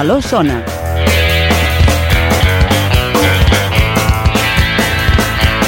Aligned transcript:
Montmeló 0.00 0.22
sona. 0.22 0.64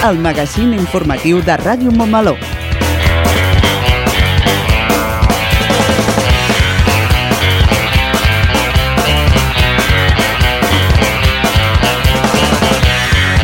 El 0.08 0.18
magazín 0.24 0.72
informatiu 0.72 1.42
de 1.45 1.56
Ràdio 1.60 1.92
Montmeló. 1.92 2.32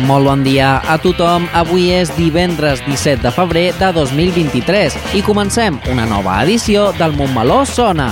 Molt 0.09 0.25
bon 0.25 0.41
dia 0.41 0.81
a 0.81 0.97
tothom. 0.97 1.45
Avui 1.53 1.91
és 1.93 2.09
divendres 2.17 2.81
17 2.87 3.21
de 3.27 3.35
febrer 3.37 3.67
de 3.77 3.93
2023 3.93 4.97
i 5.13 5.21
comencem 5.21 5.77
una 5.93 6.09
nova 6.09 6.41
edició 6.47 6.89
del 6.97 7.13
Montmeló 7.13 7.61
Sona. 7.69 8.09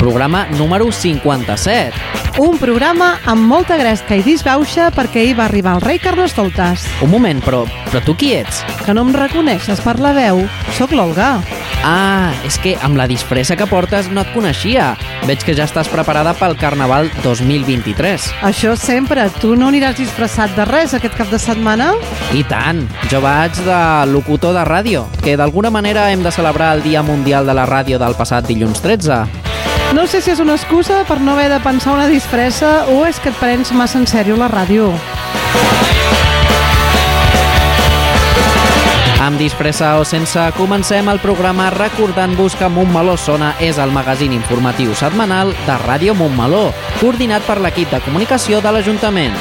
Programa 0.00 0.46
número 0.56 0.90
57. 0.90 1.92
Un 2.40 2.56
programa 2.56 3.18
amb 3.28 3.44
molta 3.44 3.76
gresca 3.76 4.16
i 4.16 4.22
disbauxa 4.24 4.86
perquè 4.96 5.26
hi 5.26 5.34
va 5.36 5.44
arribar 5.44 5.74
el 5.76 5.82
rei 5.84 5.98
Carnestoltes. 6.00 6.86
Un 7.04 7.10
moment, 7.12 7.42
però, 7.44 7.66
però 7.90 8.00
tu 8.06 8.14
qui 8.16 8.30
ets? 8.32 8.62
Que 8.86 8.94
no 8.96 9.04
em 9.04 9.12
reconeixes 9.12 9.82
per 9.84 9.98
la 10.00 10.14
veu? 10.16 10.40
Soc 10.78 10.94
l'Olga. 10.96 11.34
Ah, 11.84 12.32
és 12.48 12.56
que 12.64 12.72
amb 12.80 12.96
la 12.96 13.04
disfressa 13.12 13.58
que 13.60 13.68
portes 13.68 14.08
no 14.08 14.24
et 14.24 14.32
coneixia. 14.32 14.94
Veig 15.28 15.44
que 15.44 15.52
ja 15.52 15.68
estàs 15.68 15.92
preparada 15.92 16.32
pel 16.40 16.56
Carnaval 16.56 17.12
2023. 17.20 18.30
Això 18.48 18.72
sempre. 18.80 19.28
Tu 19.36 19.52
no 19.52 19.68
aniràs 19.68 20.00
disfressat 20.00 20.56
de 20.56 20.64
res 20.64 20.96
aquest 20.96 21.20
cap 21.20 21.28
de 21.28 21.42
setmana? 21.44 21.92
I 22.32 22.40
tant, 22.48 22.86
jo 23.12 23.20
vaig 23.20 23.60
de 23.68 23.84
locutor 24.16 24.56
de 24.56 24.64
ràdio, 24.64 25.04
que 25.20 25.36
d'alguna 25.36 25.68
manera 25.68 26.08
hem 26.08 26.24
de 26.24 26.32
celebrar 26.32 26.72
el 26.78 26.88
Dia 26.88 27.04
Mundial 27.04 27.44
de 27.44 27.60
la 27.60 27.68
Ràdio 27.68 28.00
del 28.00 28.16
passat 28.16 28.48
dilluns 28.48 28.80
13. 28.80 29.49
No 29.94 30.06
sé 30.06 30.20
si 30.22 30.30
és 30.30 30.38
una 30.38 30.54
excusa 30.54 31.00
per 31.08 31.18
no 31.20 31.32
haver 31.34 31.48
de 31.50 31.58
pensar 31.64 31.96
una 31.96 32.06
disfressa 32.06 32.86
o 32.94 33.02
és 33.08 33.18
que 33.18 33.34
et 33.34 33.40
prens 33.42 33.74
massa 33.74 33.98
en 33.98 34.06
sèrio 34.06 34.38
la 34.38 34.46
ràdio. 34.52 34.92
Amb 39.30 39.38
disfressa 39.38 39.92
o 39.94 40.02
sense, 40.02 40.42
comencem 40.56 41.06
el 41.06 41.20
programa 41.22 41.68
recordant-vos 41.70 42.56
que 42.58 42.66
Montmeló 42.66 43.14
Sona 43.14 43.52
és 43.62 43.76
el 43.78 43.92
magazín 43.94 44.32
informatiu 44.34 44.90
setmanal 44.98 45.52
de 45.68 45.76
Ràdio 45.84 46.16
Montmeló, 46.18 46.72
coordinat 46.98 47.46
per 47.46 47.60
l'equip 47.62 47.92
de 47.94 48.00
comunicació 48.02 48.58
de 48.58 48.72
l'Ajuntament. 48.74 49.36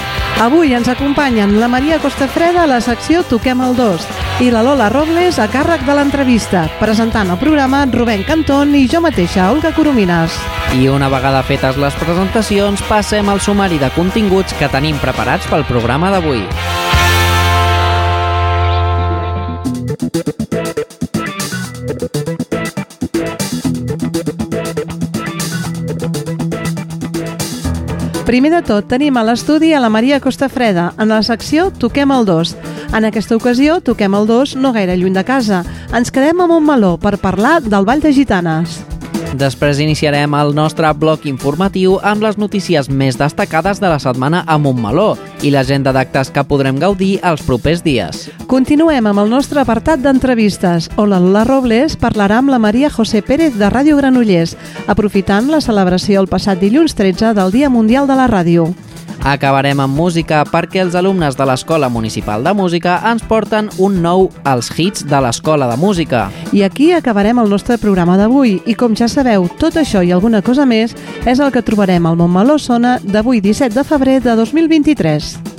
Avui 0.46 0.76
ens 0.78 0.92
acompanyen 0.94 1.58
la 1.58 1.72
Maria 1.73 1.98
Costafreda 1.98 2.68
a 2.68 2.70
la 2.70 2.78
secció 2.86 3.23
Toquem 3.26 3.64
el 3.66 3.73
2 3.80 4.06
i 4.46 4.52
la 4.54 4.62
Lola 4.62 4.92
Robles 4.94 5.42
a 5.42 5.50
càrrec 5.50 5.81
de 5.90 5.98
l'entrevista, 5.98 6.68
presentant 6.78 7.34
el 7.34 7.42
programa 7.42 7.81
Rubén 7.90 8.22
Cantón 8.30 8.78
i 8.78 8.86
jo 8.86 9.02
mateixa, 9.02 9.50
Olga 9.50 9.74
Coromines. 9.74 10.38
I 10.78 10.86
una 10.94 11.09
vegada 11.09 11.42
fetes 11.42 11.81
les 11.81 11.98
presentacions, 11.98 12.86
passem 12.86 13.26
al 13.26 13.42
sumari 13.42 13.81
de 13.81 13.90
continguts 13.97 14.53
que 14.53 14.69
tenim 14.69 15.02
preparats 15.02 15.50
pel 15.50 15.66
programa 15.66 16.13
d'avui. 16.13 16.46
Primer 28.29 28.51
de 28.53 28.59
tot, 28.62 28.85
tenim 28.85 29.16
a 29.17 29.23
l'estudi 29.25 29.72
a 29.73 29.79
la 29.81 29.90
Maria 29.90 30.19
Costafreda, 30.22 30.91
en 31.01 31.09
la 31.09 31.23
secció 31.25 31.72
Toquem 31.73 32.12
el 32.13 32.28
2. 32.28 32.51
En 32.94 33.07
aquesta 33.07 33.34
ocasió, 33.34 33.79
toquem 33.81 34.13
el 34.13 34.28
2 34.29 34.53
no 34.62 34.69
gaire 34.75 35.00
lluny 35.01 35.16
de 35.17 35.23
casa. 35.25 35.63
Ens 35.97 36.13
quedem 36.13 36.38
a 36.38 36.45
Montmeló 36.45 36.91
per 37.01 37.16
parlar 37.18 37.56
del 37.66 37.89
Ball 37.89 38.06
de 38.06 38.13
Gitanes. 38.13 38.84
Després 39.34 39.81
iniciarem 39.81 40.38
el 40.38 40.53
nostre 40.53 40.94
bloc 40.94 41.25
informatiu 41.25 41.97
amb 42.06 42.22
les 42.22 42.38
notícies 42.38 42.94
més 42.94 43.18
destacades 43.18 43.81
de 43.81 43.89
la 43.89 43.97
setmana 43.97 44.44
a 44.45 44.62
Montmeló 44.62 45.16
i 45.41 45.51
l'agenda 45.53 45.94
d'actes 45.95 46.31
que 46.33 46.44
podrem 46.44 46.79
gaudir 46.79 47.19
els 47.23 47.44
propers 47.47 47.83
dies. 47.85 48.27
Continuem 48.51 49.07
amb 49.07 49.23
el 49.23 49.31
nostre 49.31 49.61
apartat 49.61 50.03
d'entrevistes, 50.03 50.89
on 50.97 51.13
la 51.33 51.45
Robles 51.47 51.95
parlarà 52.00 52.41
amb 52.41 52.51
la 52.51 52.59
Maria 52.59 52.89
José 52.89 53.22
Pérez 53.22 53.55
de 53.57 53.69
Ràdio 53.69 53.97
Granollers, 53.97 54.57
aprofitant 54.88 55.50
la 55.50 55.61
celebració 55.61 56.22
el 56.22 56.27
passat 56.27 56.59
dilluns 56.59 56.95
13 56.95 57.33
del 57.38 57.51
Dia 57.55 57.69
Mundial 57.69 58.07
de 58.07 58.19
la 58.19 58.27
Ràdio. 58.27 58.73
Acabarem 59.24 59.80
amb 59.84 59.97
música 59.97 60.46
perquè 60.47 60.80
els 60.85 60.96
alumnes 60.96 61.35
de 61.35 61.46
l'Escola 61.46 61.90
Municipal 61.91 62.44
de 62.44 62.53
Música 62.56 62.96
ens 63.12 63.25
porten 63.28 63.69
un 63.78 64.00
nou 64.02 64.30
als 64.47 64.72
hits 64.72 65.03
de 65.03 65.19
l'Escola 65.22 65.68
de 65.68 65.78
Música. 65.78 66.30
I 66.56 66.63
aquí 66.63 66.91
acabarem 66.94 67.40
el 67.40 67.52
nostre 67.52 67.78
programa 67.78 68.18
d'avui 68.18 68.62
i 68.66 68.75
com 68.80 68.96
ja 68.96 69.12
sabeu, 69.12 69.50
tot 69.59 69.75
això 69.75 70.03
i 70.06 70.13
alguna 70.16 70.41
cosa 70.41 70.66
més 70.66 70.96
és 71.25 71.40
el 71.40 71.52
que 71.52 71.66
trobarem 71.66 72.07
al 72.07 72.19
Montmeló 72.19 72.57
Sona 72.57 72.97
d'avui 73.03 73.44
17 73.44 73.75
de 73.75 73.84
febrer 73.84 74.22
de 74.24 74.35
2023. 74.40 75.59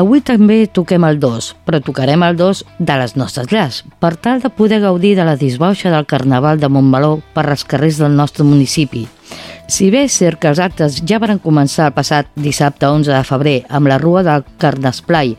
Avui 0.00 0.22
també 0.24 0.62
toquem 0.64 1.04
el 1.04 1.18
2, 1.20 1.46
però 1.68 1.78
tocarem 1.84 2.22
el 2.24 2.38
2 2.38 2.62
de 2.78 2.94
les 2.96 3.12
nostres 3.20 3.50
llars, 3.52 3.82
per 4.00 4.14
tal 4.16 4.40
de 4.40 4.48
poder 4.48 4.78
gaudir 4.80 5.10
de 5.18 5.26
la 5.28 5.36
disbauxa 5.36 5.92
del 5.92 6.06
Carnaval 6.08 6.62
de 6.62 6.70
Montmeló 6.72 7.18
per 7.34 7.44
als 7.44 7.66
carrers 7.68 7.98
del 8.00 8.16
nostre 8.16 8.46
municipi. 8.48 9.02
Si 9.70 9.86
bé 9.94 10.00
és 10.08 10.14
cert 10.18 10.40
que 10.42 10.48
els 10.50 10.58
actes 10.58 10.96
ja 11.06 11.20
van 11.22 11.38
començar 11.38 11.84
el 11.86 11.94
passat 11.94 12.26
dissabte 12.34 12.88
11 12.90 13.12
de 13.14 13.20
febrer 13.22 13.52
amb 13.70 13.86
la 13.86 14.00
Rua 14.02 14.24
del 14.26 14.42
Carnesplai, 14.58 15.36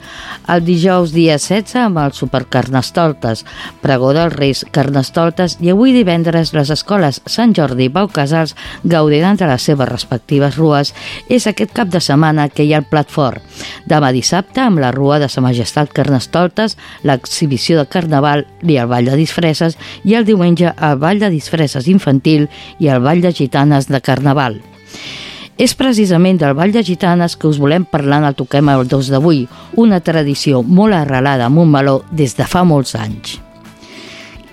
el 0.54 0.62
dijous 0.64 1.12
dia 1.12 1.36
16 1.36 1.76
amb 1.82 2.00
el 2.00 2.14
Supercarnestoltes, 2.16 3.44
Pregó 3.84 4.14
dels 4.16 4.32
Reis 4.38 4.62
Carnestoltes 4.72 5.58
i 5.60 5.74
avui 5.74 5.92
divendres 5.92 6.54
les 6.56 6.72
escoles 6.72 7.20
Sant 7.28 7.52
Jordi 7.58 7.90
i 7.90 7.92
Pau 7.92 8.08
Casals 8.08 8.56
gaudiran 8.86 9.36
de 9.36 9.50
les 9.50 9.66
seves 9.68 9.90
respectives 9.92 10.56
rues, 10.56 10.94
és 11.28 11.50
aquest 11.52 11.76
cap 11.76 11.92
de 11.92 12.00
setmana 12.00 12.48
que 12.48 12.64
hi 12.64 12.72
ha 12.72 12.80
el 12.80 12.88
plat 12.88 13.12
fort. 13.12 13.44
Demà 13.92 14.14
dissabte 14.16 14.64
amb 14.64 14.80
la 14.80 14.94
Rua 14.96 15.20
de 15.20 15.28
Sa 15.28 15.44
Majestat 15.44 15.92
Carnestoltes, 15.92 16.78
l'exhibició 17.04 17.82
de 17.82 17.90
Carnaval 17.92 18.46
i 18.64 18.80
el 18.80 18.88
Ball 18.88 19.12
de 19.12 19.20
Disfresses 19.20 19.76
i 20.08 20.16
el 20.16 20.30
diumenge 20.30 20.72
el 20.72 20.98
Ball 21.04 21.20
de 21.20 21.34
Disfresses 21.36 21.92
infantil 21.92 22.48
i 22.80 22.88
el 22.88 23.04
Ball 23.04 23.20
de 23.28 23.36
Gitanes 23.36 23.92
de 23.92 24.00
Carnaval. 24.22 24.62
És 25.62 25.74
precisament 25.78 26.40
del 26.42 26.54
Ball 26.58 26.72
de 26.74 26.84
Gitanes 26.86 27.36
que 27.38 27.50
us 27.50 27.60
volem 27.62 27.84
parlar 27.90 28.22
en 28.22 28.28
el 28.30 28.38
Toquem 28.38 28.70
el 28.70 28.88
2 28.90 29.10
d'avui, 29.14 29.48
una 29.78 30.00
tradició 30.02 30.62
molt 30.64 30.94
arrelada 30.98 31.46
a 31.46 31.54
Montmeló 31.54 32.02
des 32.12 32.38
de 32.38 32.46
fa 32.46 32.64
molts 32.64 32.94
anys. 32.96 33.40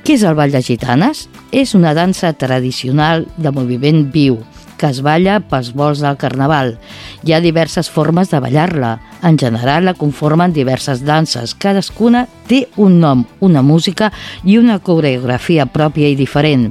Què 0.05 0.17
és 0.17 0.25
el 0.25 0.37
Ball 0.37 0.53
de 0.53 0.63
Gitanes? 0.65 1.27
És 1.53 1.75
una 1.77 1.95
dansa 1.97 2.33
tradicional 2.33 3.27
de 3.37 3.53
moviment 3.53 4.07
viu, 4.13 4.39
que 4.79 4.89
es 4.89 5.03
balla 5.05 5.41
pels 5.41 5.73
vols 5.77 6.01
del 6.05 6.17
Carnaval. 6.17 6.77
Hi 7.25 7.35
ha 7.35 7.45
diverses 7.45 7.91
formes 7.93 8.33
de 8.33 8.41
ballar-la. 8.41 8.99
En 9.23 9.37
general 9.37 9.85
la 9.85 9.97
conformen 9.99 10.55
diverses 10.57 11.05
danses. 11.05 11.55
Cadascuna 11.55 12.27
té 12.49 12.67
un 12.77 13.01
nom, 13.01 13.27
una 13.41 13.63
música 13.63 14.13
i 14.45 14.57
una 14.57 14.79
coreografia 14.79 15.67
pròpia 15.67 16.09
i 16.09 16.17
diferent. 16.17 16.71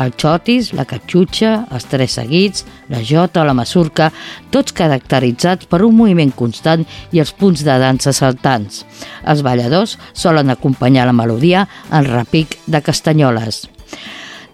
El 0.00 0.14
xotis, 0.16 0.70
la 0.76 0.86
catxutxa, 0.88 1.50
els 1.74 1.88
tres 1.90 2.14
seguits, 2.16 2.64
la 2.88 3.02
jota, 3.04 3.44
la 3.44 3.56
masurca, 3.56 4.10
tots 4.50 4.72
caracteritzats 4.76 5.68
per 5.68 5.82
un 5.84 5.96
moviment 5.98 6.32
constant 6.36 6.86
i 7.12 7.20
els 7.20 7.34
punts 7.36 7.64
de 7.66 7.76
dansa 7.82 8.14
saltants. 8.16 8.84
Els 9.28 9.44
balladors 9.44 9.98
solen 10.12 10.50
acompanyar 10.50 11.04
la 11.08 11.16
melodia 11.16 11.66
en 11.90 12.08
repic 12.08 12.56
de 12.66 12.80
castanyoles 12.84 13.66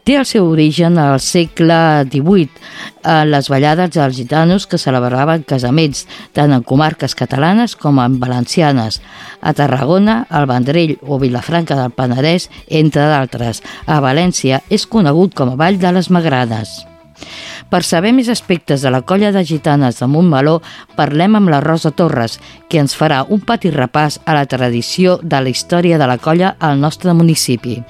té 0.06 0.14
el 0.14 0.26
seu 0.28 0.46
origen 0.46 1.00
al 1.02 1.18
segle 1.18 2.06
XVIII, 2.06 2.62
en 3.10 3.32
les 3.32 3.50
ballades 3.50 3.90
dels 3.96 4.14
gitanos 4.14 4.68
que 4.70 4.78
celebraven 4.78 5.42
casaments, 5.42 6.04
tant 6.32 6.54
en 6.54 6.62
comarques 6.62 7.18
catalanes 7.18 7.74
com 7.74 7.98
en 7.98 8.20
valencianes, 8.22 9.00
a 9.42 9.52
Tarragona, 9.58 10.20
al 10.30 10.46
Vendrell 10.46 10.96
o 11.02 11.18
Vilafranca 11.18 11.78
del 11.82 11.94
Penedès, 11.94 12.50
entre 12.70 13.10
d'altres. 13.10 13.64
A 13.86 13.98
València 14.00 14.62
és 14.70 14.86
conegut 14.86 15.34
com 15.34 15.50
a 15.50 15.58
Vall 15.58 15.82
de 15.82 15.98
les 15.98 16.10
Magranes. 16.14 16.78
Per 17.70 17.82
saber 17.82 18.12
més 18.14 18.28
aspectes 18.32 18.82
de 18.84 18.90
la 18.92 19.02
colla 19.02 19.32
de 19.34 19.42
gitanes 19.44 20.00
de 20.00 20.08
Montmeló, 20.10 20.60
parlem 20.96 21.38
amb 21.38 21.50
la 21.50 21.60
Rosa 21.64 21.90
Torres, 21.90 22.38
que 22.68 22.78
ens 22.82 22.96
farà 22.98 23.22
un 23.28 23.40
petit 23.46 23.74
repàs 23.74 24.20
a 24.24 24.36
la 24.36 24.46
tradició 24.46 25.18
de 25.22 25.40
la 25.42 25.52
història 25.52 25.98
de 25.98 26.06
la 26.06 26.18
colla 26.18 26.54
al 26.60 26.80
nostre 26.80 27.14
municipi. 27.14 27.80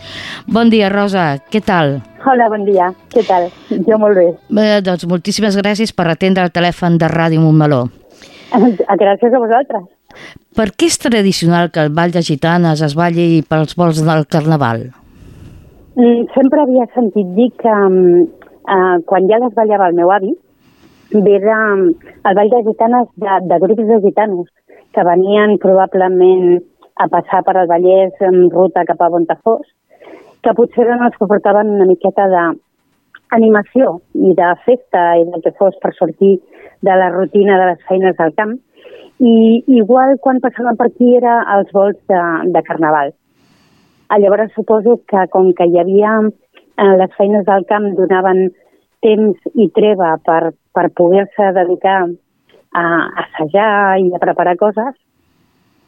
Bon 0.46 0.70
dia, 0.72 0.88
Rosa, 0.92 1.36
què 1.50 1.60
tal? 1.60 1.98
Hola, 2.26 2.48
bon 2.50 2.64
dia. 2.66 2.88
Què 3.12 3.22
tal? 3.26 3.50
Jo 3.70 3.98
molt 4.02 4.18
bé. 4.18 4.30
Bé, 4.50 4.70
doncs 4.82 5.06
moltíssimes 5.06 5.58
gràcies 5.60 5.92
per 5.94 6.08
atendre 6.10 6.46
el 6.46 6.54
telèfon 6.54 6.98
de 6.98 7.10
Ràdio 7.12 7.42
Montmeló. 7.44 7.84
Gràcies 9.02 9.34
a 9.34 9.42
vosaltres. 9.42 9.84
Per 10.56 10.70
què 10.72 10.88
és 10.88 10.96
tradicional 11.02 11.68
que 11.70 11.82
el 11.84 11.92
ball 11.94 12.14
de 12.14 12.22
gitanes 12.24 12.80
es 12.82 12.94
balli 12.96 13.42
pels 13.46 13.76
vols 13.76 14.00
del 14.06 14.24
Carnaval? 14.32 14.86
Mm, 15.96 16.26
Sempre 16.34 16.62
havia 16.64 16.86
sentit 16.94 17.28
dir 17.36 17.50
que 17.60 17.72
mm, 17.72 18.24
eh, 18.66 18.96
quan 19.06 19.28
ja 19.30 19.38
les 19.42 19.54
ballava 19.54 19.88
el 19.88 19.98
meu 19.98 20.10
avi, 20.10 20.34
era 21.12 21.58
mm, 21.76 21.90
el 22.28 22.34
ball 22.34 22.50
de 22.50 22.62
gitanes 22.70 23.08
de, 23.16 23.40
de 23.48 23.58
grups 23.60 23.86
de 23.86 24.00
gitanos 24.02 24.48
que 24.92 25.04
venien 25.04 25.58
probablement 25.58 26.62
a 26.96 27.08
passar 27.08 27.42
per 27.44 27.56
al 27.56 27.68
Vallès 27.68 28.14
en 28.20 28.50
ruta 28.50 28.84
cap 28.88 29.00
a 29.02 29.10
Bontafós, 29.12 29.66
que 30.42 30.54
potser 30.56 30.86
eren 30.86 31.04
els 31.04 31.16
que 31.18 31.28
portaven 31.28 31.74
una 31.74 31.86
miqueta 31.88 32.26
d'animació 32.30 34.00
i 34.14 34.32
de 34.38 34.52
festa 34.64 35.02
i 35.20 35.26
del 35.28 35.44
que 35.44 35.52
fos 35.58 35.76
per 35.82 35.92
sortir 35.94 36.38
de 36.80 36.96
la 36.96 37.10
rutina 37.10 37.58
de 37.60 37.68
les 37.72 37.84
feines 37.88 38.16
del 38.16 38.32
camp. 38.34 38.56
I 39.20 39.64
igual 39.78 40.18
quan 40.20 40.40
passaven 40.40 40.76
per 40.76 40.88
aquí 40.90 41.14
era 41.16 41.38
els 41.56 41.70
vols 41.72 41.96
de, 42.08 42.22
de 42.52 42.62
carnaval. 42.62 43.12
Llavors 44.16 44.52
suposo 44.54 45.00
que 45.08 45.26
com 45.32 45.52
que 45.56 45.66
hi 45.66 45.80
havia 45.80 46.12
les 46.76 47.12
feines 47.16 47.44
del 47.46 47.64
camp 47.68 47.88
donaven 47.96 48.50
temps 49.04 49.50
i 49.54 49.68
treva 49.76 50.16
per, 50.24 50.52
per 50.74 50.90
poder-se 50.96 51.52
dedicar 51.56 52.02
a 52.76 52.84
assajar 53.24 53.98
i 54.02 54.10
a 54.12 54.20
preparar 54.20 54.56
coses, 54.60 54.92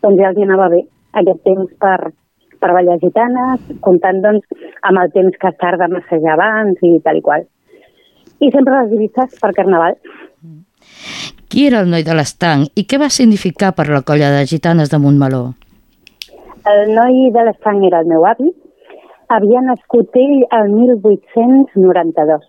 doncs 0.02 0.20
ja 0.20 0.30
els 0.30 0.40
anava 0.44 0.70
bé 0.72 0.84
aquest 1.20 1.42
temps 1.44 1.72
per, 1.82 2.12
per 2.60 2.72
ballar 2.76 2.98
gitanes, 3.02 3.60
comptant 3.84 4.22
doncs, 4.24 4.46
amb 4.88 5.02
el 5.02 5.12
temps 5.12 5.36
que 5.40 5.50
es 5.50 5.58
tarda 5.60 5.88
a 5.88 6.00
assajar 6.00 6.36
abans 6.36 6.80
i 6.82 6.96
tal 7.04 7.20
i 7.20 7.24
qual. 7.24 7.46
I 8.38 8.50
sempre 8.54 8.82
les 8.82 8.90
divises 8.92 9.38
per 9.40 9.52
carnaval. 9.56 9.98
Qui 11.48 11.66
era 11.66 11.80
el 11.82 11.90
noi 11.90 12.04
de 12.06 12.14
l'estanc 12.14 12.76
i 12.76 12.84
què 12.86 13.00
va 13.00 13.08
significar 13.10 13.72
per 13.74 13.88
la 13.88 14.04
colla 14.06 14.30
de 14.34 14.44
gitanes 14.46 14.92
de 14.92 15.00
Montmeló? 15.02 15.42
El 16.68 16.92
noi 16.94 17.30
de 17.34 17.44
l'estanc 17.46 17.84
era 17.88 18.02
el 18.04 18.10
meu 18.10 18.26
avi, 18.28 18.52
havia 19.34 19.60
nascut 19.64 20.16
ell 20.16 20.38
el 20.58 20.70
1892 20.74 22.46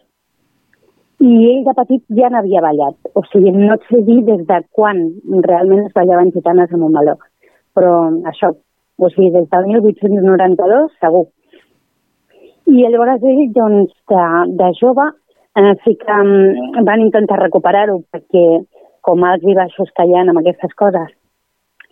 i 1.19 1.33
ell 1.49 1.65
de 1.65 1.73
petit 1.75 2.03
ja 2.15 2.29
n'havia 2.31 2.61
ballat. 2.63 2.95
O 3.19 3.23
sigui, 3.27 3.51
no 3.51 3.75
et 3.75 3.83
sé 3.89 3.99
dir 4.07 4.21
des 4.27 4.45
de 4.47 4.59
quan 4.71 5.01
realment 5.47 5.85
es 5.85 5.95
ballaven 5.97 6.31
gitanes 6.35 6.71
a 6.71 6.79
Montmeló, 6.79 7.17
però 7.75 7.93
això, 8.31 8.53
o 8.97 9.09
sigui, 9.11 9.33
des 9.35 9.49
del 9.51 9.67
1892 9.73 10.95
segur. 11.03 11.25
I 12.69 12.85
llavors 12.85 13.25
ell, 13.25 13.45
doncs, 13.51 13.91
de, 14.07 14.25
de 14.61 14.71
jove, 14.79 15.09
eh, 15.59 15.73
sí 15.83 15.97
que 15.99 16.19
mm, 16.23 16.85
van 16.87 17.03
intentar 17.03 17.41
recuperar-ho 17.43 17.99
perquè 18.13 18.45
com 19.01 19.23
alts 19.23 19.47
i 19.47 19.55
baixos 19.57 19.91
que 19.95 20.05
hi 20.05 20.15
ha 20.15 20.23
amb 20.27 20.41
aquestes 20.41 20.75
coses 20.79 21.15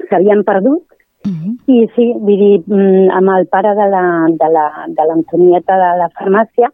s'havien 0.09 0.43
perdut 0.47 0.96
Uh 1.27 1.33
-huh. 1.33 1.53
i 1.67 1.77
sí, 1.95 2.05
vull 2.25 2.39
dir, 2.43 2.63
mm, 2.67 3.09
amb 3.11 3.29
el 3.37 3.47
pare 3.47 3.71
de 3.75 3.87
la- 3.93 4.27
de 4.41 4.47
la- 4.55 4.85
de 4.87 5.03
l'Antonieta 5.07 5.75
de, 5.75 5.89
de 5.93 5.97
la 6.03 6.09
farmàcia 6.17 6.69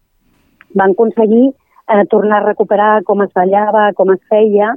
van 0.76 0.92
aconseguir 0.92 1.46
eh, 1.94 2.06
tornar 2.10 2.38
a 2.42 2.46
recuperar 2.46 3.04
com 3.04 3.22
es 3.24 3.32
ballava, 3.34 3.92
com 3.94 4.12
es 4.12 4.22
feia, 4.30 4.76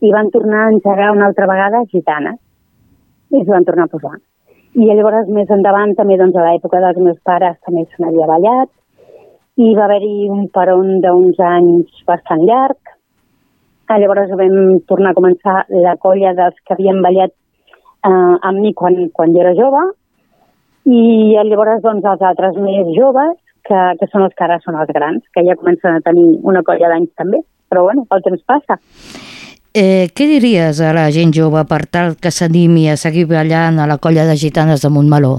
i 0.00 0.10
van 0.12 0.30
tornar 0.30 0.66
a 0.66 0.70
engegar 0.72 1.12
una 1.12 1.26
altra 1.26 1.46
vegada 1.46 1.84
gitanes. 1.86 2.38
I 3.30 3.40
es 3.40 3.46
van 3.46 3.64
tornar 3.64 3.84
a 3.84 3.88
posar. 3.88 4.18
I 4.74 4.84
llavors, 4.86 5.28
més 5.28 5.48
endavant, 5.50 5.94
també 5.94 6.16
doncs, 6.18 6.36
a 6.36 6.42
l'època 6.44 6.80
dels 6.80 6.98
meus 6.98 7.18
pares 7.24 7.56
també 7.64 7.84
se 7.86 8.02
n'havia 8.02 8.26
ballat, 8.26 8.68
i 9.56 9.74
va 9.74 9.84
haver-hi 9.84 10.28
un 10.30 10.48
peron 10.48 11.00
d'uns 11.00 11.38
anys 11.40 11.86
bastant 12.06 12.40
llarg. 12.48 12.76
Ah, 13.88 13.98
Llavors 13.98 14.30
vam 14.30 14.80
tornar 14.86 15.10
a 15.10 15.14
començar 15.14 15.64
la 15.68 15.96
colla 15.96 16.32
dels 16.34 16.54
que 16.64 16.74
havien 16.74 17.02
ballat 17.02 17.32
eh, 18.04 18.34
amb 18.48 18.58
mi 18.58 18.72
quan, 18.74 18.98
quan 19.14 19.34
jo 19.34 19.42
era 19.44 19.56
jove 19.58 19.82
i 20.84 21.02
llavors 21.46 21.82
doncs, 21.82 22.04
els 22.04 22.22
altres 22.26 22.56
més 22.58 22.88
joves, 22.96 23.36
que, 23.62 23.80
que 24.00 24.08
són 24.10 24.26
els 24.26 24.34
que 24.34 24.46
ara 24.46 24.58
són 24.64 24.78
els 24.80 24.90
grans, 24.94 25.22
que 25.34 25.44
ja 25.46 25.58
comencen 25.58 25.98
a 25.98 26.02
tenir 26.04 26.26
una 26.42 26.64
colla 26.66 26.90
d'anys 26.90 27.12
també. 27.18 27.42
Però 27.70 27.86
bueno, 27.86 28.04
el 28.12 28.24
temps 28.24 28.42
passa. 28.44 28.78
Eh, 29.72 30.10
què 30.12 30.26
diries 30.28 30.82
a 30.84 30.90
la 30.92 31.06
gent 31.14 31.30
jove 31.32 31.62
per 31.70 31.86
tal 31.88 32.16
que 32.20 32.32
s'animi 32.34 32.90
a 32.92 32.98
seguir 33.00 33.24
ballant 33.30 33.78
a 33.80 33.86
la 33.88 33.96
colla 34.02 34.26
de 34.28 34.36
gitanes 34.36 34.82
de 34.84 34.90
Montmeló? 34.92 35.38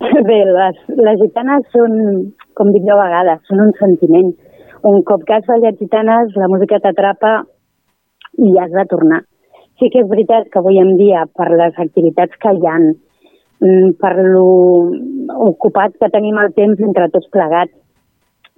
Bé, 0.28 0.38
les, 0.46 0.78
les 0.96 1.20
gitanes 1.20 1.66
són, 1.74 1.98
com 2.56 2.72
dic 2.72 2.86
jo 2.86 2.96
a 2.96 3.02
vegades, 3.02 3.42
són 3.50 3.66
un 3.66 3.74
sentiment. 3.80 4.32
Un 4.88 5.02
cop 5.06 5.26
que 5.26 5.36
has 5.36 5.44
ballat 5.50 5.76
gitanes, 5.82 6.32
la 6.38 6.48
música 6.50 6.80
t'atrapa 6.82 7.42
i 8.40 8.56
has 8.62 8.72
de 8.72 8.86
tornar. 8.88 9.20
Sí 9.82 9.88
que 9.90 9.98
és 9.98 10.06
veritat 10.06 10.44
que 10.46 10.60
avui 10.60 10.76
en 10.78 10.92
dia, 10.94 11.24
per 11.34 11.48
les 11.50 11.78
activitats 11.82 12.36
que 12.38 12.50
hi 12.54 12.66
ha, 12.70 12.74
mm, 12.78 13.88
per 13.98 14.12
lo 14.14 14.44
ocupat 15.46 15.96
que 15.98 16.08
tenim 16.12 16.38
el 16.38 16.52
temps 16.54 16.78
entre 16.78 17.08
tots 17.10 17.26
plegats, 17.34 17.74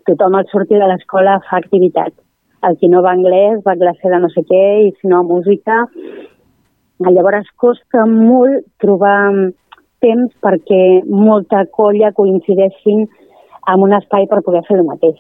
tothom 0.04 0.34
al 0.36 0.44
sortir 0.52 0.76
de 0.76 0.88
l'escola 0.90 1.38
fa 1.48 1.62
activitat. 1.62 2.12
El 2.68 2.76
qui 2.76 2.90
no 2.92 3.00
va 3.00 3.14
anglès 3.16 3.62
va 3.64 3.72
a 3.72 3.80
classe 3.80 4.12
de 4.12 4.18
no 4.20 4.28
sé 4.28 4.44
què 4.50 4.64
i 4.84 4.92
si 5.00 5.08
no 5.08 5.22
música. 5.24 5.86
Llavors 7.00 7.48
costa 7.56 8.04
molt 8.04 8.66
trobar 8.78 9.32
temps 10.00 10.30
perquè 10.44 11.04
molta 11.08 11.64
colla 11.64 12.12
coincideixin 12.12 13.06
en 13.72 13.80
un 13.80 13.94
espai 13.94 14.26
per 14.26 14.42
poder 14.42 14.62
fer 14.68 14.76
el 14.76 14.84
mateix. 14.84 15.16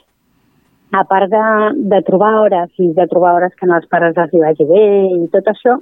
A 0.92 1.02
part 1.08 1.30
de, 1.30 1.44
de 1.90 2.02
trobar 2.02 2.34
hores 2.42 2.70
i 2.78 2.92
de 2.92 3.06
trobar 3.08 3.34
hores 3.34 3.56
que 3.56 3.66
no 3.66 3.78
els 3.80 3.88
pares 3.88 4.16
els 4.16 4.34
hi 4.34 4.44
vagi 4.44 4.68
bé 4.68 4.84
i 5.16 5.28
tot 5.32 5.48
això, 5.48 5.80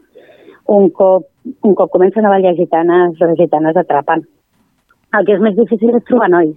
un 0.66 0.90
cop, 0.90 1.26
un 1.62 1.74
cop 1.74 1.90
comencen 1.90 2.26
a 2.26 2.30
ballar 2.30 2.54
gitanes, 2.56 3.18
les 3.20 3.36
gitanes 3.38 3.76
atrapen. 3.76 4.26
El 5.12 5.26
que 5.26 5.34
és 5.36 5.40
més 5.40 5.56
difícil 5.56 5.94
és 5.96 6.04
trobar 6.04 6.30
nois. 6.30 6.54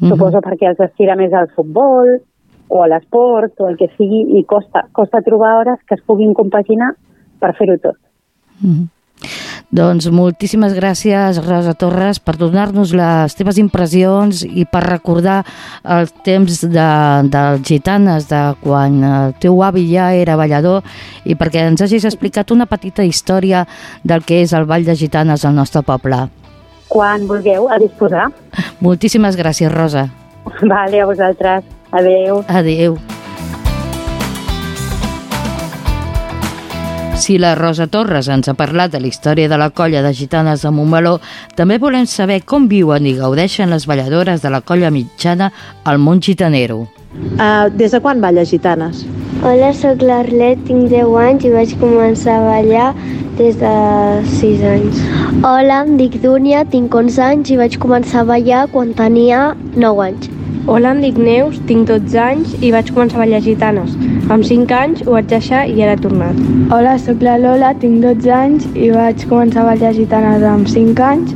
Mhm. 0.00 0.10
Suposo 0.10 0.42
perquè 0.44 0.68
els 0.70 0.80
estira 0.80 1.16
més 1.16 1.32
al 1.32 1.48
futbol 1.48 2.20
o 2.68 2.82
a 2.82 2.88
l'esport 2.88 3.60
o 3.60 3.68
el 3.68 3.76
que 3.76 3.88
sigui 3.96 4.38
i 4.38 4.44
costa, 4.44 4.86
costa 4.92 5.22
trobar 5.22 5.56
hores 5.58 5.80
que 5.86 5.94
es 5.94 6.02
puguin 6.02 6.34
compaginar 6.34 6.92
per 7.40 7.54
fer-ho 7.56 7.78
tot. 7.78 7.96
Doncs 9.68 10.06
moltíssimes 10.08 10.72
gràcies, 10.72 11.36
Rosa 11.44 11.74
Torres, 11.76 12.16
per 12.24 12.38
donar-nos 12.40 12.94
les 12.96 13.34
teves 13.36 13.58
impressions 13.60 14.40
i 14.48 14.64
per 14.64 14.80
recordar 14.86 15.42
el 15.84 16.08
temps 16.24 16.62
de, 16.64 16.86
dels 17.28 17.66
gitanes, 17.68 18.30
de 18.30 18.40
quan 18.62 18.96
el 19.04 19.36
teu 19.42 19.60
avi 19.66 19.84
ja 19.90 20.08
era 20.16 20.38
ballador 20.40 20.80
i 21.28 21.36
perquè 21.36 21.66
ens 21.68 21.84
hagis 21.84 22.08
explicat 22.08 22.48
una 22.56 22.64
petita 22.64 23.04
història 23.04 23.66
del 24.04 24.24
que 24.24 24.40
és 24.46 24.56
el 24.56 24.64
ball 24.64 24.88
de 24.88 24.96
gitanes 24.96 25.44
al 25.44 25.54
nostre 25.60 25.84
poble. 25.84 26.24
Quan 26.88 27.28
vulgueu, 27.28 27.68
a 27.68 27.76
disposar. 27.76 28.30
Moltíssimes 28.80 29.36
gràcies, 29.36 29.68
Rosa. 29.68 30.08
Vale, 30.62 31.02
a 31.02 31.12
vosaltres. 31.12 31.68
Adeu. 31.92 32.40
Adéu. 32.48 32.96
Si 37.18 37.36
la 37.36 37.56
Rosa 37.56 37.88
Torres 37.90 38.28
ens 38.30 38.46
ha 38.46 38.54
parlat 38.54 38.92
de 38.92 39.00
la 39.02 39.08
història 39.10 39.48
de 39.50 39.56
la 39.58 39.72
colla 39.74 40.04
de 40.04 40.12
gitanes 40.14 40.62
de 40.62 40.70
Montmeló, 40.70 41.16
també 41.58 41.80
volem 41.82 42.06
saber 42.06 42.44
com 42.46 42.68
viuen 42.70 43.08
i 43.10 43.16
gaudeixen 43.18 43.74
les 43.74 43.88
balladores 43.90 44.44
de 44.44 44.52
la 44.54 44.60
colla 44.62 44.92
mitjana 44.94 45.50
al 45.82 45.98
món 45.98 46.22
gitanero. 46.22 46.84
Uh, 47.18 47.66
des 47.74 47.90
de 47.90 48.00
quan 48.04 48.22
balla 48.22 48.46
gitanes? 48.46 49.02
Hola, 49.42 49.72
sóc 49.74 50.06
l'Arlet, 50.06 50.62
tinc 50.70 50.86
10 50.94 51.18
anys 51.24 51.50
i 51.50 51.52
vaig 51.56 51.74
començar 51.82 52.38
a 52.38 52.46
ballar 52.46 52.88
des 53.42 53.58
de 53.58 53.74
6 54.38 54.66
anys. 54.76 55.04
Hola, 55.42 55.82
em 55.82 55.96
dic 55.98 56.20
Dúnia, 56.22 56.62
tinc 56.70 56.94
11 56.94 57.22
anys 57.32 57.50
i 57.50 57.58
vaig 57.58 57.82
començar 57.82 58.22
a 58.22 58.30
ballar 58.30 58.68
quan 58.70 58.94
tenia 58.94 59.56
9 59.74 60.06
anys. 60.06 60.37
Hola, 60.68 60.90
em 60.92 61.00
dic 61.00 61.18
Neus, 61.18 61.56
tinc 61.68 61.88
12 61.88 62.18
anys 62.20 62.54
i 62.60 62.70
vaig 62.74 62.90
començar 62.92 63.18
a 63.18 63.22
ballar 63.24 63.40
gitanes. 63.44 63.94
Amb 64.34 64.44
5 64.44 64.74
anys 64.76 65.02
ho 65.06 65.14
vaig 65.14 65.30
deixar 65.30 65.62
i 65.68 65.82
ara 65.84 65.94
he 65.96 66.02
tornat. 66.04 66.42
Hola, 66.74 66.96
sóc 67.00 67.22
la 67.24 67.38
Lola, 67.40 67.70
tinc 67.82 68.02
12 68.04 68.32
anys 68.38 68.66
i 68.74 68.90
vaig 68.92 69.24
començar 69.30 69.62
a 69.62 69.70
ballar 69.70 69.94
gitanes 69.96 70.44
amb 70.50 70.68
5 70.68 71.06
anys. 71.06 71.32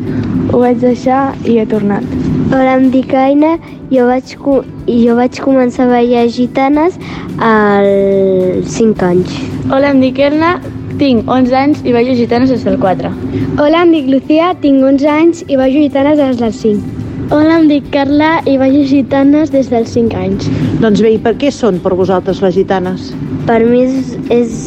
Ho 0.53 0.61
vaig 0.65 0.83
deixar 0.85 1.23
i 1.49 1.57
he 1.59 1.65
tornat. 1.71 2.05
Hola, 2.53 2.77
em 2.77 2.91
dic 2.93 3.15
Aina, 3.17 3.55
jo 3.95 4.05
vaig, 4.11 4.37
jo 4.37 5.17
vaig 5.17 5.41
començar 5.41 5.89
a 5.89 5.93
ballar 5.95 6.29
gitanes 6.37 7.01
als 7.49 8.77
5 8.77 9.09
anys. 9.09 9.37
Hola, 9.71 9.95
em 9.95 10.05
dic 10.05 10.21
Elna, 10.21 10.57
tinc 11.01 11.29
11 11.29 11.55
anys 11.57 11.85
i 11.89 11.93
ballo 11.97 12.15
gitanes 12.15 12.53
des 12.53 12.65
del 12.69 12.77
4. 12.79 13.13
Hola, 13.59 13.87
em 13.87 13.95
dic 13.97 14.11
Lucía, 14.13 14.53
tinc 14.61 14.85
11 14.85 15.09
anys 15.19 15.47
i 15.49 15.57
ballo 15.57 15.87
gitanes 15.87 16.21
des 16.21 16.43
dels 16.43 16.61
5. 16.67 17.02
Hola, 17.33 17.55
em 17.63 17.63
dic 17.65 17.87
Carla 17.89 18.43
i 18.45 18.59
ballo 18.61 18.83
gitanes 18.85 19.49
des 19.55 19.71
dels 19.73 19.95
5 19.97 20.17
anys. 20.21 20.49
Doncs 20.83 21.01
bé, 21.01 21.15
i 21.15 21.21
per 21.25 21.31
què 21.41 21.49
són 21.49 21.79
per 21.81 21.95
vosaltres 21.97 22.43
les 22.45 22.53
gitanes? 22.59 23.07
Per 23.49 23.57
mi 23.65 23.79
és, 23.87 24.11
és 24.35 24.59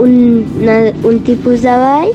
un, 0.00 0.14
una, 0.62 0.78
un 1.10 1.18
tipus 1.26 1.60
de 1.66 1.74
ball 1.82 2.14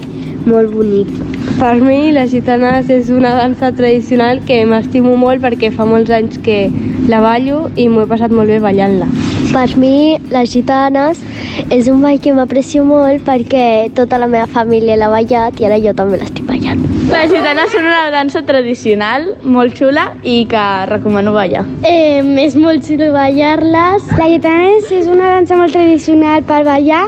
molt 0.49 0.73
bonic. 0.73 1.11
Per 1.59 1.75
mi, 1.83 1.99
les 2.15 2.33
gitanes 2.33 2.89
és 2.89 3.11
una 3.13 3.35
dansa 3.37 3.69
tradicional 3.77 4.41
que 4.49 4.57
m'estimo 4.65 5.13
molt 5.21 5.45
perquè 5.45 5.69
fa 5.75 5.85
molts 5.85 6.09
anys 6.17 6.41
que 6.41 6.63
la 7.11 7.21
ballo 7.21 7.67
i 7.77 7.85
m'ho 7.85 8.07
he 8.07 8.09
passat 8.09 8.33
molt 8.33 8.49
bé 8.49 8.57
ballant-la. 8.63 9.11
Per 9.53 9.67
mi, 9.77 10.17
les 10.33 10.49
gitanes 10.49 11.21
és 11.69 11.91
un 11.93 12.01
ball 12.01 12.17
que 12.25 12.33
m'aprecio 12.33 12.89
molt 12.89 13.21
perquè 13.29 13.91
tota 13.93 14.17
la 14.17 14.31
meva 14.33 14.49
família 14.49 14.97
l'ha 14.97 15.13
ballat 15.13 15.61
i 15.61 15.69
ara 15.69 15.77
jo 15.85 15.93
també 15.93 16.17
l'estic 16.17 16.50
Les 16.75 17.31
gitanes 17.31 17.71
són 17.73 17.87
una 17.87 18.11
dansa 18.13 18.41
tradicional, 18.47 19.27
molt 19.43 19.75
xula 19.75 20.11
i 20.23 20.45
que 20.51 20.61
recomano 20.89 21.33
ballar. 21.35 21.65
Eh, 21.87 22.21
és 22.45 22.55
molt 22.55 22.85
xulo 22.87 23.11
ballar-les. 23.15 24.07
La 24.19 24.29
gitanes 24.31 24.91
és 24.95 25.09
una 25.11 25.33
dansa 25.35 25.57
molt 25.59 25.75
tradicional 25.75 26.45
per 26.47 26.63
ballar 26.67 27.07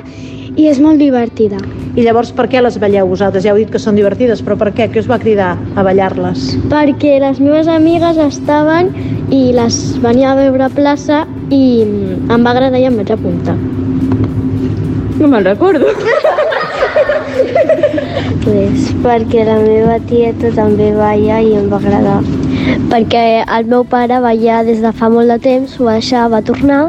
i 0.56 0.68
és 0.70 0.82
molt 0.84 1.00
divertida. 1.02 1.62
I 1.96 2.02
llavors 2.02 2.32
per 2.34 2.48
què 2.50 2.62
les 2.62 2.80
balleu 2.82 3.08
vosaltres? 3.08 3.44
Ja 3.46 3.54
heu 3.54 3.60
dit 3.62 3.70
que 3.72 3.80
són 3.82 3.96
divertides, 3.98 4.42
però 4.46 4.58
per 4.58 4.72
què? 4.74 4.90
Què 4.92 5.04
us 5.04 5.10
va 5.10 5.20
cridar 5.22 5.54
a 5.78 5.86
ballar-les? 5.86 6.56
Perquè 6.72 7.20
les 7.22 7.40
meves 7.40 7.70
amigues 7.70 8.18
estaven 8.18 8.90
i 9.30 9.54
les 9.56 9.78
venia 10.02 10.34
a 10.34 10.40
veure 10.40 10.68
a 10.68 10.74
plaça 10.74 11.24
i 11.54 11.64
em 11.84 12.42
va 12.42 12.56
agradar 12.56 12.82
i 12.82 12.90
em 12.90 12.98
vaig 12.98 13.14
apuntar. 13.14 13.56
No 15.22 15.30
me'n 15.30 15.46
recordo. 15.46 15.94
Pues 18.44 18.90
perquè 19.04 19.46
la 19.48 19.60
meva 19.62 19.98
tieta 20.10 20.52
també 20.56 20.92
balla 20.96 21.40
i 21.42 21.54
em 21.58 21.70
va 21.72 21.80
agradar. 21.82 22.20
Perquè 22.92 23.24
el 23.44 23.70
meu 23.72 23.84
pare 23.90 24.20
balla 24.24 24.62
des 24.68 24.82
de 24.84 24.92
fa 24.96 25.10
molt 25.10 25.32
de 25.32 25.40
temps, 25.42 25.80
ho 25.80 25.88
va 25.88 25.98
deixar, 25.98 26.28
va 26.32 26.44
tornar 26.46 26.84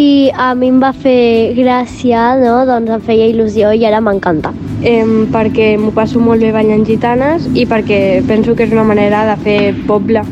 i 0.00 0.30
a 0.34 0.52
mi 0.58 0.70
em 0.72 0.80
va 0.82 0.90
fer 0.92 1.54
gràcia, 1.58 2.34
no? 2.40 2.54
doncs 2.66 2.90
em 2.96 3.02
feia 3.06 3.28
il·lusió 3.30 3.70
i 3.74 3.84
ara 3.86 4.00
m'encanta. 4.02 4.54
Eh, 4.82 5.04
perquè 5.32 5.74
m'ho 5.80 5.92
passo 5.94 6.20
molt 6.20 6.42
bé 6.42 6.50
ballant 6.54 6.84
gitanes 6.88 7.46
i 7.54 7.66
perquè 7.70 8.00
penso 8.28 8.56
que 8.56 8.66
és 8.66 8.74
una 8.74 8.86
manera 8.88 9.24
de 9.30 9.36
fer 9.44 9.58
poble. 9.88 10.24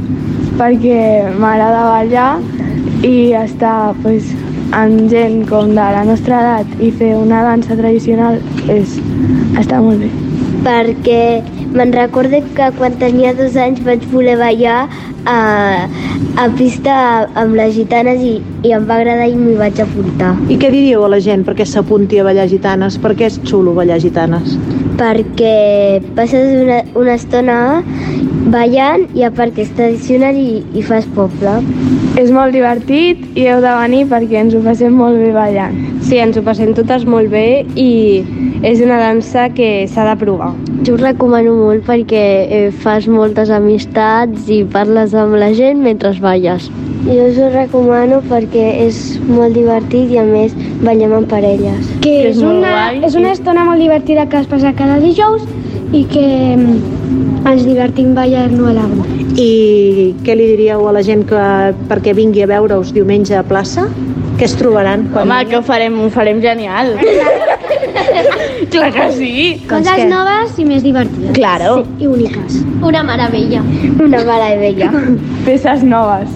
Perquè 0.58 0.98
m'agrada 1.38 1.86
ballar 1.90 2.30
i 3.06 3.32
estar 3.38 3.94
pues, 4.02 4.32
amb 4.72 5.08
gent 5.12 5.42
com 5.48 5.74
de 5.76 5.86
la 5.96 6.02
nostra 6.08 6.40
edat 6.40 6.80
i 6.80 6.90
fer 6.96 7.12
una 7.18 7.42
dansa 7.44 7.76
tradicional 7.76 8.38
és, 8.72 8.96
està 9.60 9.80
molt 9.84 10.00
bé. 10.00 10.10
Perquè 10.62 11.22
me'n 11.76 11.92
recordo 11.92 12.40
que 12.56 12.68
quan 12.78 12.96
tenia 13.00 13.32
dos 13.36 13.56
anys 13.56 13.82
vaig 13.84 14.04
voler 14.12 14.38
ballar 14.40 14.86
a, 15.28 15.38
a 16.40 16.46
pista 16.56 16.94
amb 17.38 17.56
les 17.58 17.74
gitanes 17.76 18.22
i, 18.24 18.34
i 18.64 18.72
em 18.76 18.86
va 18.88 18.98
agradar 19.00 19.28
i 19.28 19.36
m'hi 19.36 19.56
vaig 19.60 19.80
apuntar. 19.84 20.32
I 20.48 20.58
què 20.60 20.72
diríeu 20.72 21.04
a 21.04 21.10
la 21.12 21.20
gent 21.24 21.44
perquè 21.48 21.66
s'apunti 21.68 22.20
a 22.20 22.26
ballar 22.28 22.48
gitanes? 22.50 22.98
Per 23.02 23.14
què 23.18 23.28
és 23.28 23.40
xulo 23.48 23.76
ballar 23.76 24.00
gitanes? 24.02 24.56
Perquè 25.00 26.02
passes 26.16 26.56
una, 26.62 26.82
una 26.98 27.16
estona 27.20 27.58
ballant 28.52 29.06
i 29.16 29.24
a 29.26 29.30
part 29.34 29.54
que 29.56 29.64
és 29.66 29.72
tradicional 29.78 30.36
i, 30.38 30.62
i 30.76 30.82
fas 30.84 31.06
poble. 31.16 31.58
És 32.20 32.28
molt 32.34 32.52
divertit 32.52 33.22
i 33.40 33.46
heu 33.48 33.62
de 33.64 33.72
venir 33.78 34.02
perquè 34.10 34.42
ens 34.42 34.54
ho 34.54 34.60
passem 34.64 34.92
molt 34.92 35.16
bé 35.16 35.30
ballant. 35.32 35.78
Sí, 36.04 36.18
ens 36.20 36.36
ho 36.36 36.42
passem 36.44 36.74
totes 36.76 37.06
molt 37.08 37.32
bé 37.32 37.64
i 37.78 37.88
és 38.62 38.82
una 38.84 38.98
dansa 39.00 39.48
que 39.56 39.86
s'ha 39.88 40.04
de 40.10 40.16
provar. 40.20 40.52
Jo 40.84 40.96
ho 40.96 41.00
recomano 41.00 41.54
molt 41.56 41.86
perquè 41.88 42.22
eh, 42.44 42.70
fas 42.84 43.08
moltes 43.08 43.50
amistats 43.54 44.50
i 44.52 44.62
parles 44.68 45.14
amb 45.16 45.38
la 45.40 45.52
gent 45.56 45.80
mentre 45.82 46.12
balles. 46.20 46.68
Jo 47.06 47.24
us 47.30 47.38
ho 47.40 47.48
recomano 47.54 48.20
perquè 48.28 48.66
és 48.84 48.98
molt 49.26 49.56
divertit 49.58 50.12
i 50.12 50.20
a 50.20 50.26
més 50.28 50.52
ballem 50.84 51.16
en 51.16 51.24
parelles. 51.30 51.88
Que, 52.02 52.12
Que 52.12 52.28
és, 52.28 52.36
és 52.36 52.44
una, 52.44 52.76
guai. 52.76 53.00
és 53.08 53.16
una 53.18 53.32
estona 53.32 53.64
molt 53.66 53.80
divertida 53.82 54.28
que 54.28 54.38
es 54.44 54.46
passa 54.50 54.74
cada 54.78 55.00
dijous 55.02 55.42
i 55.92 56.04
que 56.08 56.26
mm, 56.56 57.46
ens 57.48 57.66
divertim 57.68 58.14
ballant-ho 58.16 58.70
a 58.70 58.76
l'arbre. 58.78 59.18
I 59.36 60.14
què 60.24 60.36
li 60.36 60.48
diríeu 60.54 60.86
a 60.88 60.94
la 60.96 61.02
gent 61.04 61.24
que 61.28 61.42
perquè 61.90 62.14
vingui 62.16 62.44
a 62.44 62.48
veure-us 62.50 62.92
diumenge 62.96 63.36
a 63.36 63.44
plaça? 63.46 63.86
Què 64.38 64.48
es 64.48 64.56
trobaran? 64.58 65.06
Quan 65.12 65.28
Home, 65.28 65.40
que 65.50 65.58
ho 65.58 65.62
farem, 65.64 65.98
ho 66.00 66.08
farem 66.12 66.40
genial. 66.42 66.94
Clar 68.72 68.88
que 68.94 69.08
sí. 69.12 69.32
Coses 69.68 70.06
noves 70.08 70.56
i 70.58 70.64
més 70.68 70.84
divertides. 70.84 71.34
Claro. 71.36 71.82
Sí, 71.82 72.06
I 72.06 72.08
úniques. 72.08 72.62
Una 72.80 73.02
meravella. 73.06 73.60
Una 74.00 74.22
meravella. 74.24 74.90
Peces 75.44 75.84
noves. 75.84 76.32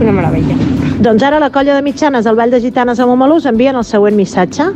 Una 0.00 0.12
meravella. 0.12 0.58
Doncs 1.00 1.24
ara 1.24 1.40
la 1.40 1.48
colla 1.50 1.74
de 1.74 1.82
mitjanes 1.82 2.28
del 2.28 2.36
Vall 2.36 2.52
de 2.52 2.60
Gitanes 2.60 3.00
a 3.00 3.06
Montmeló 3.08 3.38
envien 3.48 3.76
el 3.80 3.84
següent 3.88 4.16
missatge. 4.16 4.68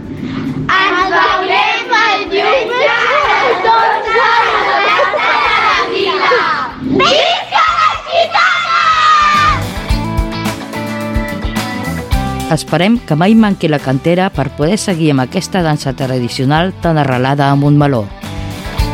Esperem 12.54 13.00
que 13.02 13.16
mai 13.18 13.34
manqui 13.34 13.66
la 13.66 13.80
cantera 13.82 14.28
per 14.30 14.52
poder 14.54 14.76
seguir 14.78 15.10
amb 15.10 15.24
aquesta 15.24 15.62
dansa 15.66 15.90
tradicional 15.98 16.70
tan 16.80 16.98
arrelada 17.02 17.50
a 17.50 17.56
Montmeló. 17.58 18.04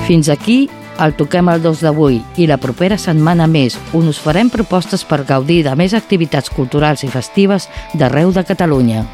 Fins 0.06 0.30
aquí 0.32 0.70
el 1.04 1.12
Toquem 1.16 1.50
el 1.52 1.60
2 1.62 1.82
d'avui 1.84 2.22
i 2.40 2.46
la 2.48 2.56
propera 2.60 2.96
setmana 2.96 3.46
més 3.46 3.76
on 3.96 4.08
us 4.08 4.20
farem 4.20 4.48
propostes 4.52 5.04
per 5.04 5.26
gaudir 5.28 5.60
de 5.68 5.76
més 5.76 5.92
activitats 5.96 6.48
culturals 6.56 7.04
i 7.04 7.12
festives 7.12 7.68
d'arreu 7.92 8.32
de 8.32 8.44
Catalunya. 8.48 9.04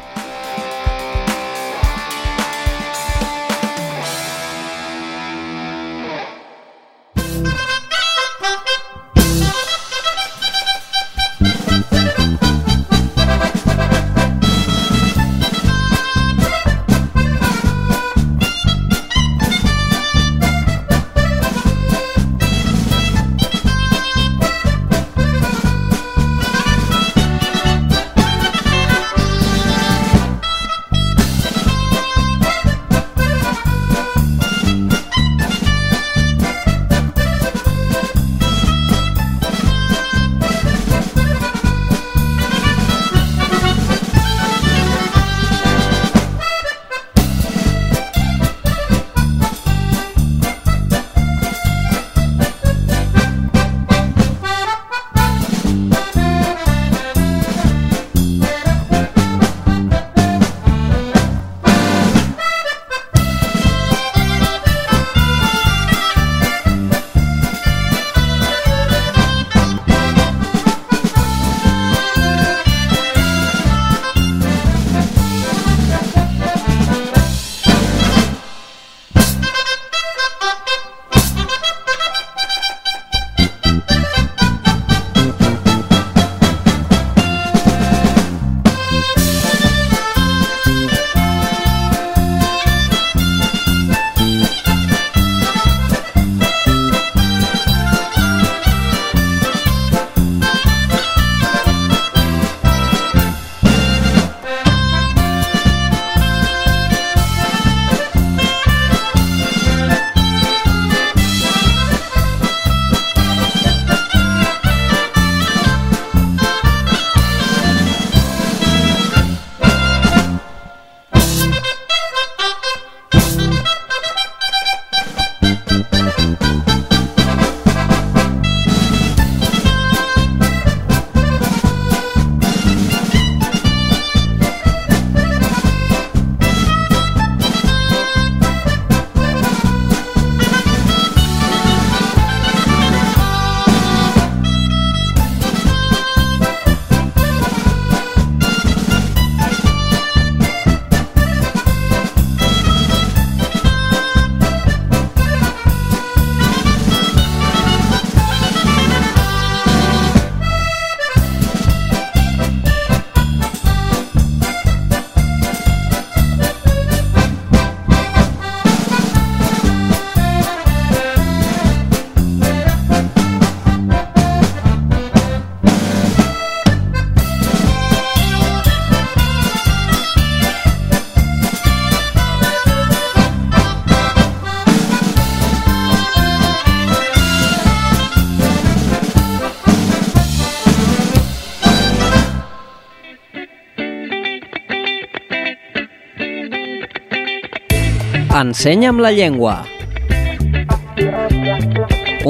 Ensenya'm 198.37 198.99
la 199.01 199.09
llengua. 199.11 199.63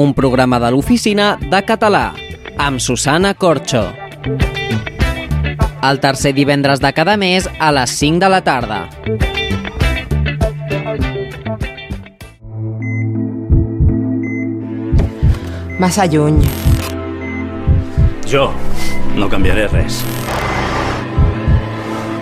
Un 0.00 0.14
programa 0.16 0.56
de 0.62 0.70
l'oficina 0.72 1.34
de 1.36 1.60
català 1.68 2.14
amb 2.56 2.80
Susana 2.80 3.34
Corxo. 3.36 3.82
El 5.84 6.00
tercer 6.00 6.32
divendres 6.32 6.80
de 6.80 6.94
cada 6.96 7.18
mes 7.20 7.50
a 7.60 7.68
les 7.76 7.92
5 8.00 8.24
de 8.24 8.30
la 8.32 8.40
tarda. 8.40 8.80
Massa 15.78 16.08
lluny. 16.08 16.40
Jo 18.24 18.48
no 19.12 19.28
canviaré 19.28 19.68
res. 19.76 20.00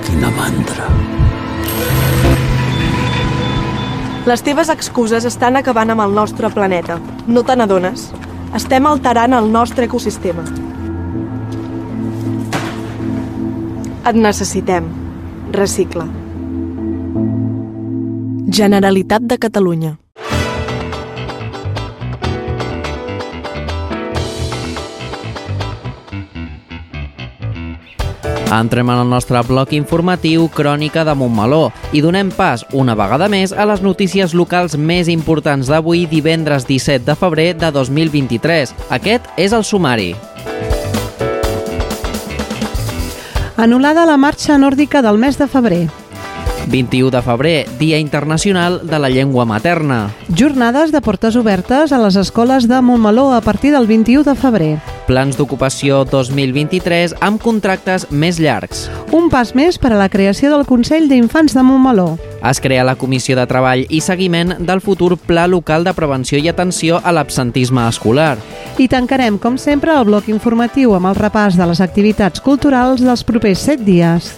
Quina 0.08 0.34
mandra. 0.34 0.90
Les 4.26 4.42
teves 4.42 4.70
excuses 4.72 5.22
estan 5.28 5.54
acabant 5.54 5.92
amb 5.92 6.02
el 6.02 6.14
nostre 6.14 6.48
planeta. 6.50 6.96
No 7.30 7.44
te 7.46 7.54
n'adones? 7.54 8.08
Estem 8.58 8.88
alterant 8.90 9.36
el 9.38 9.46
nostre 9.52 9.86
ecosistema. 9.86 10.42
Et 14.10 14.18
necessitem. 14.18 14.88
Recicla. 15.54 16.08
Generalitat 18.60 19.30
de 19.30 19.38
Catalunya. 19.46 19.94
Entrem 28.52 28.90
en 28.90 29.00
el 29.02 29.08
nostre 29.10 29.40
bloc 29.42 29.72
informatiu 29.74 30.46
Crònica 30.54 31.02
de 31.04 31.16
Montmeló 31.18 31.72
i 31.90 32.02
donem 32.04 32.30
pas 32.30 32.62
una 32.72 32.94
vegada 32.94 33.26
més 33.28 33.50
a 33.50 33.66
les 33.66 33.82
notícies 33.82 34.36
locals 34.38 34.76
més 34.78 35.10
importants 35.10 35.66
d'avui 35.66 36.06
divendres 36.06 36.68
17 36.68 37.02
de 37.08 37.18
febrer 37.18 37.48
de 37.58 37.72
2023. 37.74 38.74
Aquest 38.94 39.26
és 39.36 39.52
el 39.52 39.66
sumari. 39.66 40.14
Anul·lada 43.56 44.06
la 44.06 44.18
marxa 44.20 44.58
nòrdica 44.60 45.02
del 45.02 45.18
mes 45.18 45.40
de 45.40 45.48
febrer. 45.50 45.86
21 46.66 47.10
de 47.10 47.22
febrer, 47.22 47.68
Dia 47.78 47.98
Internacional 47.98 48.80
de 48.86 48.98
la 48.98 49.08
Llengua 49.08 49.44
Materna. 49.44 50.10
Jornades 50.34 50.92
de 50.92 51.00
portes 51.00 51.36
obertes 51.36 51.92
a 51.92 51.98
les 51.98 52.16
escoles 52.16 52.68
de 52.68 52.80
Montmeló 52.80 53.32
a 53.32 53.40
partir 53.40 53.72
del 53.72 53.86
21 53.86 54.24
de 54.24 54.34
febrer. 54.34 54.78
Plans 55.06 55.36
d'ocupació 55.38 56.04
2023 56.04 57.14
amb 57.20 57.40
contractes 57.40 58.08
més 58.10 58.40
llargs. 58.42 58.88
Un 59.14 59.30
pas 59.30 59.54
més 59.54 59.78
per 59.78 59.92
a 59.94 60.00
la 60.00 60.08
creació 60.10 60.50
del 60.50 60.66
Consell 60.66 61.06
d'Infants 61.08 61.54
de 61.54 61.62
Montmeló. 61.62 62.16
Es 62.42 62.60
crea 62.60 62.84
la 62.84 62.96
Comissió 62.96 63.36
de 63.38 63.46
Treball 63.46 63.86
i 63.88 64.00
Seguiment 64.00 64.56
del 64.66 64.82
futur 64.82 65.16
Pla 65.16 65.46
Local 65.46 65.86
de 65.86 65.94
Prevenció 65.94 66.38
i 66.38 66.48
Atenció 66.50 67.00
a 67.02 67.14
l'Absentisme 67.14 67.86
Escolar. 67.88 68.36
I 68.78 68.88
tancarem, 68.92 69.38
com 69.38 69.56
sempre, 69.56 69.94
el 69.94 70.04
bloc 70.10 70.28
informatiu 70.28 70.94
amb 70.94 71.10
el 71.10 71.16
repàs 71.16 71.56
de 71.56 71.66
les 71.70 71.80
activitats 71.80 72.42
culturals 72.44 73.00
dels 73.00 73.24
propers 73.24 73.62
set 73.70 73.86
dies. 73.86 74.34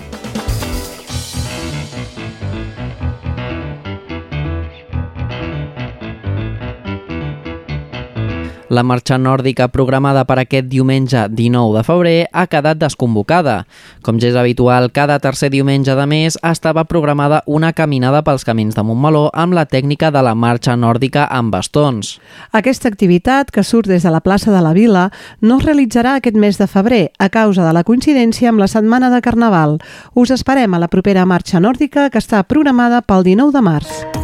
La 8.68 8.82
marxa 8.84 9.16
nòrdica 9.16 9.70
programada 9.72 10.26
per 10.28 10.36
aquest 10.42 10.66
diumenge 10.68 11.22
19 11.32 11.78
de 11.78 11.82
febrer 11.86 12.16
ha 12.36 12.44
quedat 12.52 12.76
desconvocada. 12.76 13.62
Com 14.04 14.18
ja 14.20 14.28
és 14.28 14.36
habitual, 14.36 14.90
cada 14.92 15.16
tercer 15.24 15.48
diumenge 15.54 15.94
de 15.96 16.04
mes 16.06 16.36
estava 16.44 16.84
programada 16.84 17.40
una 17.46 17.72
caminada 17.72 18.20
pels 18.26 18.44
camins 18.44 18.76
de 18.76 18.84
Montmeló 18.84 19.30
amb 19.32 19.56
la 19.56 19.64
tècnica 19.64 20.12
de 20.12 20.20
la 20.20 20.34
marxa 20.36 20.76
nòrdica 20.76 21.24
amb 21.32 21.56
bastons. 21.56 22.18
Aquesta 22.52 22.92
activitat, 22.92 23.48
que 23.50 23.64
surt 23.64 23.88
des 23.88 24.04
de 24.04 24.12
la 24.12 24.20
plaça 24.20 24.52
de 24.52 24.60
la 24.60 24.76
Vila, 24.76 25.08
no 25.40 25.56
es 25.56 25.64
realitzarà 25.64 26.18
aquest 26.18 26.36
mes 26.36 26.60
de 26.60 26.68
febrer 26.68 27.02
a 27.18 27.32
causa 27.32 27.64
de 27.64 27.72
la 27.72 27.86
coincidència 27.88 28.52
amb 28.52 28.60
la 28.60 28.68
setmana 28.68 29.08
de 29.08 29.24
Carnaval. 29.24 29.78
Us 30.12 30.30
esperem 30.36 30.76
a 30.76 30.84
la 30.84 30.92
propera 30.92 31.24
marxa 31.24 31.56
nòrdica 31.56 32.10
que 32.12 32.20
està 32.20 32.44
programada 32.44 33.00
pel 33.00 33.24
19 33.24 33.56
de 33.56 33.64
març. 33.72 34.17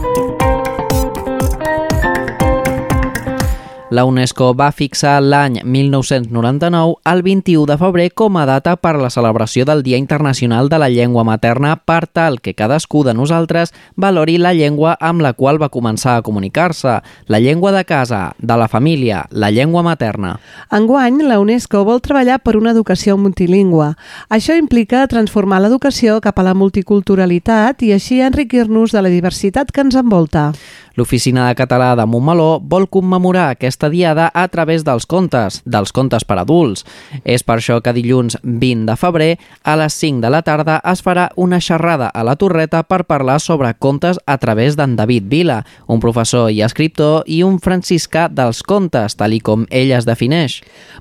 La 3.90 4.06
UNESCO 4.08 4.54
va 4.56 4.70
fixar 4.72 5.18
l'any 5.20 5.58
1999 5.60 6.94
el 7.04 7.20
21 7.22 7.66
de 7.68 7.74
febrer 7.76 8.06
com 8.16 8.38
a 8.40 8.46
data 8.48 8.78
per 8.80 8.94
a 8.96 9.00
la 9.02 9.10
celebració 9.12 9.66
del 9.68 9.82
Dia 9.84 9.98
Internacional 10.00 10.70
de 10.72 10.78
la 10.80 10.88
Llengua 10.88 11.20
Materna 11.28 11.74
per 11.76 12.06
tal 12.06 12.40
que 12.40 12.54
cadascú 12.56 13.02
de 13.04 13.12
nosaltres 13.12 13.74
valori 13.94 14.38
la 14.38 14.54
llengua 14.56 14.94
amb 15.00 15.20
la 15.20 15.34
qual 15.34 15.60
va 15.60 15.68
començar 15.68 16.16
a 16.16 16.22
comunicar-se, 16.24 16.94
la 17.28 17.40
llengua 17.40 17.72
de 17.76 17.84
casa, 17.84 18.32
de 18.38 18.56
la 18.56 18.68
família, 18.68 19.26
la 19.30 19.50
llengua 19.50 19.82
materna. 19.82 20.38
Enguany, 20.72 21.20
la 21.28 21.38
UNESCO 21.38 21.84
vol 21.84 22.00
treballar 22.00 22.40
per 22.40 22.56
una 22.56 22.72
educació 22.72 23.18
multilingüe. 23.20 23.90
Això 24.32 24.56
implica 24.56 25.04
transformar 25.12 25.60
l'educació 25.60 26.22
cap 26.24 26.40
a 26.40 26.46
la 26.48 26.56
multiculturalitat 26.56 27.84
i 27.84 27.92
així 27.92 28.22
enriquir-nos 28.24 28.96
de 28.96 29.04
la 29.04 29.12
diversitat 29.12 29.70
que 29.70 29.84
ens 29.84 30.00
envolta. 30.00 30.54
L'Oficina 30.94 31.48
de 31.48 31.56
Català 31.58 31.94
de 31.98 32.04
Montmeló 32.06 32.60
vol 32.62 32.86
commemorar 32.86 33.48
aquesta 33.50 33.88
diada 33.90 34.28
a 34.32 34.46
través 34.48 34.84
dels 34.86 35.06
contes, 35.10 35.60
dels 35.66 35.90
contes 35.90 36.22
per 36.22 36.36
adults. 36.38 36.84
És 37.24 37.42
per 37.42 37.56
això 37.58 37.80
que 37.82 37.94
dilluns 37.96 38.36
20 38.42 38.86
de 38.86 38.96
febrer, 38.96 39.30
a 39.64 39.74
les 39.80 39.96
5 39.98 40.22
de 40.22 40.30
la 40.30 40.42
tarda, 40.46 40.78
es 40.92 41.02
farà 41.02 41.30
una 41.34 41.58
xerrada 41.58 42.12
a 42.14 42.22
la 42.22 42.36
Torreta 42.36 42.84
per 42.86 43.04
parlar 43.10 43.40
sobre 43.40 43.72
contes 43.74 44.20
a 44.26 44.38
través 44.38 44.76
d'en 44.78 44.94
David 44.94 45.26
Vila, 45.32 45.64
un 45.88 45.98
professor 45.98 46.50
i 46.50 46.62
escriptor 46.62 47.24
i 47.26 47.42
un 47.42 47.58
franciscà 47.58 48.28
dels 48.30 48.62
contes, 48.62 49.18
tal 49.18 49.34
i 49.34 49.40
com 49.40 49.66
ell 49.70 49.90
es 49.98 50.06
defineix. 50.06 50.60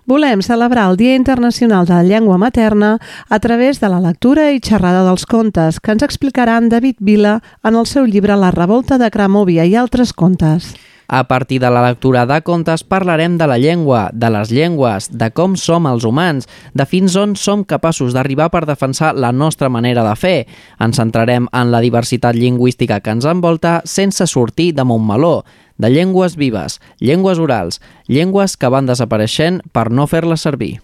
Volem 0.10 0.41
celebrar 0.41 0.89
el 0.89 0.97
Dia 0.97 1.15
Internacional 1.15 1.86
de 1.86 1.93
la 1.93 2.03
Llengua 2.03 2.39
Materna 2.41 2.97
a 3.29 3.39
través 3.39 3.79
de 3.79 3.93
la 3.93 4.01
lectura 4.01 4.49
i 4.51 4.60
xerrada 4.60 5.06
dels 5.06 5.27
contes 5.29 5.79
que 5.79 5.93
ens 5.93 6.03
explicarà 6.03 6.58
en 6.58 6.69
David 6.73 6.97
Vila 6.99 7.38
en 7.63 7.77
el 7.77 7.86
seu 7.86 8.10
llibre 8.10 8.36
La 8.41 8.51
revolta 8.51 8.97
de 8.97 9.12
Cràmovia 9.13 9.65
i 9.69 9.75
altres 9.84 10.13
contes. 10.15 10.74
A 11.08 11.28
partir 11.28 11.60
de 11.60 11.69
la 11.69 11.84
lectura 11.86 12.26
de 12.26 12.39
contes 12.41 12.84
parlarem 12.84 13.38
de 13.38 13.46
la 13.46 13.58
llengua, 13.60 14.10
de 14.13 14.30
les 14.32 14.50
llengües, 14.50 15.10
de 15.12 15.30
com 15.36 15.58
som 15.60 15.86
els 15.86 16.08
humans, 16.08 16.48
de 16.74 16.86
fins 16.88 17.17
on 17.19 17.36
som 17.36 17.65
capaços 17.67 18.15
d'arribar 18.15 18.48
per 18.54 18.63
defensar 18.65 19.12
la 19.13 19.34
nostra 19.36 19.69
manera 19.69 20.06
de 20.08 20.15
fer. 20.15 20.38
Ens 20.80 20.98
centrarem 20.98 21.50
en 21.52 21.74
la 21.76 21.84
diversitat 21.84 22.39
lingüística 22.39 23.02
que 23.04 23.12
ens 23.13 23.28
envolta 23.30 23.82
sense 23.86 24.26
sortir 24.32 24.72
de 24.74 24.88
Montmeló, 24.88 25.43
de 25.78 25.91
llengües 25.91 26.38
vives, 26.39 26.80
llengües 27.00 27.38
orals, 27.38 27.82
llengües 28.08 28.56
que 28.58 28.72
van 28.72 28.88
desapareixent 28.88 29.62
per 29.74 29.89
no 29.91 30.08
fer-les 30.08 30.41
servir. 30.41 30.80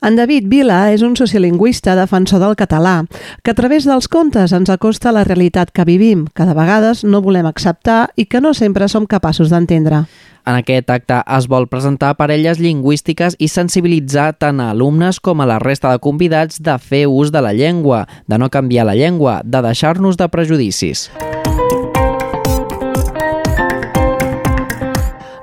En 0.00 0.16
David 0.16 0.46
Vila 0.48 0.78
és 0.94 1.02
un 1.04 1.12
sociolingüista 1.12 1.92
defensor 1.92 2.40
del 2.40 2.56
català, 2.56 3.02
que 3.44 3.52
a 3.52 3.56
través 3.58 3.84
dels 3.84 4.08
contes 4.08 4.54
ens 4.56 4.72
acosta 4.72 5.10
a 5.10 5.12
la 5.12 5.26
realitat 5.28 5.74
que 5.76 5.84
vivim, 5.84 6.24
que 6.32 6.46
de 6.48 6.54
vegades 6.56 7.04
no 7.04 7.20
volem 7.20 7.44
acceptar 7.44 8.08
i 8.16 8.24
que 8.24 8.40
no 8.40 8.54
sempre 8.56 8.88
som 8.88 9.04
capaços 9.04 9.52
d'entendre. 9.52 10.06
En 10.48 10.56
aquest 10.56 10.88
acte 10.88 11.20
es 11.36 11.46
vol 11.52 11.68
presentar 11.68 12.14
parelles 12.16 12.58
lingüístiques 12.58 13.36
i 13.38 13.50
sensibilitzar 13.52 14.32
tant 14.40 14.64
a 14.64 14.70
alumnes 14.72 15.20
com 15.20 15.44
a 15.44 15.46
la 15.46 15.58
resta 15.60 15.92
de 15.92 16.00
convidats 16.00 16.62
de 16.64 16.78
fer 16.80 17.04
ús 17.06 17.28
de 17.28 17.44
la 17.44 17.52
llengua, 17.52 18.06
de 18.26 18.40
no 18.40 18.48
canviar 18.48 18.88
la 18.88 18.96
llengua, 18.96 19.42
de 19.44 19.60
deixar-nos 19.68 20.16
de 20.16 20.32
prejudicis. 20.32 21.10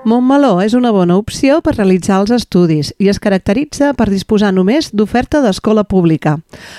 Montmeló 0.07 0.61
és 0.63 0.71
una 0.71 0.93
bona 0.95 1.17
opció 1.19 1.57
per 1.59 1.73
realitzar 1.73 2.21
els 2.21 2.29
estudis 2.31 2.93
i 2.95 3.09
es 3.11 3.17
caracteritza 3.19 3.89
per 3.91 4.05
disposar 4.07 4.53
només 4.55 4.87
d'oferta 4.95 5.41
d'escola 5.43 5.83
pública. 5.83 6.37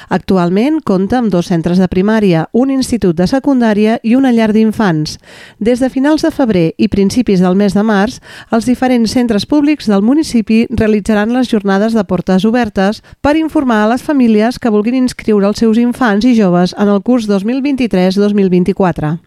Actualment 0.09 0.79
compta 0.81 1.19
amb 1.19 1.29
dos 1.35 1.51
centres 1.53 1.77
de 1.77 1.91
primària, 1.93 2.47
un 2.57 2.73
institut 2.73 3.19
de 3.19 3.27
secundària 3.29 3.99
i 4.01 4.14
una 4.17 4.33
llar 4.33 4.49
d'infants. 4.57 5.19
Des 5.61 5.85
de 5.85 5.93
finals 5.93 6.25
de 6.25 6.33
febrer 6.33 6.73
i 6.79 6.88
principis 6.88 7.45
del 7.45 7.61
mes 7.61 7.77
de 7.77 7.85
març, 7.85 8.17
els 8.49 8.64
diferents 8.64 9.12
centres 9.12 9.45
públics 9.45 9.93
del 9.93 10.01
municipi 10.01 10.62
realitzaran 10.71 11.37
les 11.37 11.53
jornades 11.53 11.93
de 11.93 12.09
portes 12.09 12.49
obertes 12.49 13.03
per 13.21 13.37
informar 13.37 13.83
a 13.85 13.93
les 13.93 14.09
famílies 14.09 14.57
que 14.57 14.73
vulguin 14.73 14.97
inscriure 15.03 15.53
els 15.53 15.61
seus 15.61 15.77
infants 15.77 16.25
i 16.25 16.33
joves 16.33 16.73
en 16.81 16.88
el 16.88 17.05
curs 17.05 17.29
2023-2024. 17.29 19.19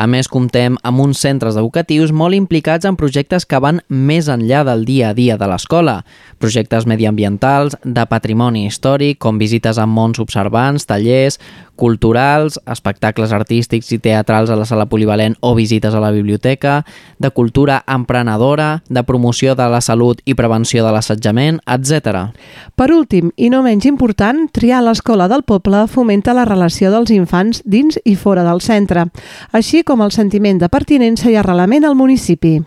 A 0.00 0.06
més, 0.08 0.30
comptem 0.32 0.78
amb 0.80 1.02
uns 1.04 1.20
centres 1.20 1.58
educatius 1.60 2.08
molt 2.16 2.32
implicats 2.32 2.88
en 2.88 2.96
projectes 2.96 3.44
que 3.44 3.58
van 3.60 3.82
més 3.92 4.30
enllà 4.32 4.62
del 4.64 4.86
dia 4.88 5.10
a 5.10 5.16
dia 5.18 5.36
de 5.36 5.48
l'escola. 5.50 5.98
Projectes 6.40 6.86
mediambientals, 6.88 7.76
de 7.84 8.06
patrimoni 8.08 8.64
històric, 8.64 9.18
com 9.20 9.36
visites 9.36 9.76
a 9.76 9.84
mons 9.84 10.22
observants, 10.24 10.88
tallers, 10.88 11.36
culturals, 11.80 12.58
espectacles 12.68 13.32
artístics 13.32 13.88
i 13.92 13.98
teatrals 14.00 14.50
a 14.52 14.56
la 14.60 14.66
sala 14.68 14.84
polivalent 14.88 15.38
o 15.40 15.54
visites 15.56 15.94
a 15.96 16.00
la 16.00 16.10
biblioteca, 16.12 16.82
de 17.18 17.30
cultura 17.32 17.80
emprenedora, 17.88 18.82
de 18.88 19.02
promoció 19.08 19.54
de 19.56 19.68
la 19.72 19.80
salut 19.80 20.20
i 20.28 20.36
prevenció 20.36 20.84
de 20.84 20.92
l'assetjament, 20.92 21.60
etc. 21.64 22.26
Per 22.76 22.90
últim, 22.92 23.32
i 23.36 23.48
no 23.52 23.62
menys 23.64 23.88
important, 23.88 24.46
triar 24.52 24.82
l'escola 24.84 25.28
del 25.32 25.44
poble 25.44 25.86
fomenta 25.88 26.36
la 26.36 26.44
relació 26.48 26.92
dels 26.92 27.12
infants 27.16 27.62
dins 27.64 28.00
i 28.04 28.16
fora 28.16 28.44
del 28.44 28.60
centre, 28.64 29.08
així 29.56 29.80
com 29.90 30.04
el 30.04 30.12
sentiment 30.14 30.60
de 30.60 30.68
pertinença 30.70 31.32
i 31.32 31.34
arrelament 31.34 31.82
al 31.82 31.96
municipi. 31.98 32.60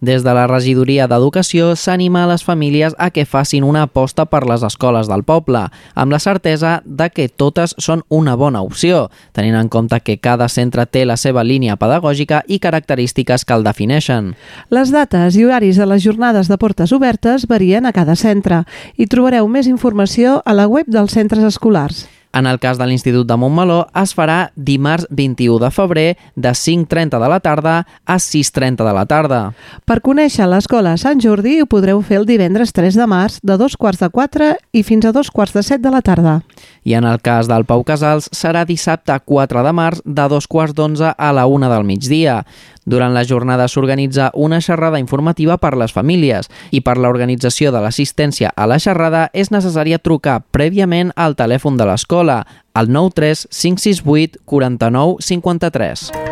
Des 0.00 0.22
de 0.24 0.32
la 0.32 0.46
regidoria 0.48 1.04
d'Educació 1.10 1.74
s'anima 1.76 2.22
a 2.24 2.28
les 2.30 2.40
famílies 2.40 2.94
a 2.96 3.10
que 3.12 3.26
facin 3.28 3.66
una 3.68 3.82
aposta 3.84 4.24
per 4.24 4.46
les 4.48 4.62
escoles 4.64 5.10
del 5.10 5.26
poble, 5.28 5.66
amb 5.92 6.14
la 6.14 6.20
certesa 6.24 6.78
de 6.86 7.10
que 7.12 7.26
totes 7.28 7.74
són 7.76 8.00
una 8.08 8.32
bona 8.32 8.62
opció, 8.64 9.10
tenint 9.36 9.58
en 9.60 9.68
compte 9.68 9.98
que 10.00 10.16
cada 10.16 10.48
centre 10.48 10.86
té 10.86 11.04
la 11.04 11.18
seva 11.20 11.44
línia 11.44 11.76
pedagògica 11.76 12.40
i 12.48 12.62
característiques 12.64 13.44
que 13.44 13.58
el 13.58 13.66
defineixen. 13.66 14.32
Les 14.72 14.88
dates 14.94 15.36
i 15.36 15.44
horaris 15.44 15.76
de 15.76 15.88
les 15.90 16.00
jornades 16.00 16.48
de 16.48 16.56
portes 16.56 16.96
obertes 16.96 17.44
varien 17.44 17.84
a 17.84 17.92
cada 17.92 18.16
centre 18.16 18.62
i 18.96 19.04
trobareu 19.04 19.52
més 19.52 19.68
informació 19.68 20.40
a 20.46 20.56
la 20.56 20.64
web 20.64 20.88
dels 20.88 21.12
centres 21.12 21.44
escolars. 21.44 22.06
En 22.32 22.46
el 22.46 22.60
cas 22.62 22.78
de 22.78 22.86
l'Institut 22.86 23.26
de 23.26 23.34
Montmeló, 23.34 23.80
es 23.98 24.12
farà 24.14 24.52
dimarts 24.54 25.08
21 25.10 25.58
de 25.58 25.70
febrer 25.74 26.06
de 26.36 26.52
5.30 26.54 27.18
de 27.18 27.30
la 27.32 27.40
tarda 27.42 27.74
a 28.06 28.18
6.30 28.22 28.86
de 28.86 28.92
la 28.94 29.02
tarda. 29.10 29.40
Per 29.82 29.98
conèixer 30.04 30.46
l'escola 30.46 30.94
Sant 31.00 31.18
Jordi 31.22 31.58
ho 31.58 31.66
podreu 31.66 32.02
fer 32.06 32.20
el 32.20 32.28
divendres 32.28 32.70
3 32.76 33.00
de 33.00 33.08
març 33.10 33.40
de 33.42 33.58
dos 33.58 33.74
quarts 33.76 34.04
de 34.04 34.10
4 34.14 34.52
i 34.70 34.84
fins 34.86 35.08
a 35.08 35.14
dos 35.16 35.32
quarts 35.34 35.58
de 35.58 35.64
7 35.66 35.82
de 35.82 35.90
la 35.90 36.04
tarda. 36.06 36.36
I 36.84 36.94
en 36.94 37.04
el 37.04 37.20
cas 37.20 37.48
del 37.48 37.66
Pau 37.68 37.84
Casals 37.84 38.30
serà 38.32 38.64
dissabte 38.64 39.16
4 39.24 39.64
de 39.66 39.72
març 39.76 40.00
de 40.04 40.28
dos 40.32 40.46
quarts 40.48 40.74
d'11 40.74 41.14
a 41.16 41.32
la 41.36 41.46
1 41.46 41.68
del 41.72 41.84
migdia. 41.84 42.44
Durant 42.84 43.12
la 43.14 43.24
jornada 43.24 43.68
s'organitza 43.68 44.30
una 44.34 44.60
xerrada 44.60 44.98
informativa 44.98 45.58
per 45.58 45.76
les 45.76 45.92
famílies 45.92 46.48
i 46.70 46.80
per 46.80 46.96
l'organització 46.96 47.70
de 47.70 47.84
l'assistència 47.84 48.54
a 48.56 48.66
la 48.66 48.80
xerrada 48.80 49.28
és 49.32 49.52
necessària 49.52 50.00
trucar 50.00 50.40
prèviament 50.50 51.12
al 51.16 51.36
telèfon 51.36 51.76
de 51.76 51.86
l'escola 51.86 52.42
al 52.74 52.90
93 52.90 53.46
568 53.50 54.42
49 54.46 55.20
53. 55.20 56.29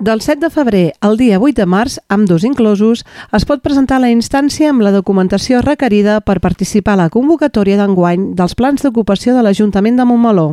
Del 0.00 0.22
7 0.22 0.40
de 0.40 0.48
febrer 0.48 0.94
al 1.00 1.18
dia 1.18 1.38
8 1.38 1.60
de 1.60 1.66
març, 1.68 1.98
amb 2.08 2.24
dos 2.24 2.40
inclosos, 2.48 3.02
es 3.36 3.44
pot 3.44 3.60
presentar 3.60 3.98
la 4.00 4.08
instància 4.08 4.70
amb 4.72 4.80
la 4.80 4.94
documentació 4.94 5.60
requerida 5.60 6.22
per 6.24 6.38
participar 6.40 6.94
a 6.94 7.00
la 7.02 7.08
convocatòria 7.12 7.76
d'enguany 7.76 8.30
dels 8.38 8.56
plans 8.56 8.80
d'ocupació 8.80 9.34
de 9.36 9.42
l'Ajuntament 9.44 10.00
de 10.00 10.06
Montmeló. 10.08 10.46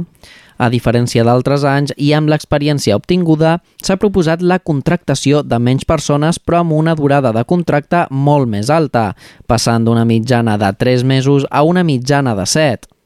A 0.59 0.67
diferència 0.67 1.23
d'altres 1.23 1.63
anys 1.63 1.95
i 1.95 2.11
amb 2.17 2.27
l'experiència 2.27 2.99
obtinguda, 2.99 3.61
s'ha 3.79 3.95
proposat 3.95 4.43
la 4.43 4.59
contractació 4.59 5.45
de 5.47 5.61
menys 5.63 5.87
persones 5.87 6.41
però 6.43 6.65
amb 6.65 6.75
una 6.75 6.97
durada 6.99 7.31
de 7.31 7.45
contracte 7.47 8.03
molt 8.11 8.51
més 8.51 8.67
alta, 8.67 9.13
passant 9.47 9.87
d'una 9.87 10.03
mitjana 10.03 10.59
de 10.59 10.75
3 10.75 11.07
mesos 11.07 11.47
a 11.49 11.63
una 11.63 11.87
mitjana 11.87 12.35
de 12.35 12.43
7. 12.43 12.96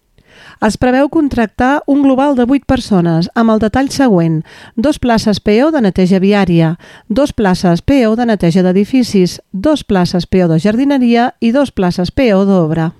Es 0.61 0.75
preveu 0.77 1.07
contractar 1.09 1.81
un 1.89 2.03
global 2.05 2.35
de 2.37 2.45
8 2.45 2.67
persones 2.69 3.31
amb 3.33 3.49
el 3.49 3.61
detall 3.63 3.89
següent. 3.89 4.43
Dos 4.77 5.01
places 5.01 5.41
PO 5.41 5.71
de 5.73 5.81
neteja 5.81 6.21
viària, 6.21 6.75
dos 7.09 7.33
places 7.33 7.81
PO 7.81 8.13
de 8.19 8.29
neteja 8.29 8.61
d'edificis, 8.61 9.39
dos 9.51 9.81
places 9.81 10.29
PO 10.29 10.51
de 10.53 10.61
jardineria 10.61 11.31
i 11.41 11.49
dos 11.49 11.73
places 11.73 12.13
PO 12.13 12.45
d'obra. 12.45 12.91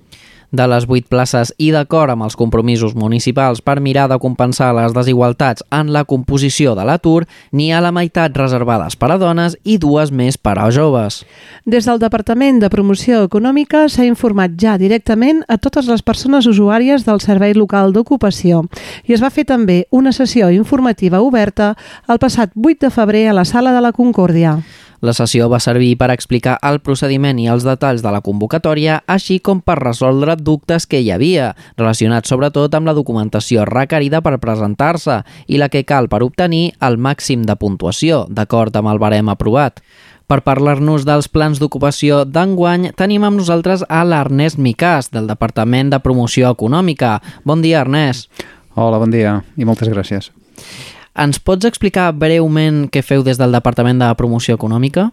De 0.52 0.66
les 0.68 0.84
8 0.84 1.08
places 1.08 1.54
i 1.56 1.70
d'acord 1.72 2.12
amb 2.12 2.26
els 2.26 2.34
compromisos 2.36 2.92
municipals 2.92 3.62
per 3.64 3.78
mirar 3.80 4.04
de 4.10 4.18
compensar 4.20 4.68
les 4.76 4.92
desigualtats 4.92 5.64
en 5.72 5.94
la 5.94 6.02
composició 6.04 6.74
de 6.76 6.84
l'atur, 6.84 7.24
n'hi 7.56 7.70
ha 7.72 7.80
la 7.80 7.92
meitat 7.96 8.36
reservades 8.36 8.98
per 9.00 9.08
a 9.14 9.16
dones 9.16 9.56
i 9.64 9.78
dues 9.80 10.12
més 10.12 10.36
per 10.36 10.58
a 10.60 10.68
joves. 10.68 11.22
Des 11.64 11.88
del 11.88 12.02
Departament 12.04 12.60
de 12.60 12.68
Promoció 12.68 13.22
Econòmica 13.24 13.86
s'ha 13.88 14.04
informat 14.04 14.52
ja 14.60 14.76
directament 14.76 15.40
a 15.48 15.56
totes 15.56 15.88
les 15.88 16.04
persones 16.04 16.44
usuàries 16.44 17.08
del 17.08 17.24
Servei 17.24 17.56
Local 17.56 17.96
d'Ocupació 17.96 18.66
i 19.08 19.16
es 19.16 19.24
va 19.24 19.32
fer 19.32 19.48
també 19.48 19.86
una 19.90 20.12
sessió 20.12 20.52
informativa 20.52 21.24
oberta 21.24 21.72
el 22.12 22.20
passat 22.20 22.52
8 22.52 22.86
de 22.86 22.92
febrer 22.92 23.28
a 23.30 23.36
la 23.40 23.48
Sala 23.48 23.72
de 23.72 23.80
la 23.80 23.96
Concòrdia. 23.96 24.58
La 25.02 25.10
sessió 25.10 25.48
va 25.50 25.58
servir 25.58 25.96
per 25.98 26.12
explicar 26.12 26.60
el 26.62 26.76
procediment 26.86 27.40
i 27.42 27.48
els 27.50 27.64
detalls 27.66 28.04
de 28.04 28.10
la 28.14 28.20
convocatòria, 28.22 29.00
així 29.10 29.40
com 29.42 29.58
per 29.58 29.74
resoldre 29.80 30.36
dubtes 30.38 30.86
que 30.86 31.00
hi 31.02 31.10
havia, 31.10 31.48
relacionats 31.74 32.30
sobretot 32.30 32.76
amb 32.78 32.86
la 32.86 32.94
documentació 32.94 33.64
requerida 33.66 34.20
per 34.22 34.36
presentar-se 34.38 35.18
i 35.50 35.58
la 35.58 35.66
que 35.72 35.82
cal 35.82 36.06
per 36.06 36.22
obtenir 36.22 36.76
el 36.86 37.00
màxim 37.02 37.42
de 37.42 37.58
puntuació, 37.58 38.28
d'acord 38.30 38.78
amb 38.78 38.92
el 38.94 39.02
barem 39.02 39.34
aprovat. 39.34 39.82
Per 40.30 40.38
parlar-nos 40.46 41.02
dels 41.02 41.26
plans 41.26 41.58
d'ocupació 41.58 42.22
d'enguany, 42.22 42.92
tenim 42.94 43.26
amb 43.26 43.42
nosaltres 43.42 43.82
a 43.88 44.04
l'Ernest 44.06 44.62
Micàs, 44.62 45.10
del 45.10 45.26
Departament 45.26 45.90
de 45.90 45.98
Promoció 45.98 46.54
Econòmica. 46.54 47.16
Bon 47.42 47.58
dia, 47.58 47.82
Ernest. 47.82 48.30
Hola, 48.78 49.02
bon 49.02 49.10
dia 49.10 49.40
i 49.58 49.66
moltes 49.66 49.90
gràcies. 49.90 50.30
Ens 51.12 51.38
pots 51.44 51.68
explicar 51.68 52.10
breument 52.16 52.86
què 52.92 53.02
feu 53.04 53.24
des 53.24 53.40
del 53.40 53.52
Departament 53.52 54.00
de 54.00 54.08
Promoció 54.16 54.56
Econòmica? 54.56 55.10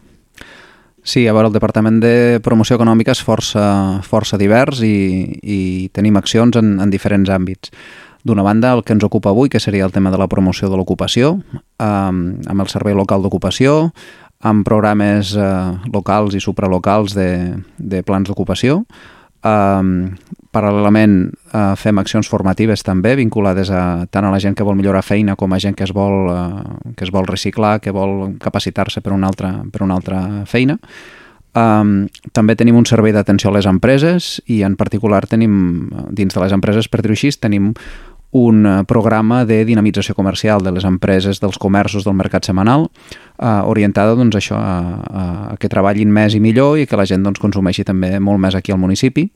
Sí, 1.04 1.26
a 1.28 1.34
veure, 1.34 1.50
el 1.50 1.56
Departament 1.56 2.00
de 2.04 2.40
Promoció 2.44 2.78
Econòmica 2.80 3.12
és 3.16 3.24
força, 3.24 3.66
força 4.06 4.40
divers 4.40 4.84
i, 4.86 5.40
i 5.44 5.60
tenim 5.96 6.20
accions 6.20 6.60
en, 6.60 6.78
en 6.80 6.92
diferents 6.92 7.32
àmbits. 7.32 7.74
D'una 8.24 8.44
banda, 8.44 8.74
el 8.76 8.84
que 8.84 8.96
ens 8.96 9.04
ocupa 9.04 9.32
avui, 9.32 9.52
que 9.52 9.62
seria 9.64 9.86
el 9.88 9.96
tema 9.96 10.12
de 10.12 10.20
la 10.20 10.28
promoció 10.28 10.70
de 10.72 10.80
l'ocupació, 10.80 11.38
eh, 11.56 11.86
amb 11.86 12.60
el 12.60 12.72
Servei 12.72 12.96
Local 12.96 13.24
d'Ocupació, 13.24 13.94
amb 14.40 14.68
programes 14.68 15.32
eh, 15.36 15.48
locals 15.92 16.36
i 16.36 16.44
supralocals 16.44 17.16
de, 17.16 17.32
de 17.80 18.04
plans 18.08 18.28
d'ocupació, 18.28 18.84
Um, 19.40 20.18
paral·lelament 20.56 21.30
uh, 21.54 21.76
fem 21.78 22.02
accions 22.02 22.30
formatives 22.30 22.82
també 22.86 23.14
vinculades 23.20 23.70
a, 23.70 24.08
tant 24.10 24.26
a 24.26 24.34
la 24.34 24.42
gent 24.42 24.58
que 24.58 24.66
vol 24.66 24.78
millorar 24.80 25.04
feina 25.06 25.36
com 25.38 25.54
a 25.54 25.60
gent 25.62 25.78
que 25.78 25.86
es 25.86 25.94
vol, 25.94 26.30
uh, 26.34 26.94
que 26.98 27.06
es 27.06 27.14
vol 27.14 27.30
reciclar, 27.30 27.78
que 27.84 27.94
vol 27.94 28.36
capacitar-se 28.42 29.02
per, 29.06 29.14
una 29.14 29.30
altra, 29.30 29.54
per 29.72 29.84
una 29.86 30.00
altra 30.00 30.22
feina. 30.50 30.80
Um, 31.58 32.06
també 32.34 32.54
tenim 32.56 32.78
un 32.78 32.86
servei 32.86 33.14
d'atenció 33.14 33.50
a 33.50 33.56
les 33.56 33.66
empreses 33.66 34.36
i 34.46 34.62
en 34.66 34.76
particular 34.78 35.24
tenim, 35.28 35.90
dins 36.14 36.34
de 36.34 36.44
les 36.44 36.54
empreses, 36.54 36.88
per 36.88 37.02
dir-ho 37.02 37.18
així, 37.18 37.32
tenim 37.42 37.74
un 38.32 38.66
eh, 38.66 38.84
programa 38.86 39.44
de 39.46 39.64
dinamització 39.66 40.14
comercial 40.14 40.62
de 40.62 40.72
les 40.72 40.86
empreses, 40.86 41.40
dels 41.42 41.58
comerços 41.58 42.06
del 42.06 42.14
mercat 42.14 42.46
setmanal, 42.46 42.90
eh, 43.40 43.62
orientada 43.66 44.16
doncs, 44.16 44.38
això, 44.38 44.60
a, 44.60 45.54
a 45.54 45.58
que 45.58 45.70
treballin 45.70 46.12
més 46.14 46.36
i 46.38 46.44
millor 46.44 46.78
i 46.78 46.86
que 46.86 47.00
la 47.00 47.08
gent 47.10 47.26
doncs, 47.26 47.42
consumeixi 47.42 47.84
també 47.88 48.20
molt 48.20 48.40
més 48.40 48.56
aquí 48.56 48.72
al 48.72 48.82
municipi. 48.82 49.30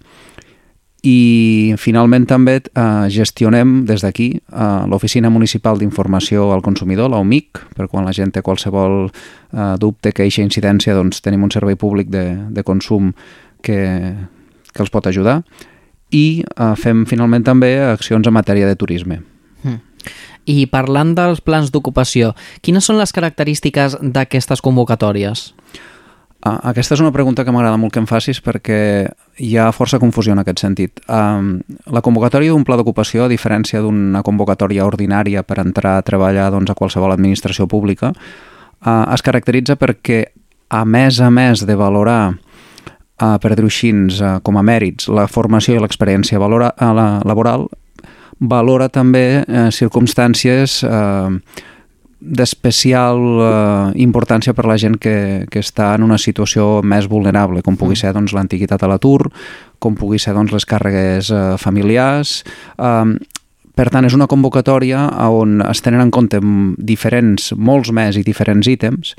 I 1.03 1.75
finalment 1.75 2.23
també 2.29 2.61
eh, 2.61 2.83
gestionem 3.11 3.81
des 3.87 4.05
d'aquí 4.05 4.29
eh, 4.39 4.83
l'Oficina 4.87 5.27
Municipal 5.29 5.81
d'Informació 5.81 6.47
al 6.55 6.63
Consumidor, 6.63 7.11
la 7.11 7.19
UMIC, 7.19 7.59
per 7.75 7.89
quan 7.91 8.07
la 8.07 8.13
gent 8.15 8.31
té 8.31 8.41
qualsevol 8.41 9.09
eh, 9.09 9.75
dubte, 9.83 10.13
queixa, 10.15 10.45
incidència, 10.45 10.95
doncs 10.95 11.19
tenim 11.19 11.43
un 11.43 11.51
servei 11.51 11.75
públic 11.75 12.07
de, 12.07 12.23
de 12.55 12.63
consum 12.63 13.11
que, 13.61 13.77
que 14.71 14.83
els 14.83 14.93
pot 14.93 15.11
ajudar 15.11 15.41
i 16.13 16.43
eh, 16.45 16.73
fem 16.79 17.03
finalment 17.09 17.43
també 17.43 17.75
accions 17.83 18.27
en 18.29 18.35
matèria 18.35 18.69
de 18.69 18.79
turisme. 18.79 19.19
Mm. 19.63 19.79
I 20.55 20.67
parlant 20.71 21.13
dels 21.15 21.41
plans 21.43 21.71
d'ocupació, 21.71 22.33
quines 22.63 22.87
són 22.87 22.99
les 22.99 23.11
característiques 23.15 23.97
d'aquestes 24.01 24.63
convocatòries? 24.63 25.51
Aquesta 26.43 26.97
és 26.97 27.01
una 27.01 27.13
pregunta 27.15 27.45
que 27.45 27.51
m'agrada 27.55 27.79
molt 27.79 27.93
que 27.95 28.01
em 28.01 28.07
facis 28.07 28.41
perquè 28.43 28.79
hi 29.39 29.53
ha 29.57 29.69
força 29.71 29.99
confusió 29.99 30.33
en 30.35 30.41
aquest 30.41 30.59
sentit. 30.59 30.99
Um, 31.07 31.61
la 31.87 32.03
convocatòria 32.03 32.51
d'un 32.51 32.65
pla 32.67 32.75
d'ocupació, 32.79 33.25
a 33.25 33.31
diferència 33.31 33.79
d'una 33.81 34.23
convocatòria 34.27 34.83
ordinària 34.85 35.45
per 35.47 35.61
entrar 35.63 35.97
a 35.97 36.03
treballar 36.03 36.49
doncs, 36.51 36.71
a 36.71 36.75
qualsevol 36.75 37.15
administració 37.15 37.67
pública, 37.71 38.11
uh, 38.11 39.05
es 39.13 39.23
caracteritza 39.23 39.77
perquè, 39.79 40.25
a 40.73 40.83
més 40.83 41.21
a 41.21 41.29
més 41.31 41.63
de 41.63 41.77
valorar 41.79 42.33
uh, 42.33 43.37
per 43.39 43.53
dir-ho 43.55 43.71
així, 43.71 43.93
uh, 43.93 44.39
com 44.43 44.59
a 44.59 44.65
mèrits, 44.65 45.07
la 45.07 45.29
formació 45.31 45.77
i 45.77 45.83
l'experiència 45.83 46.41
uh, 46.41 46.49
la, 46.91 47.07
laboral, 47.23 47.69
valora 48.39 48.89
també 48.89 49.45
uh, 49.47 49.69
circumstàncies 49.71 50.81
uh, 50.83 51.31
d'especial 52.23 53.19
uh, 53.19 53.91
importància 53.99 54.53
per 54.55 54.63
la 54.69 54.77
gent 54.79 54.95
que, 55.01 55.43
que 55.51 55.59
està 55.59 55.91
en 55.97 56.05
una 56.05 56.17
situació 56.21 56.79
més 56.79 57.09
vulnerable, 57.11 57.61
com 57.65 57.75
pugui 57.75 57.97
mm. 57.97 58.01
ser 58.01 58.13
doncs, 58.15 58.33
l'antiguitat 58.35 58.83
a 58.83 58.89
l'atur, 58.89 59.27
com 59.83 59.97
pugui 59.99 60.21
ser 60.21 60.35
doncs, 60.37 60.55
les 60.55 60.67
càrregues 60.69 61.31
uh, 61.33 61.45
familiars... 61.61 62.41
Um, 62.77 63.17
per 63.73 63.87
tant, 63.89 64.05
és 64.05 64.13
una 64.13 64.27
convocatòria 64.29 64.99
on 65.33 65.55
es 65.65 65.79
tenen 65.81 66.03
en 66.03 66.11
compte 66.13 66.37
diferents, 66.77 67.47
molts 67.57 67.89
més 67.89 68.19
i 68.19 68.21
diferents 68.21 68.67
ítems 68.69 69.15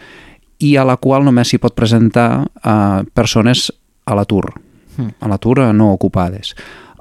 i 0.63 0.77
a 0.79 0.85
la 0.87 0.95
qual 1.03 1.27
només 1.27 1.51
s'hi 1.51 1.59
pot 1.59 1.75
presentar 1.75 2.29
uh, 2.47 3.03
persones 3.19 3.67
a 4.07 4.15
l'atur, 4.15 4.53
mm. 4.95 5.17
a 5.27 5.33
l'atur 5.33 5.59
no 5.75 5.91
ocupades. 5.97 6.55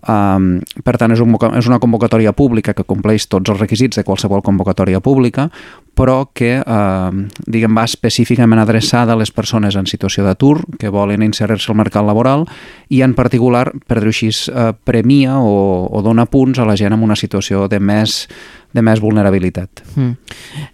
Um, 0.03 0.57
per 0.83 0.97
tant, 0.99 1.13
és, 1.15 1.21
un, 1.23 1.31
és 1.55 1.67
una 1.69 1.79
convocatòria 1.79 2.33
pública 2.35 2.73
que 2.75 2.83
compleix 2.83 3.29
tots 3.31 3.53
els 3.53 3.61
requisits 3.61 3.95
de 3.95 4.03
qualsevol 4.03 4.41
convocatòria 4.43 4.99
pública, 4.99 5.47
però 5.95 6.25
que 6.35 6.57
uh, 6.59 7.13
diguem, 7.47 7.71
va 7.77 7.85
específicament 7.87 8.59
adreçada 8.59 9.13
a 9.13 9.19
les 9.19 9.31
persones 9.31 9.77
en 9.79 9.87
situació 9.87 10.25
d'atur 10.27 10.57
que 10.79 10.91
volen 10.91 11.23
inserir-se 11.23 11.71
al 11.71 11.79
mercat 11.79 12.03
laboral 12.03 12.43
i 12.89 12.99
en 13.05 13.15
particular, 13.15 13.69
per 13.87 14.01
dir-ho 14.01 14.11
així, 14.11 14.33
uh, 14.51 14.73
premia 14.83 15.39
o, 15.39 15.87
o 15.87 16.03
dona 16.03 16.27
punts 16.27 16.59
a 16.59 16.67
la 16.67 16.75
gent 16.75 16.97
en 16.97 17.05
una 17.05 17.15
situació 17.15 17.69
de 17.71 17.79
més 17.79 18.25
de 18.73 18.81
més 18.81 18.97
vulnerabilitat. 18.97 19.83
Mm. 19.93 20.15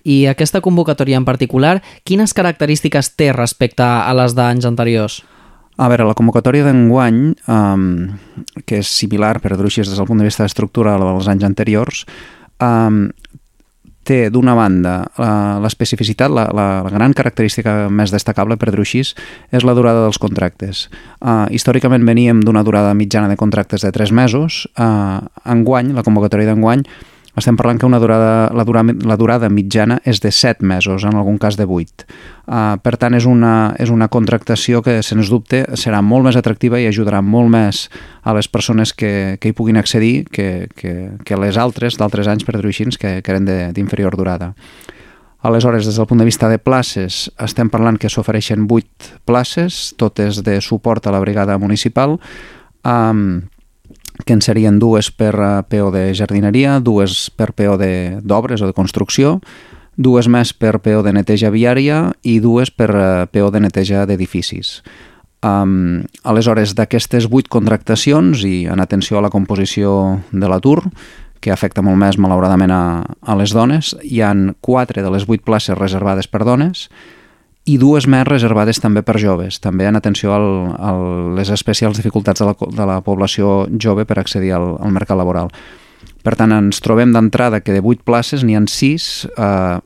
I 0.07 0.21
aquesta 0.31 0.61
convocatòria 0.63 1.19
en 1.19 1.25
particular, 1.27 1.81
quines 2.07 2.33
característiques 2.33 3.11
té 3.19 3.33
respecte 3.35 3.83
a 3.83 4.13
les 4.15 4.33
d'anys 4.37 4.65
anteriors? 4.69 5.19
A 5.79 5.87
veure, 5.87 6.03
la 6.03 6.15
convocatòria 6.17 6.65
d'enguany, 6.67 7.19
um, 7.47 7.83
que 8.67 8.81
és 8.81 8.89
similar, 8.91 9.37
per 9.39 9.53
dir-ho 9.55 9.69
des 9.71 9.95
del 9.95 10.07
punt 10.09 10.19
de 10.19 10.27
vista 10.27 10.43
d'estructura 10.43 10.97
dels 10.99 11.29
anys 11.31 11.45
anteriors, 11.47 12.01
um, 12.59 13.05
té 14.03 14.17
d'una 14.33 14.55
banda 14.57 14.93
l'especificitat, 15.63 16.33
la, 16.33 16.47
la, 16.55 16.65
la 16.83 16.91
gran 16.91 17.13
característica 17.15 17.87
més 17.93 18.11
destacable, 18.11 18.57
per 18.57 18.73
així, 18.73 19.03
és 19.05 19.63
la 19.63 19.75
durada 19.77 20.03
dels 20.03 20.19
contractes. 20.19 20.87
Uh, 21.21 21.45
històricament 21.53 22.03
veníem 22.03 22.41
d'una 22.43 22.65
durada 22.67 22.91
mitjana 22.97 23.29
de 23.31 23.37
contractes 23.39 23.85
de 23.85 23.93
3 23.95 24.11
mesos. 24.11 24.65
Uh, 24.75 25.21
enguany, 25.47 25.93
la 25.95 26.03
convocatòria 26.03 26.51
d'enguany, 26.51 26.83
estem 27.39 27.57
parlant 27.57 27.79
que 27.79 27.87
una 27.87 27.99
durada, 27.99 28.49
la, 28.55 28.65
durada, 28.67 28.93
la 29.07 29.17
durada 29.19 29.49
mitjana 29.49 29.99
és 30.07 30.21
de 30.21 30.31
7 30.31 30.65
mesos, 30.65 31.05
en 31.07 31.17
algun 31.17 31.39
cas 31.41 31.57
de 31.57 31.65
8. 31.65 32.05
Uh, 32.49 32.77
per 32.83 32.95
tant, 33.01 33.15
és 33.17 33.25
una, 33.29 33.73
és 33.79 33.91
una 33.93 34.09
contractació 34.11 34.83
que, 34.85 34.99
sens 35.05 35.31
dubte, 35.31 35.63
serà 35.79 36.03
molt 36.05 36.27
més 36.27 36.39
atractiva 36.39 36.79
i 36.81 36.87
ajudarà 36.89 37.21
molt 37.25 37.51
més 37.53 37.87
a 38.23 38.35
les 38.37 38.47
persones 38.51 38.93
que, 38.93 39.37
que 39.41 39.51
hi 39.51 39.57
puguin 39.57 39.79
accedir 39.81 40.27
que, 40.29 40.69
que, 40.75 40.95
que 41.25 41.41
les 41.41 41.57
altres, 41.57 41.97
d'altres 41.99 42.29
anys, 42.29 42.45
per 42.47 42.57
dir-ho 42.57 42.71
així, 42.71 42.89
que, 42.99 43.19
que 43.23 43.35
eren 43.35 43.49
d'inferior 43.75 44.17
durada. 44.17 44.53
Aleshores, 45.41 45.85
des 45.87 45.95
del 45.95 46.07
punt 46.07 46.19
de 46.19 46.27
vista 46.27 46.49
de 46.51 46.59
places, 46.59 47.29
estem 47.39 47.69
parlant 47.71 47.95
que 47.95 48.11
s'ofereixen 48.11 48.65
8 48.67 49.21
places, 49.23 49.93
totes 49.95 50.41
de 50.43 50.57
suport 50.59 51.07
a 51.07 51.13
la 51.15 51.21
brigada 51.23 51.55
municipal, 51.57 52.17
um, 52.83 53.47
que 54.25 54.35
en 54.35 54.41
serien 54.41 54.79
dues 54.79 55.11
per 55.11 55.33
eh, 55.35 55.49
PO 55.69 55.91
de 55.95 56.03
jardineria, 56.17 56.79
dues 56.79 57.29
per 57.35 57.51
PO 57.53 57.77
d'obres 58.21 58.61
o 58.61 58.69
de 58.69 58.75
construcció, 58.77 59.39
dues 59.99 60.29
més 60.31 60.53
per 60.53 60.79
PO 60.79 61.03
de 61.03 61.13
neteja 61.15 61.51
viària 61.51 62.09
i 62.23 62.39
dues 62.39 62.71
per 62.71 62.89
eh, 62.91 63.05
PO 63.31 63.51
de 63.51 63.63
neteja 63.67 64.05
d'edificis. 64.09 64.79
Um, 65.39 66.03
aleshores, 66.27 66.73
d'aquestes 66.75 67.29
vuit 67.31 67.47
contractacions 67.47 68.43
i 68.43 68.67
en 68.67 68.81
atenció 68.83 69.19
a 69.19 69.23
la 69.23 69.31
composició 69.31 70.19
de 70.31 70.49
l'atur, 70.51 70.81
que 71.39 71.53
afecta 71.53 71.83
molt 71.83 71.95
més, 71.95 72.17
malauradament, 72.19 72.73
a, 72.75 72.83
a 73.03 73.37
les 73.39 73.53
dones, 73.55 73.93
hi 74.03 74.19
han 74.19 74.49
quatre 74.59 75.03
de 75.03 75.11
les 75.13 75.23
vuit 75.27 75.43
places 75.43 75.77
reservades 75.79 76.27
per 76.27 76.43
dones 76.43 76.89
i 77.69 77.77
dues 77.81 78.07
més 78.09 78.25
reservades 78.27 78.81
també 78.81 79.03
per 79.05 79.19
joves, 79.21 79.59
també 79.61 79.85
en 79.89 79.99
atenció 79.99 80.33
al, 80.33 80.47
a 80.79 80.93
les 81.37 81.51
especials 81.53 81.99
dificultats 81.99 82.41
de 82.41 82.49
la, 82.49 82.55
de 82.55 82.87
la 82.89 82.99
població 83.05 83.67
jove 83.77 84.07
per 84.09 84.19
accedir 84.19 84.55
al, 84.57 84.73
al 84.79 84.95
mercat 84.95 85.19
laboral. 85.19 85.53
Per 86.23 86.35
tant, 86.39 86.51
ens 86.55 86.81
trobem 86.83 87.13
d'entrada 87.15 87.61
que 87.63 87.75
de 87.75 87.83
8 87.83 88.05
places 88.07 88.43
n'hi 88.43 88.57
han 88.57 88.67
6 88.71 89.09
eh, 89.29 89.77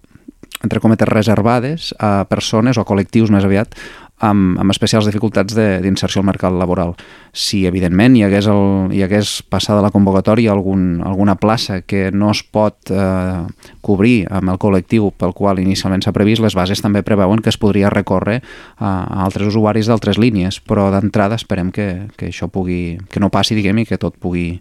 entre 0.64 0.80
cometes 0.80 1.10
reservades 1.10 1.92
a 2.00 2.24
persones 2.30 2.80
o 2.80 2.84
a 2.84 2.88
col·lectius 2.88 3.34
més 3.34 3.46
aviat 3.46 3.76
amb, 4.20 4.60
amb 4.60 4.72
especials 4.72 5.08
dificultats 5.10 5.56
d'inserció 5.56 6.22
al 6.22 6.28
mercat 6.28 6.54
laboral. 6.56 6.94
Si, 7.34 7.64
evidentment, 7.68 8.16
hi 8.16 8.24
hagués, 8.28 8.48
el, 8.52 8.94
hi 8.94 9.04
hagués 9.04 9.36
passada 9.50 9.82
la 9.84 9.92
convocatòria 9.92 10.54
algun, 10.54 11.02
alguna 11.04 11.36
plaça 11.36 11.82
que 11.82 12.10
no 12.14 12.32
es 12.32 12.44
pot 12.44 12.94
eh, 12.94 13.44
cobrir 13.82 14.24
amb 14.32 14.54
el 14.54 14.62
col·lectiu 14.62 15.12
pel 15.18 15.36
qual 15.36 15.60
inicialment 15.64 16.06
s'ha 16.06 16.16
previst, 16.16 16.44
les 16.44 16.56
bases 16.56 16.84
també 16.84 17.04
preveuen 17.04 17.42
que 17.44 17.52
es 17.52 17.60
podria 17.60 17.92
recórrer 17.94 18.40
a, 18.78 19.04
a 19.04 19.24
altres 19.26 19.50
usuaris 19.52 19.90
d'altres 19.90 20.22
línies, 20.22 20.62
però 20.62 20.90
d'entrada 20.94 21.40
esperem 21.40 21.72
que, 21.74 22.10
que 22.18 22.30
això 22.32 22.50
pugui, 22.52 23.00
que 23.10 23.24
no 23.24 23.34
passi, 23.34 23.58
diguem, 23.58 23.84
i 23.84 23.90
que 23.90 24.02
tot 24.02 24.20
pugui 24.22 24.60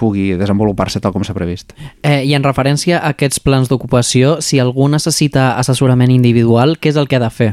pugui 0.00 0.30
desenvolupar-se 0.40 0.96
tal 1.04 1.12
com 1.12 1.24
s'ha 1.26 1.36
previst. 1.36 1.74
Eh, 2.00 2.22
I 2.24 2.32
en 2.32 2.46
referència 2.46 3.02
a 3.02 3.12
aquests 3.12 3.42
plans 3.44 3.68
d'ocupació, 3.68 4.38
si 4.40 4.56
algú 4.56 4.88
necessita 4.88 5.50
assessorament 5.60 6.14
individual, 6.14 6.78
què 6.80 6.94
és 6.94 6.96
el 6.96 7.04
que 7.10 7.20
ha 7.20 7.26
de 7.26 7.28
fer? 7.28 7.50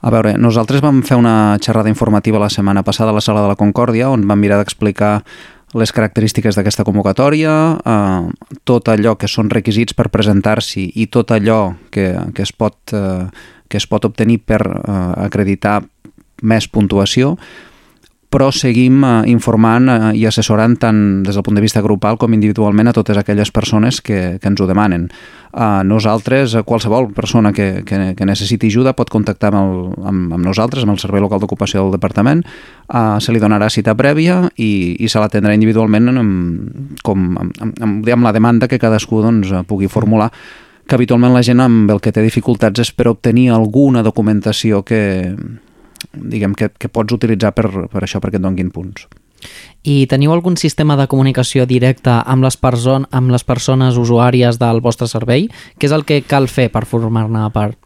A 0.00 0.08
veure, 0.08 0.32
nosaltres 0.40 0.80
vam 0.80 1.02
fer 1.04 1.18
una 1.20 1.58
xerrada 1.60 1.90
informativa 1.92 2.40
la 2.40 2.48
setmana 2.48 2.82
passada 2.82 3.12
a 3.12 3.16
la 3.16 3.20
Sala 3.20 3.42
de 3.44 3.50
la 3.50 3.58
Concòrdia 3.60 4.08
on 4.08 4.24
vam 4.28 4.40
mirar 4.40 4.56
d'explicar 4.60 5.20
les 5.76 5.92
característiques 5.92 6.56
d'aquesta 6.56 6.86
convocatòria, 6.88 7.52
eh, 7.84 8.54
tot 8.64 8.88
allò 8.88 9.14
que 9.20 9.28
són 9.28 9.50
requisits 9.52 9.94
per 9.94 10.08
presentar-s'hi 10.10 10.88
i 10.96 11.06
tot 11.06 11.30
allò 11.36 11.76
que, 11.92 12.14
que, 12.34 12.42
es 12.42 12.52
pot, 12.52 12.78
eh, 12.96 13.28
que 13.68 13.78
es 13.78 13.86
pot 13.86 14.08
obtenir 14.08 14.40
per 14.40 14.62
eh, 14.64 15.00
acreditar 15.26 15.82
més 16.42 16.66
puntuació, 16.66 17.36
però 18.30 18.52
seguim 18.54 19.02
eh, 19.04 19.12
informant 19.28 19.90
eh, 19.90 19.98
i 20.20 20.24
assessorant 20.28 20.76
tant 20.78 21.00
des 21.26 21.34
del 21.34 21.44
punt 21.44 21.58
de 21.58 21.64
vista 21.64 21.82
grupal 21.82 22.16
com 22.16 22.32
individualment 22.32 22.88
a 22.88 22.94
totes 22.94 23.18
aquelles 23.18 23.50
persones 23.50 23.98
que, 24.00 24.38
que 24.38 24.48
ens 24.48 24.62
ho 24.62 24.68
demanen. 24.70 25.08
Uh, 25.50 25.82
nosaltres, 25.82 26.54
qualsevol 26.62 27.08
persona 27.10 27.50
que, 27.50 27.82
que, 27.82 28.12
que 28.14 28.26
necessiti 28.28 28.68
ajuda 28.70 28.92
pot 28.94 29.10
contactar 29.10 29.50
amb, 29.50 29.58
el, 29.58 30.06
amb, 30.06 30.36
amb 30.36 30.46
nosaltres, 30.46 30.86
amb 30.86 30.94
el 30.94 31.00
Servei 31.02 31.24
Local 31.24 31.42
d'Ocupació 31.42 31.82
del 31.82 31.96
Departament, 31.96 32.44
uh, 32.86 33.18
se 33.18 33.34
li 33.34 33.42
donarà 33.42 33.66
cita 33.66 33.96
prèvia 33.98 34.44
i, 34.54 34.94
i 34.94 35.10
se 35.10 35.18
l'atendrà 35.18 35.56
individualment 35.58 36.12
amb, 36.14 36.94
com, 37.02 37.26
amb, 37.42 37.58
amb, 37.82 38.12
amb 38.14 38.28
la 38.28 38.34
demanda 38.36 38.70
que 38.70 38.78
cadascú 38.78 39.24
doncs, 39.26 39.50
pugui 39.66 39.90
formular 39.90 40.30
que 40.86 40.94
habitualment 40.94 41.34
la 41.34 41.42
gent 41.46 41.62
amb 41.62 41.90
el 41.90 41.98
que 42.02 42.14
té 42.14 42.22
dificultats 42.22 42.86
és 42.86 42.94
per 42.94 43.10
obtenir 43.10 43.50
alguna 43.54 44.04
documentació 44.06 44.84
que, 44.86 45.34
diguem, 46.12 46.54
que, 46.54 46.70
que 46.70 46.88
pots 46.88 47.14
utilitzar 47.16 47.52
per, 47.56 47.68
per 47.90 48.04
això, 48.04 48.20
perquè 48.22 48.40
et 48.40 48.44
donguin 48.44 48.72
punts. 48.74 49.06
I 49.88 50.04
teniu 50.10 50.34
algun 50.34 50.58
sistema 50.60 50.96
de 51.00 51.06
comunicació 51.08 51.64
directa 51.64 52.20
amb 52.28 52.44
les, 52.44 52.58
person 52.60 53.06
amb 53.16 53.32
les 53.32 53.44
persones 53.44 53.96
usuàries 53.96 54.60
del 54.60 54.82
vostre 54.84 55.08
servei? 55.08 55.48
Què 55.78 55.88
és 55.88 55.94
el 55.96 56.04
que 56.04 56.20
cal 56.20 56.50
fer 56.52 56.68
per 56.72 56.84
formar-ne 56.88 57.46
part? 57.54 57.78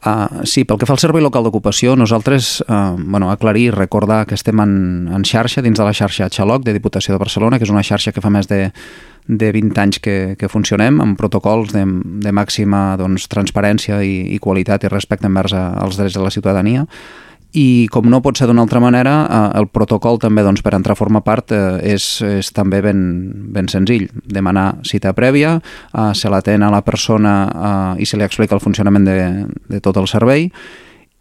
Uh, 0.00 0.46
sí, 0.48 0.62
pel 0.64 0.78
que 0.80 0.86
fa 0.88 0.94
al 0.96 1.00
Servei 1.02 1.20
Local 1.20 1.44
d'Ocupació, 1.44 1.92
nosaltres, 1.92 2.62
uh, 2.64 2.96
bueno, 2.96 3.28
aclarir 3.28 3.66
i 3.66 3.74
recordar 3.74 4.22
que 4.24 4.32
estem 4.32 4.62
en, 4.64 4.72
en 5.12 5.26
xarxa, 5.28 5.60
dins 5.60 5.76
de 5.76 5.84
la 5.84 5.92
xarxa 5.92 6.30
Xaloc 6.32 6.64
de 6.64 6.72
Diputació 6.72 7.12
de 7.12 7.20
Barcelona, 7.20 7.58
que 7.60 7.68
és 7.68 7.72
una 7.74 7.84
xarxa 7.84 8.14
que 8.16 8.22
fa 8.24 8.32
més 8.32 8.48
de, 8.48 8.70
de 9.28 9.50
20 9.52 9.82
anys 9.82 10.00
que, 10.00 10.14
que 10.40 10.48
funcionem, 10.48 11.02
amb 11.04 11.20
protocols 11.20 11.74
de, 11.76 11.84
de 12.24 12.32
màxima 12.32 12.96
doncs, 12.96 13.28
transparència 13.28 14.00
i, 14.00 14.22
i 14.32 14.40
qualitat 14.40 14.88
i 14.88 14.94
respecte 14.94 15.28
envers 15.28 15.52
a, 15.52 15.66
als 15.84 16.00
drets 16.00 16.16
de 16.16 16.24
la 16.24 16.32
ciutadania 16.32 16.86
i 17.52 17.88
com 17.90 18.06
no 18.10 18.20
pot 18.22 18.38
ser 18.38 18.46
d'una 18.46 18.62
altra 18.62 18.80
manera, 18.82 19.14
eh, 19.24 19.58
el 19.58 19.66
protocol 19.72 20.20
també 20.22 20.44
doncs, 20.46 20.62
per 20.62 20.74
entrar 20.76 20.94
a 20.94 20.98
formar 20.98 21.24
part 21.26 21.52
eh, 21.52 21.94
és, 21.94 22.20
és 22.22 22.52
també 22.54 22.82
ben, 22.84 23.00
ben 23.54 23.68
senzill. 23.68 24.08
Demanar 24.24 24.84
cita 24.86 25.14
prèvia, 25.16 25.56
eh, 25.58 26.12
se 26.14 26.30
l'atén 26.30 26.62
a 26.62 26.70
la 26.70 26.84
persona 26.86 27.34
eh, 27.48 28.02
i 28.02 28.06
se 28.06 28.20
li 28.20 28.26
explica 28.26 28.54
el 28.54 28.62
funcionament 28.62 29.08
de, 29.08 29.18
de 29.68 29.82
tot 29.82 29.98
el 29.98 30.08
servei 30.10 30.48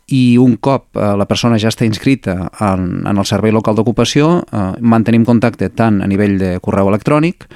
i 0.09 0.37
un 0.41 0.55
cop 0.57 0.97
eh, 0.97 1.09
la 1.17 1.27
persona 1.29 1.59
ja 1.61 1.71
està 1.73 1.85
inscrita 1.85 2.49
en, 2.65 3.03
en 3.07 3.17
el 3.17 3.27
servei 3.29 3.53
local 3.53 3.77
d'ocupació, 3.77 4.39
eh, 4.45 4.69
mantenim 4.81 5.25
contacte 5.25 5.69
tant 5.69 6.01
a 6.01 6.09
nivell 6.09 6.37
de 6.41 6.55
correu 6.61 6.89
electrònic 6.89 7.49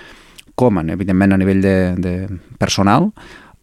com, 0.55 0.77
evidentment, 0.77 1.33
a 1.33 1.39
nivell 1.41 1.63
de, 1.63 1.77
de 1.97 2.13
personal, 2.61 3.09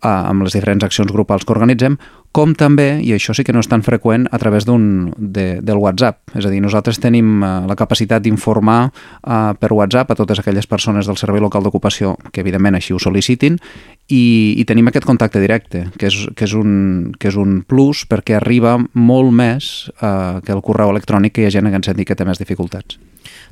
eh, 0.02 0.08
amb 0.08 0.46
les 0.46 0.56
diferents 0.56 0.86
accions 0.86 1.12
grupals 1.12 1.46
que 1.46 1.54
organitzem, 1.54 1.98
com 2.32 2.52
també, 2.54 3.00
i 3.02 3.10
això 3.16 3.34
sí 3.34 3.42
que 3.46 3.52
no 3.52 3.62
és 3.62 3.68
tan 3.70 3.82
freqüent, 3.82 4.28
a 4.30 4.38
través 4.38 4.66
d'un 4.66 5.10
de, 5.16 5.58
del 5.66 5.80
WhatsApp. 5.82 6.20
És 6.38 6.46
a 6.46 6.52
dir, 6.52 6.60
nosaltres 6.62 7.00
tenim 7.02 7.42
uh, 7.42 7.66
la 7.66 7.76
capacitat 7.78 8.22
d'informar 8.22 8.80
uh, 8.90 9.52
per 9.58 9.72
WhatsApp 9.74 10.12
a 10.12 10.18
totes 10.18 10.42
aquelles 10.42 10.68
persones 10.70 11.10
del 11.10 11.18
Servei 11.18 11.42
Local 11.42 11.66
d'Ocupació 11.66 12.14
que 12.30 12.44
evidentment 12.44 12.78
així 12.78 12.94
ho 12.94 13.00
sol·licitin 13.02 13.58
i, 14.06 14.22
i 14.58 14.66
tenim 14.68 14.90
aquest 14.90 15.08
contacte 15.08 15.42
directe, 15.42 15.88
que 15.98 16.10
és, 16.10 16.20
que 16.36 16.46
és, 16.46 16.54
un, 16.54 17.12
que 17.18 17.32
és 17.32 17.38
un 17.40 17.60
plus 17.66 18.04
perquè 18.06 18.38
arriba 18.38 18.76
molt 18.94 19.34
més 19.34 19.90
uh, 19.98 20.38
que 20.46 20.54
el 20.54 20.62
correu 20.62 20.94
electrònic 20.94 21.34
que 21.34 21.44
hi 21.44 21.50
ha 21.50 21.54
gent 21.58 21.70
que 21.70 21.82
ens 21.82 21.90
sentit 21.90 22.06
que 22.06 22.18
té 22.18 22.28
més 22.28 22.38
dificultats. 22.38 23.00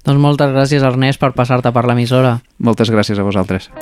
Doncs 0.07 0.23
moltes 0.23 0.55
gràcies, 0.55 0.87
Ernest, 0.87 1.19
per 1.19 1.35
passar-te 1.35 1.75
per 1.75 1.87
l'emissora. 1.91 2.39
Moltes 2.63 2.95
gràcies 2.95 3.19
a 3.19 3.27
vosaltres. 3.27 3.73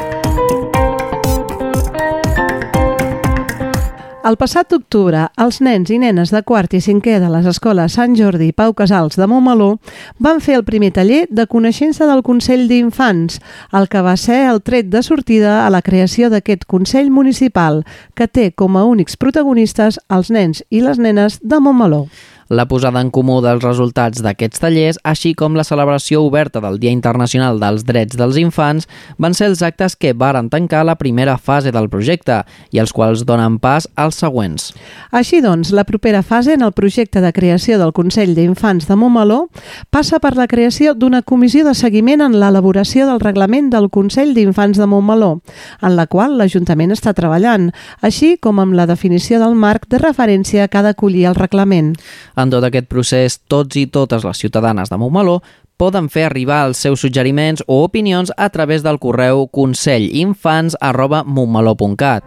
El 4.26 4.34
passat 4.34 4.72
octubre, 4.74 5.20
els 5.38 5.60
nens 5.62 5.90
i 5.94 6.00
nenes 6.02 6.32
de 6.34 6.40
quart 6.42 6.72
i 6.74 6.80
cinquè 6.82 7.20
de 7.22 7.28
les 7.30 7.44
escoles 7.46 7.94
Sant 7.94 8.16
Jordi 8.18 8.48
i 8.50 8.54
Pau 8.58 8.72
Casals 8.74 9.14
de 9.20 9.28
Montmeló 9.30 9.76
van 10.18 10.40
fer 10.42 10.56
el 10.58 10.64
primer 10.66 10.88
taller 10.96 11.20
de 11.30 11.44
coneixença 11.46 12.08
del 12.10 12.24
Consell 12.26 12.64
d'Infants, 12.66 13.38
el 13.70 13.86
que 13.86 14.02
va 14.02 14.16
ser 14.18 14.40
el 14.50 14.58
tret 14.66 14.90
de 14.90 15.04
sortida 15.06 15.60
a 15.62 15.70
la 15.70 15.82
creació 15.86 16.26
d'aquest 16.32 16.66
Consell 16.66 17.12
Municipal, 17.14 17.84
que 18.18 18.26
té 18.26 18.48
com 18.50 18.74
a 18.74 18.82
únics 18.88 19.14
protagonistes 19.14 20.00
els 20.10 20.34
nens 20.34 20.64
i 20.70 20.82
les 20.82 20.98
nenes 20.98 21.38
de 21.46 21.62
Montmeló. 21.62 22.08
La 22.48 22.68
posada 22.70 23.00
en 23.02 23.08
comú 23.10 23.40
dels 23.42 23.64
resultats 23.64 24.20
d'aquests 24.22 24.60
tallers, 24.62 24.98
així 25.02 25.32
com 25.34 25.56
la 25.58 25.64
celebració 25.66 26.20
oberta 26.22 26.60
del 26.62 26.76
Dia 26.78 26.92
Internacional 26.94 27.58
dels 27.58 27.82
Drets 27.82 28.14
dels 28.14 28.36
Infants, 28.38 28.86
van 29.18 29.34
ser 29.34 29.48
els 29.50 29.64
actes 29.66 29.96
que 29.98 30.12
varen 30.14 30.46
tancar 30.52 30.84
la 30.86 30.94
primera 30.94 31.34
fase 31.42 31.72
del 31.74 31.88
projecte 31.90 32.44
i 32.70 32.78
els 32.78 32.92
quals 32.94 33.24
donen 33.26 33.56
pas 33.58 33.88
als 33.98 34.20
següents. 34.22 34.68
Així 35.10 35.40
doncs, 35.42 35.72
la 35.74 35.82
propera 35.88 36.20
fase 36.22 36.54
en 36.54 36.62
el 36.62 36.70
projecte 36.70 37.20
de 37.20 37.32
creació 37.34 37.80
del 37.80 37.90
Consell 37.96 38.36
d'Infants 38.38 38.86
de 38.86 38.94
Montmeló 38.94 39.48
passa 39.90 40.22
per 40.22 40.36
la 40.38 40.46
creació 40.46 40.94
d'una 40.94 41.24
comissió 41.26 41.66
de 41.66 41.74
seguiment 41.74 42.22
en 42.22 42.38
l'elaboració 42.38 43.08
del 43.10 43.18
reglament 43.24 43.72
del 43.74 43.90
Consell 43.90 44.36
d'Infants 44.38 44.78
de 44.78 44.86
Montmeló, 44.86 45.40
en 45.82 45.98
la 45.98 46.06
qual 46.06 46.38
l'Ajuntament 46.38 46.94
està 46.94 47.10
treballant, 47.10 47.72
així 48.06 48.36
com 48.38 48.62
amb 48.62 48.78
la 48.78 48.86
definició 48.86 49.42
del 49.42 49.58
marc 49.58 49.90
de 49.90 49.98
referència 49.98 50.70
que 50.70 50.78
ha 50.78 50.86
d'acollir 50.86 51.26
el 51.26 51.34
reglament. 51.34 51.96
En 52.36 52.50
tot 52.52 52.60
aquest 52.68 52.84
procés, 52.92 53.40
tots 53.48 53.72
i 53.80 53.86
totes 53.88 54.20
les 54.26 54.36
ciutadanes 54.42 54.90
de 54.92 54.96
Montmeló 55.00 55.36
poden 55.80 56.08
fer 56.12 56.24
arribar 56.28 56.66
els 56.68 56.78
seus 56.80 57.00
suggeriments 57.04 57.62
o 57.66 57.84
opinions 57.84 58.32
a 58.36 58.48
través 58.52 58.82
del 58.84 58.98
correu 59.00 59.48
consellinfants.montmeló.cat. 59.52 62.22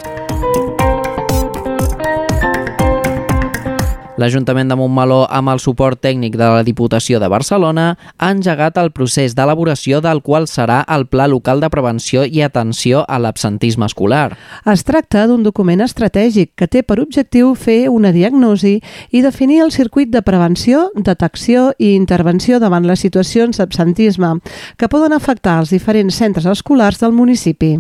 L'Ajuntament 4.20 4.68
de 4.68 4.76
Montmeló, 4.76 5.22
amb 5.32 5.48
el 5.54 5.62
suport 5.64 6.02
tècnic 6.04 6.34
de 6.36 6.48
la 6.52 6.64
Diputació 6.68 7.22
de 7.24 7.28
Barcelona, 7.32 7.94
ha 8.18 8.30
engegat 8.34 8.76
el 8.82 8.90
procés 8.92 9.32
d'elaboració 9.32 10.02
del 10.04 10.20
qual 10.26 10.44
serà 10.52 10.82
el 10.92 11.06
Pla 11.08 11.30
Local 11.32 11.62
de 11.64 11.70
Prevenció 11.72 12.26
i 12.28 12.42
Atenció 12.44 13.06
a 13.08 13.16
l'Absentisme 13.24 13.88
Escolar. 13.88 14.36
Es 14.68 14.84
tracta 14.84 15.24
d'un 15.30 15.46
document 15.46 15.80
estratègic 15.86 16.52
que 16.60 16.68
té 16.68 16.82
per 16.84 16.98
objectiu 17.00 17.54
fer 17.56 17.88
una 17.88 18.12
diagnosi 18.12 18.74
i 19.16 19.22
definir 19.24 19.62
el 19.64 19.72
circuit 19.72 20.12
de 20.12 20.20
prevenció, 20.26 20.90
detecció 20.98 21.70
i 21.80 21.94
intervenció 21.96 22.60
davant 22.60 22.90
les 22.90 23.00
situacions 23.00 23.62
d'absentisme 23.62 24.34
que 24.76 24.92
poden 24.92 25.16
afectar 25.16 25.62
els 25.62 25.72
diferents 25.72 26.20
centres 26.20 26.50
escolars 26.50 27.00
del 27.00 27.16
municipi. 27.16 27.78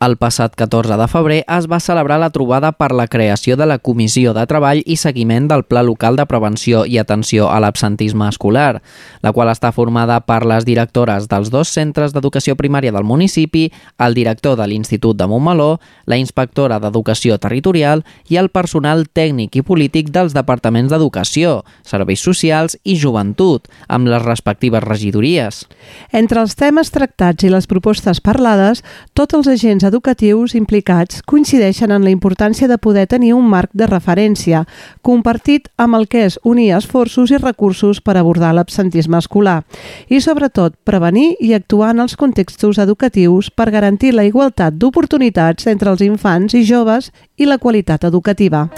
El 0.00 0.16
passat 0.16 0.56
14 0.56 0.96
de 0.96 1.10
febrer 1.12 1.42
es 1.58 1.68
va 1.68 1.84
celebrar 1.84 2.16
la 2.22 2.32
trobada 2.32 2.72
per 2.72 2.94
la 2.96 3.10
creació 3.12 3.60
de 3.60 3.68
la 3.68 3.76
Comissió 3.76 4.32
de 4.32 4.48
Treball 4.48 4.80
i 4.86 4.96
Seguiment 4.96 5.52
del 5.52 5.68
Pla 5.68 5.81
Local 5.82 6.16
de 6.16 6.26
Prevenció 6.26 6.84
i 6.86 6.98
Atenció 6.98 7.48
a 7.50 7.58
l'Absentisme 7.62 8.28
Escolar, 8.28 8.82
la 9.22 9.32
qual 9.32 9.50
està 9.52 9.72
formada 9.72 10.20
per 10.26 10.42
les 10.46 10.66
directores 10.68 11.28
dels 11.30 11.50
dos 11.50 11.72
centres 11.72 12.14
d'educació 12.14 12.56
primària 12.56 12.92
del 12.92 13.06
municipi, 13.08 13.68
el 13.98 14.14
director 14.14 14.56
de 14.58 14.66
l'Institut 14.68 15.18
de 15.18 15.26
Montmeló, 15.26 15.80
la 16.06 16.18
inspectora 16.20 16.78
d'Educació 16.82 17.38
Territorial 17.42 18.04
i 18.28 18.38
el 18.40 18.50
personal 18.54 19.06
tècnic 19.08 19.56
i 19.56 19.64
polític 19.66 20.12
dels 20.14 20.34
departaments 20.36 20.92
d'Educació, 20.92 21.62
Serveis 21.82 22.22
Socials 22.22 22.78
i 22.84 22.96
Joventut, 23.00 23.68
amb 23.88 24.08
les 24.08 24.22
respectives 24.22 24.84
regidories. 24.84 25.64
Entre 26.12 26.40
els 26.40 26.54
temes 26.58 26.92
tractats 26.94 27.44
i 27.44 27.50
les 27.52 27.66
propostes 27.66 28.20
parlades, 28.20 28.82
tots 29.14 29.34
els 29.34 29.48
agents 29.48 29.84
educatius 29.84 30.54
implicats 30.58 31.22
coincideixen 31.26 31.90
en 31.90 32.04
la 32.04 32.12
importància 32.12 32.68
de 32.68 32.78
poder 32.78 33.06
tenir 33.08 33.32
un 33.34 33.48
marc 33.48 33.70
de 33.72 33.88
referència, 33.88 34.64
compartit 35.02 35.71
amb 35.76 35.96
el 35.98 36.06
que 36.08 36.26
és 36.28 36.38
unir 36.44 36.70
esforços 36.76 37.32
i 37.32 37.40
recursos 37.40 38.00
per 38.00 38.16
abordar 38.16 38.52
l'absentisme 38.54 39.18
escolar 39.18 39.62
i, 40.08 40.20
sobretot, 40.20 40.76
prevenir 40.84 41.32
i 41.40 41.54
actuar 41.56 41.92
en 41.96 42.04
els 42.06 42.16
contextos 42.16 42.78
educatius 42.78 43.50
per 43.50 43.70
garantir 43.70 44.12
la 44.14 44.28
igualtat 44.28 44.78
d'oportunitats 44.78 45.66
entre 45.66 45.90
els 45.90 46.04
infants 46.04 46.54
i 46.54 46.64
joves 46.64 47.12
i 47.36 47.48
la 47.48 47.58
qualitat 47.58 48.04
educativa. 48.04 48.68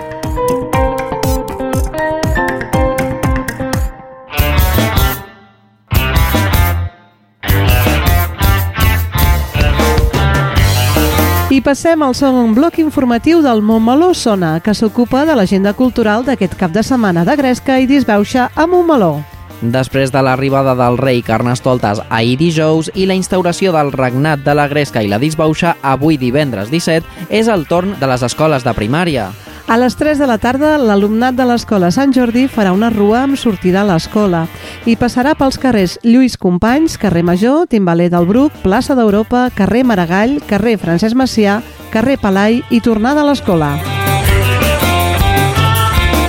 I 11.54 11.60
passem 11.62 12.00
al 12.02 12.16
segon 12.18 12.50
bloc 12.56 12.80
informatiu 12.82 13.38
del 13.38 13.60
Montmeló 13.62 14.08
Sona, 14.18 14.56
que 14.58 14.72
s'ocupa 14.74 15.20
de 15.22 15.36
l'agenda 15.38 15.70
cultural 15.78 16.24
d'aquest 16.26 16.56
cap 16.58 16.72
de 16.74 16.82
setmana 16.82 17.22
de 17.22 17.36
Gresca 17.38 17.76
i 17.78 17.86
Disbauxa 17.86 18.48
a 18.56 18.64
Montmeló. 18.66 19.20
Després 19.62 20.10
de 20.10 20.24
l'arribada 20.26 20.74
del 20.74 20.98
rei 20.98 21.22
Carnestoltes 21.22 22.00
ahir 22.10 22.34
dijous 22.42 22.90
i 22.98 23.06
la 23.06 23.14
instauració 23.14 23.70
del 23.70 23.94
regnat 23.94 24.42
de 24.42 24.56
la 24.58 24.66
Gresca 24.66 25.04
i 25.04 25.12
la 25.12 25.22
Disbauxa 25.22 25.76
avui 25.94 26.18
divendres 26.18 26.74
17, 26.74 27.28
és 27.30 27.46
el 27.46 27.68
torn 27.70 27.94
de 28.00 28.10
les 28.10 28.26
escoles 28.26 28.66
de 28.66 28.74
primària. 28.74 29.30
A 29.66 29.78
les 29.78 29.96
3 29.96 30.18
de 30.18 30.26
la 30.28 30.36
tarda, 30.36 30.74
l'alumnat 30.76 31.34
de 31.38 31.44
l'Escola 31.48 31.88
Sant 31.94 32.12
Jordi 32.12 32.44
farà 32.52 32.74
una 32.76 32.90
rua 32.92 33.22
amb 33.24 33.38
sortida 33.40 33.80
a 33.80 33.86
l'escola 33.88 34.42
i 34.84 34.92
passarà 35.00 35.32
pels 35.38 35.56
carrers 35.58 35.96
Lluís 36.04 36.36
Companys, 36.36 36.98
carrer 37.00 37.24
Major, 37.24 37.64
Timbaler 37.72 38.10
del 38.12 38.28
Bruc, 38.28 38.52
plaça 38.60 38.94
d'Europa, 38.94 39.48
carrer 39.56 39.80
Maragall, 39.88 40.36
carrer 40.44 40.76
Francesc 40.76 41.16
Macià, 41.16 41.62
carrer 41.90 42.18
Palai 42.20 42.60
i 42.68 42.82
tornada 42.84 43.24
a 43.24 43.30
l'escola. 43.30 43.72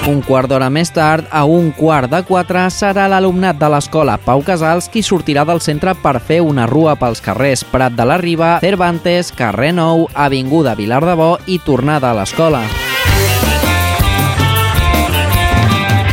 Un 0.07 0.21
quart 0.23 0.47
d'hora 0.47 0.69
més 0.69 0.93
tard, 0.95 1.27
a 1.27 1.43
un 1.49 1.71
quart 1.75 2.07
de 2.07 2.23
quatre, 2.23 2.69
serà 2.71 3.09
l'alumnat 3.11 3.59
de 3.59 3.71
l'escola 3.73 4.15
Pau 4.21 4.45
Casals 4.47 4.87
qui 4.93 5.03
sortirà 5.03 5.43
del 5.43 5.59
centre 5.65 5.97
per 5.99 6.21
fer 6.23 6.39
una 6.45 6.69
rua 6.71 6.95
pels 6.95 7.19
carrers 7.25 7.67
Prat 7.67 7.99
de 7.99 8.07
la 8.07 8.21
Riba, 8.21 8.59
Cervantes, 8.63 9.35
Carrer 9.35 9.73
Nou, 9.75 10.07
Avinguda 10.13 10.77
Vilar 10.77 11.03
de 11.03 11.19
Bo 11.19 11.33
i 11.51 11.59
tornada 11.59 12.13
a 12.13 12.21
l'escola. 12.21 12.63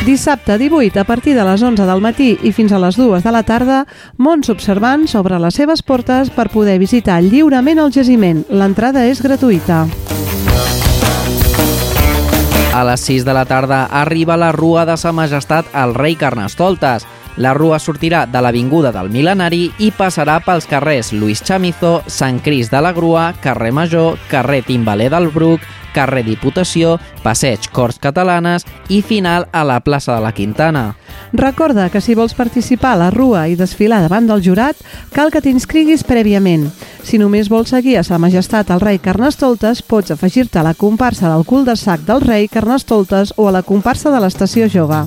Dissabte 0.05 0.59
18, 0.59 0.99
a 0.99 1.05
partir 1.05 1.37
de 1.37 1.45
les 1.47 1.63
11 1.63 1.85
del 1.87 2.01
matí 2.03 2.33
i 2.43 2.51
fins 2.51 2.73
a 2.75 2.79
les 2.83 2.97
2 2.99 3.23
de 3.23 3.31
la 3.31 3.45
tarda, 3.47 3.85
Mons 4.19 4.51
Observants 4.51 5.15
obre 5.15 5.39
les 5.39 5.55
seves 5.55 5.85
portes 5.87 6.33
per 6.35 6.49
poder 6.51 6.75
visitar 6.83 7.21
lliurement 7.23 7.79
el 7.79 7.93
jaciment. 7.95 8.41
L'entrada 8.51 9.05
és 9.07 9.23
gratuïta. 9.23 9.85
A 12.75 12.83
les 12.89 13.05
6 13.07 13.23
de 13.23 13.37
la 13.37 13.45
tarda 13.47 13.85
arriba 13.87 14.35
la 14.35 14.51
Rua 14.51 14.83
de 14.91 14.97
Sa 14.99 15.13
Majestat 15.15 15.71
al 15.73 15.95
rei 15.95 16.17
Carnestoltes. 16.19 17.07
La 17.37 17.55
rua 17.55 17.79
sortirà 17.79 18.25
de 18.27 18.43
l'Avinguda 18.43 18.91
del 18.93 19.09
Milenari 19.09 19.69
i 19.79 19.93
passarà 19.95 20.41
pels 20.43 20.67
carrers 20.67 21.13
Luis 21.15 21.45
Chamizo, 21.47 22.01
Sant 22.11 22.43
Cris 22.43 22.75
de 22.75 22.83
la 22.83 22.91
Grua, 22.93 23.31
carrer 23.41 23.71
Major, 23.73 24.19
carrer 24.29 24.65
Timbaler 24.67 25.13
del 25.15 25.31
Bruc, 25.31 25.63
carrer 25.95 26.25
Diputació, 26.27 26.99
passeig 27.23 27.69
Corts 27.73 28.01
Catalanes 28.03 28.67
i 28.89 29.03
final 29.03 29.49
a 29.53 29.65
la 29.65 29.81
plaça 29.81 30.15
de 30.17 30.25
la 30.25 30.33
Quintana. 30.33 30.95
Recorda 31.33 31.89
que 31.91 32.01
si 32.01 32.15
vols 32.15 32.35
participar 32.35 32.95
a 32.95 33.01
la 33.05 33.11
rua 33.11 33.47
i 33.49 33.57
desfilar 33.57 34.03
davant 34.03 34.27
del 34.29 34.43
jurat, 34.45 34.77
cal 35.13 35.33
que 35.33 35.41
t'inscriguis 35.45 36.05
prèviament. 36.05 36.69
Si 37.03 37.19
només 37.19 37.51
vols 37.53 37.73
seguir 37.73 37.99
a 37.99 38.05
Sa 38.07 38.19
Majestat 38.21 38.71
el 38.71 38.83
rei 38.83 39.01
Carnestoltes, 39.03 39.83
pots 39.83 40.13
afegir-te 40.13 40.61
a 40.61 40.67
la 40.67 40.75
comparsa 40.75 41.33
del 41.33 41.47
cul 41.49 41.65
de 41.65 41.77
sac 41.77 42.05
del 42.09 42.21
rei 42.21 42.49
Carnestoltes 42.49 43.35
o 43.37 43.49
a 43.49 43.57
la 43.59 43.63
comparsa 43.63 44.13
de 44.13 44.21
l'estació 44.21 44.69
jove. 44.71 45.07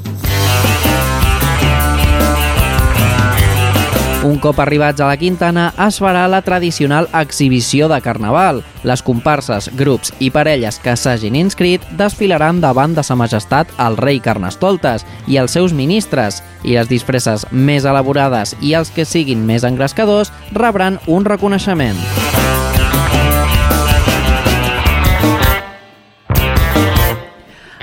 Un 4.25 4.39
cop 4.41 4.57
arribats 4.59 5.03
a 5.03 5.05
la 5.05 5.19
Quintana 5.21 5.67
es 5.85 5.99
farà 6.01 6.23
la 6.25 6.39
tradicional 6.41 7.05
exhibició 7.13 7.85
de 7.91 7.99
Carnaval. 8.01 8.63
Les 8.81 9.03
comparses, 9.05 9.67
grups 9.77 10.09
i 10.17 10.31
parelles 10.33 10.79
que 10.81 10.95
s'hagin 10.97 11.37
inscrit 11.37 11.85
desfilaran 11.99 12.57
davant 12.63 12.95
de 12.97 13.03
Sa 13.05 13.13
Majestat 13.19 13.69
el 13.85 13.99
rei 14.01 14.17
Carnestoltes 14.17 15.05
i 15.29 15.37
els 15.37 15.53
seus 15.53 15.77
ministres, 15.77 16.41
i 16.65 16.73
les 16.73 16.89
disfresses 16.89 17.45
més 17.51 17.85
elaborades 17.85 18.55
i 18.65 18.73
els 18.73 18.89
que 18.89 19.05
siguin 19.05 19.45
més 19.45 19.63
engrescadors 19.63 20.33
rebran 20.57 20.97
un 21.05 21.29
reconeixement. 21.29 22.01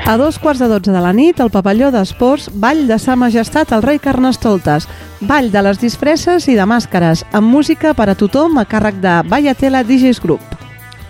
A 0.04 0.16
dos 0.16 0.40
quarts 0.40 0.58
de 0.58 0.66
dotze 0.66 0.90
de 0.90 0.98
la 0.98 1.12
nit, 1.14 1.38
al 1.38 1.52
pavelló 1.54 1.92
d'esports, 1.94 2.48
Ball 2.58 2.88
de 2.88 2.96
Sa 2.98 3.14
Majestat 3.14 3.70
el 3.70 3.84
rei 3.84 4.00
Carnestoltes, 4.02 4.88
Ball 5.20 5.52
de 5.54 5.62
les 5.62 5.78
disfresses 5.78 6.48
i 6.50 6.56
de 6.58 6.66
màscares, 6.66 7.22
amb 7.30 7.46
música 7.46 7.92
per 7.94 8.08
a 8.10 8.16
tothom 8.18 8.58
a 8.58 8.64
càrrec 8.66 8.98
de 8.98 9.12
Vallatela 9.30 9.84
DJs 9.86 10.18
Group. 10.24 10.42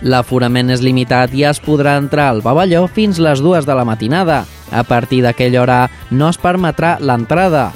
L'aforament 0.05 0.69
és 0.69 0.83
limitat 0.85 1.33
i 1.33 1.41
es 1.49 1.57
podrà 1.63 1.95
entrar 1.97 2.27
al 2.29 2.43
pavelló 2.45 2.85
fins 2.85 3.17
les 3.17 3.41
dues 3.41 3.65
de 3.65 3.73
la 3.73 3.85
matinada. 3.87 4.43
A 4.69 4.83
partir 4.85 5.23
d'aquella 5.25 5.63
hora 5.63 5.79
no 6.11 6.29
es 6.29 6.37
permetrà 6.37 6.99
l'entrada. 7.01 7.71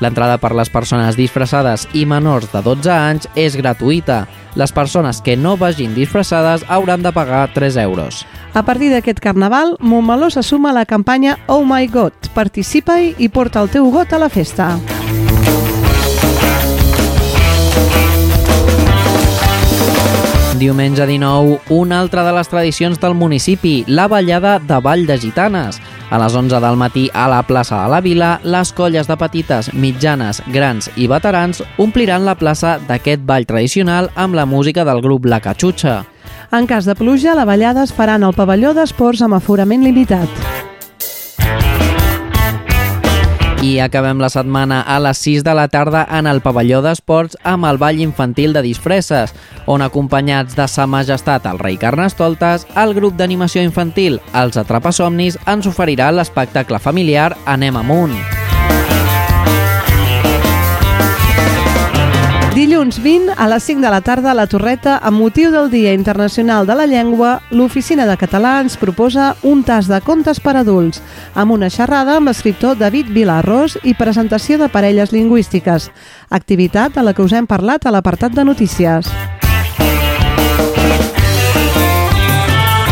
L'entrada 0.00 0.38
per 0.40 0.54
les 0.56 0.70
persones 0.72 1.16
disfressades 1.16 1.86
i 1.92 2.06
menors 2.08 2.48
de 2.52 2.62
12 2.64 2.92
anys 2.92 3.28
és 3.36 3.56
gratuïta. 3.56 4.24
Les 4.56 4.72
persones 4.72 5.20
que 5.22 5.36
no 5.36 5.56
vagin 5.60 5.94
disfressades 5.94 6.64
hauran 6.68 7.04
de 7.04 7.12
pagar 7.12 7.46
3 7.54 7.76
euros. 7.84 8.24
A 8.54 8.64
partir 8.64 8.90
d'aquest 8.90 9.20
carnaval, 9.20 9.76
Montmeló 9.78 10.30
se 10.30 10.42
suma 10.42 10.70
a 10.70 10.78
la 10.80 10.86
campanya 10.86 11.38
Oh 11.46 11.64
My 11.64 11.86
God. 11.86 12.32
Participa-hi 12.34 13.14
i 13.18 13.28
porta 13.28 13.60
el 13.60 13.70
teu 13.70 13.92
got 13.92 14.12
a 14.12 14.18
la 14.18 14.32
festa. 14.32 14.74
Diumenge 20.60 21.06
19, 21.06 21.58
una 21.70 22.00
altra 22.00 22.20
de 22.22 22.34
les 22.36 22.48
tradicions 22.52 22.98
del 23.00 23.14
municipi, 23.16 23.86
la 23.88 24.04
ballada 24.12 24.58
de 24.58 24.76
Vall 24.84 25.06
de 25.08 25.16
Gitanes. 25.16 25.80
A 26.10 26.18
les 26.20 26.36
11 26.36 26.60
del 26.60 26.76
matí 26.76 27.06
a 27.16 27.24
la 27.32 27.40
plaça 27.48 27.78
de 27.80 27.88
la 27.88 28.02
Vila, 28.04 28.34
les 28.44 28.74
colles 28.76 29.08
de 29.08 29.16
petites, 29.16 29.72
mitjanes, 29.72 30.42
grans 30.52 30.90
i 31.00 31.08
veterans 31.08 31.64
ompliran 31.80 32.28
la 32.28 32.36
plaça 32.36 32.76
d'aquest 32.90 33.24
ball 33.24 33.48
tradicional 33.48 34.12
amb 34.14 34.36
la 34.36 34.44
música 34.44 34.84
del 34.84 35.00
grup 35.00 35.24
La 35.24 35.40
Catxutxa. 35.40 36.02
En 36.52 36.68
cas 36.68 36.84
de 36.84 36.94
pluja, 36.94 37.32
la 37.32 37.48
ballada 37.48 37.86
es 37.88 37.96
farà 37.96 38.20
en 38.20 38.28
el 38.28 38.36
pavelló 38.36 38.74
d'esports 38.76 39.24
amb 39.24 39.40
aforament 39.40 39.86
limitat. 39.86 40.69
I 43.62 43.78
acabem 43.84 44.16
la 44.22 44.30
setmana 44.32 44.80
a 44.88 44.96
les 45.04 45.18
6 45.20 45.44
de 45.44 45.52
la 45.52 45.66
tarda 45.68 46.06
en 46.18 46.24
el 46.30 46.40
pavelló 46.40 46.80
d'esports 46.80 47.36
amb 47.44 47.68
el 47.68 47.76
ball 47.76 48.00
infantil 48.00 48.56
de 48.56 48.62
disfresses, 48.64 49.34
on 49.68 49.84
acompanyats 49.84 50.56
de 50.56 50.64
sa 50.64 50.88
majestat 50.88 51.44
el 51.44 51.60
rei 51.60 51.76
Carnestoltes, 51.76 52.64
el 52.72 52.96
grup 52.96 53.20
d'animació 53.20 53.60
infantil 53.60 54.16
Els 54.32 54.56
Atrapasomnis 54.56 55.36
ens 55.44 55.68
oferirà 55.68 56.08
l'espectacle 56.08 56.80
familiar 56.80 57.34
Anem 57.44 57.76
amunt. 57.76 58.16
Dilluns 62.80 63.02
20 63.04 63.34
a 63.36 63.46
les 63.46 63.64
5 63.68 63.82
de 63.84 63.90
la 63.92 64.00
tarda 64.00 64.30
a 64.30 64.34
la 64.34 64.46
Torreta, 64.48 64.94
amb 65.04 65.20
motiu 65.20 65.50
del 65.52 65.66
Dia 65.68 65.92
Internacional 65.92 66.64
de 66.64 66.72
la 66.72 66.86
Llengua, 66.88 67.42
l'Oficina 67.52 68.06
de 68.08 68.14
Català 68.16 68.54
ens 68.62 68.78
proposa 68.80 69.34
un 69.44 69.60
tas 69.68 69.84
de 69.84 69.98
contes 70.00 70.40
per 70.40 70.54
adults, 70.56 71.02
amb 71.34 71.52
una 71.52 71.68
xerrada 71.68 72.14
amb 72.16 72.30
l'escriptor 72.30 72.78
David 72.80 73.10
Vilarros 73.12 73.76
i 73.84 73.92
presentació 73.92 74.56
de 74.56 74.70
parelles 74.72 75.12
lingüístiques, 75.12 75.90
activitat 76.30 76.96
a 76.96 77.04
la 77.04 77.12
que 77.12 77.20
us 77.20 77.36
hem 77.36 77.44
parlat 77.44 77.84
a 77.84 77.92
l'apartat 77.92 78.32
de 78.32 78.48
notícies. 78.48 79.12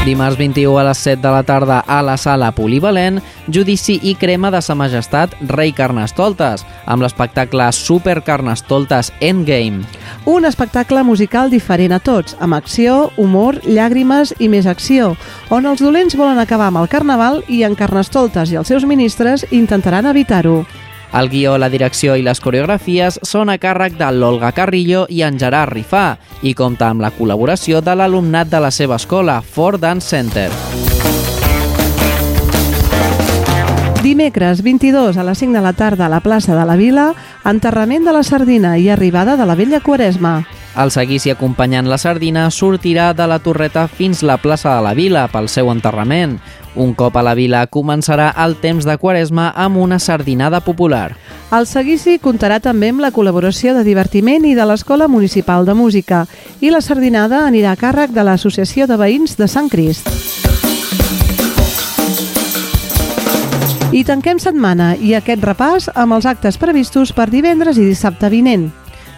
Dimarts 0.08 0.38
21 0.38 0.78
a 0.80 0.86
les 0.86 1.00
7 1.04 1.20
de 1.20 1.28
la 1.28 1.42
tarda 1.42 1.82
a 1.84 1.98
la 2.00 2.14
sala 2.16 2.48
polivalent, 2.56 3.18
judici 3.52 3.98
i 4.08 4.14
crema 4.16 4.48
de 4.48 4.62
sa 4.64 4.72
majestat 4.72 5.34
rei 5.50 5.74
Carnestoltes, 5.76 6.64
amb 6.88 7.04
l'espectacle 7.04 7.66
Super 7.76 8.22
Carnestoltes 8.24 9.12
Endgame. 9.20 9.84
Un 10.24 10.48
espectacle 10.48 11.04
musical 11.04 11.52
diferent 11.52 11.92
a 11.92 12.00
tots, 12.00 12.38
amb 12.40 12.56
acció, 12.56 13.10
humor, 13.20 13.60
llàgrimes 13.68 14.32
i 14.40 14.48
més 14.48 14.64
acció, 14.64 15.12
on 15.52 15.68
els 15.68 15.84
dolents 15.84 16.16
volen 16.16 16.40
acabar 16.40 16.72
amb 16.72 16.80
el 16.80 16.88
carnaval 16.88 17.42
i 17.44 17.66
en 17.68 17.76
Carnestoltes 17.76 18.48
i 18.48 18.56
els 18.56 18.72
seus 18.72 18.88
ministres 18.88 19.44
intentaran 19.52 20.08
evitar-ho. 20.08 20.62
El 21.12 21.30
guió, 21.32 21.56
la 21.56 21.70
direcció 21.72 22.18
i 22.20 22.24
les 22.24 22.40
coreografies 22.44 23.16
són 23.24 23.48
a 23.48 23.56
càrrec 23.56 23.96
de 23.96 24.10
l'Olga 24.12 24.52
Carrillo 24.52 25.06
i 25.08 25.22
en 25.24 25.38
Gerard 25.40 25.72
Rifà 25.72 26.18
i 26.44 26.52
compta 26.54 26.90
amb 26.92 27.00
la 27.00 27.12
col·laboració 27.16 27.80
de 27.80 27.94
l'alumnat 27.96 28.50
de 28.52 28.60
la 28.60 28.70
seva 28.70 29.00
escola, 29.00 29.40
Ford 29.40 29.80
Dance 29.80 30.08
Center. 30.12 30.50
Dimecres 34.02 34.60
22 34.62 35.16
a 35.16 35.24
les 35.24 35.40
5 35.40 35.56
de 35.56 35.64
la 35.64 35.72
tarda 35.72 36.06
a 36.06 36.12
la 36.12 36.20
plaça 36.20 36.54
de 36.54 36.64
la 36.68 36.76
Vila, 36.76 37.14
enterrament 37.44 38.04
de 38.04 38.12
la 38.12 38.22
sardina 38.22 38.76
i 38.78 38.88
arribada 38.92 39.36
de 39.36 39.48
la 39.48 39.56
vella 39.56 39.80
Quaresma. 39.80 40.44
El 40.78 40.92
seguici 40.94 41.32
acompanyant 41.32 41.88
la 41.90 41.98
sardina 41.98 42.44
sortirà 42.54 43.10
de 43.16 43.26
la 43.26 43.40
torreta 43.42 43.88
fins 43.88 44.22
la 44.22 44.36
plaça 44.38 44.76
de 44.76 44.84
la 44.84 44.92
Vila 44.94 45.24
pel 45.32 45.48
seu 45.50 45.72
enterrament. 45.72 46.36
Un 46.76 46.92
cop 46.94 47.16
a 47.16 47.22
la 47.24 47.34
vila 47.34 47.64
començarà 47.66 48.28
el 48.44 48.56
temps 48.60 48.86
de 48.86 48.96
quaresma 48.98 49.48
amb 49.56 49.78
una 49.80 49.98
sardinada 49.98 50.60
popular. 50.60 51.16
El 51.50 51.66
seguici 51.66 52.18
comptarà 52.20 52.60
també 52.60 52.90
amb 52.92 53.00
la 53.00 53.12
col·laboració 53.14 53.72
de 53.74 53.84
divertiment 53.86 54.44
i 54.44 54.54
de 54.54 54.66
l'Escola 54.68 55.08
Municipal 55.08 55.64
de 55.66 55.74
Música 55.74 56.26
i 56.60 56.70
la 56.70 56.82
sardinada 56.84 57.46
anirà 57.46 57.72
a 57.72 57.80
càrrec 57.80 58.12
de 58.12 58.24
l'Associació 58.24 58.86
de 58.86 58.98
Veïns 59.00 59.38
de 59.40 59.48
Sant 59.48 59.70
Crist. 59.72 60.10
I 63.88 64.04
tanquem 64.04 64.38
setmana 64.38 64.92
i 65.00 65.14
aquest 65.16 65.42
repàs 65.42 65.88
amb 65.94 66.12
els 66.18 66.28
actes 66.28 66.60
previstos 66.60 67.14
per 67.16 67.30
divendres 67.32 67.80
i 67.80 67.86
dissabte 67.88 68.28
vinent. 68.28 68.68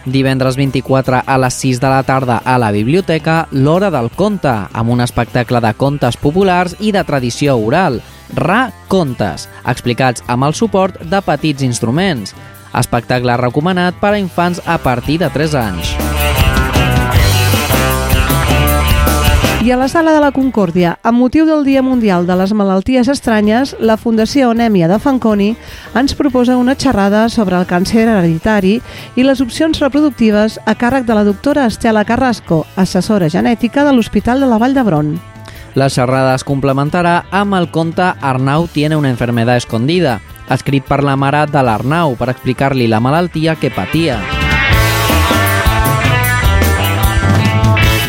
Divendres 0.05 0.57
24 0.57 1.21
a 1.25 1.37
les 1.37 1.57
6 1.61 1.79
de 1.81 1.89
la 1.91 2.01
tarda 2.03 2.39
a 2.43 2.57
la 2.57 2.71
biblioteca 2.71 3.47
L'Hora 3.51 3.91
del 3.93 4.09
Conte, 4.17 4.53
amb 4.73 4.89
un 4.89 5.01
espectacle 5.01 5.61
de 5.61 5.73
contes 5.77 6.17
populars 6.17 6.75
i 6.79 6.91
de 6.91 7.03
tradició 7.05 7.57
oral, 7.61 8.01
Ra 8.33 8.71
Contes, 8.89 9.47
explicats 9.65 10.23
amb 10.27 10.49
el 10.49 10.57
suport 10.57 10.97
de 11.05 11.21
petits 11.21 11.61
instruments. 11.61 12.33
Espectacle 12.73 13.37
recomanat 13.37 13.99
per 14.01 14.15
a 14.15 14.23
infants 14.23 14.63
a 14.65 14.79
partir 14.81 15.19
de 15.21 15.29
3 15.29 15.59
anys. 15.67 16.10
I 19.63 19.69
a 19.69 19.77
la 19.77 19.87
Sala 19.87 20.09
de 20.15 20.19
la 20.23 20.31
Concòrdia, 20.33 20.95
amb 21.05 21.19
motiu 21.21 21.45
del 21.45 21.61
Dia 21.61 21.83
Mundial 21.85 22.25
de 22.25 22.33
les 22.33 22.49
Malalties 22.49 23.05
Estranyes, 23.13 23.75
la 23.77 23.93
Fundació 23.93 24.47
Onèmia 24.49 24.87
de 24.89 24.97
Fanconi 24.97 25.51
ens 25.93 26.15
proposa 26.17 26.55
una 26.57 26.73
xerrada 26.73 27.27
sobre 27.29 27.59
el 27.59 27.67
càncer 27.69 28.07
hereditari 28.07 28.79
i 29.13 29.27
les 29.27 29.37
opcions 29.45 29.77
reproductives 29.77 30.57
a 30.65 30.73
càrrec 30.73 31.05
de 31.05 31.13
la 31.13 31.27
doctora 31.29 31.67
Estela 31.69 32.01
Carrasco, 32.09 32.63
assessora 32.73 33.29
genètica 33.29 33.85
de 33.85 33.93
l'Hospital 33.93 34.41
de 34.41 34.49
la 34.49 34.57
Vall 34.57 34.73
d'Hebron. 34.73 35.13
La 35.77 35.93
xerrada 35.93 36.33
es 36.33 36.43
complementarà 36.43 37.27
amb 37.29 37.53
el 37.53 37.69
conte 37.69 38.15
Arnau 38.17 38.65
tiene 38.65 38.97
una 38.97 39.13
enfermedad 39.13 39.61
escondida, 39.61 40.23
escrit 40.49 40.89
per 40.89 41.03
la 41.05 41.13
mare 41.15 41.45
de 41.45 41.61
l'Arnau 41.61 42.17
per 42.17 42.33
explicar-li 42.33 42.89
la 42.89 42.99
malaltia 42.99 43.59
que 43.61 43.69
patia. 43.69 44.40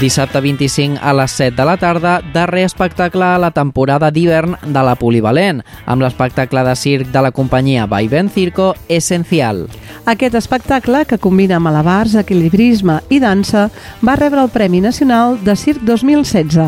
Dissabte 0.03 0.41
25 0.43 0.99
a 0.99 1.13
les 1.15 1.31
7 1.31 1.55
de 1.55 1.65
la 1.65 1.77
tarda, 1.79 2.17
darrer 2.35 2.65
espectacle 2.67 3.23
a 3.23 3.39
la 3.39 3.53
temporada 3.55 4.09
d'hivern 4.11 4.57
de 4.67 4.83
la 4.83 4.97
Polivalent, 4.99 5.61
amb 5.87 6.03
l'espectacle 6.03 6.65
de 6.67 6.75
circ 6.75 7.13
de 7.15 7.23
la 7.23 7.31
companyia 7.31 7.85
Vaivén 7.87 8.27
Circo 8.27 8.73
Essencial. 8.89 9.69
Aquest 10.11 10.35
espectacle, 10.35 11.05
que 11.07 11.21
combina 11.23 11.63
malabars, 11.63 12.17
equilibrisme 12.19 12.99
i 13.15 13.21
dansa, 13.23 13.69
va 14.03 14.19
rebre 14.19 14.43
el 14.43 14.51
Premi 14.51 14.83
Nacional 14.83 15.39
de 15.45 15.55
Circ 15.55 15.87
2016. 15.87 16.59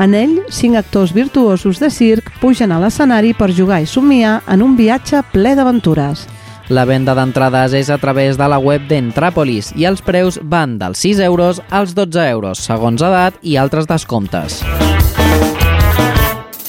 En 0.00 0.16
ell, 0.16 0.38
cinc 0.48 0.80
actors 0.80 1.12
virtuosos 1.12 1.84
de 1.84 1.92
circ 1.92 2.32
pugen 2.40 2.72
a 2.72 2.80
l'escenari 2.80 3.36
per 3.36 3.52
jugar 3.52 3.82
i 3.84 3.86
somiar 3.86 4.38
en 4.48 4.64
un 4.64 4.80
viatge 4.80 5.20
ple 5.34 5.52
d'aventures. 5.60 6.24
La 6.68 6.84
venda 6.84 7.14
d'entrades 7.16 7.72
és 7.72 7.88
a 7.88 7.96
través 7.96 8.36
de 8.36 8.44
la 8.44 8.58
web 8.60 8.82
d'Entràpolis 8.90 9.70
i 9.80 9.86
els 9.88 10.02
preus 10.04 10.36
van 10.42 10.74
dels 10.76 11.00
6 11.00 11.22
euros 11.24 11.62
als 11.72 11.94
12 11.96 12.26
euros, 12.28 12.60
segons 12.60 13.00
edat 13.00 13.38
i 13.40 13.56
altres 13.56 13.88
descomptes. 13.88 14.60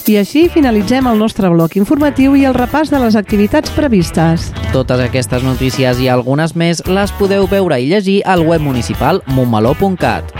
I 0.08 0.16
així 0.18 0.47
finalitzem 0.50 1.06
el 1.06 1.20
nostre 1.20 1.52
bloc 1.52 1.76
informatiu 1.76 2.38
i 2.39 2.47
el 2.47 2.56
repàs 2.56 2.89
de 2.89 3.04
les 3.04 3.20
activitats 3.20 3.76
previstes. 3.76 4.47
Totes 4.72 5.04
aquestes 5.04 5.43
notícies 5.43 6.00
i 6.00 6.08
algunes 6.08 6.56
més 6.56 6.82
les 6.88 7.12
podeu 7.20 7.45
veure 7.52 7.78
i 7.78 7.91
llegir 7.91 8.22
al 8.24 8.47
web 8.47 8.64
municipal 8.64 9.20
montmeló.cat. 9.28 10.32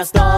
I 0.00 0.04
carnes 0.04 0.29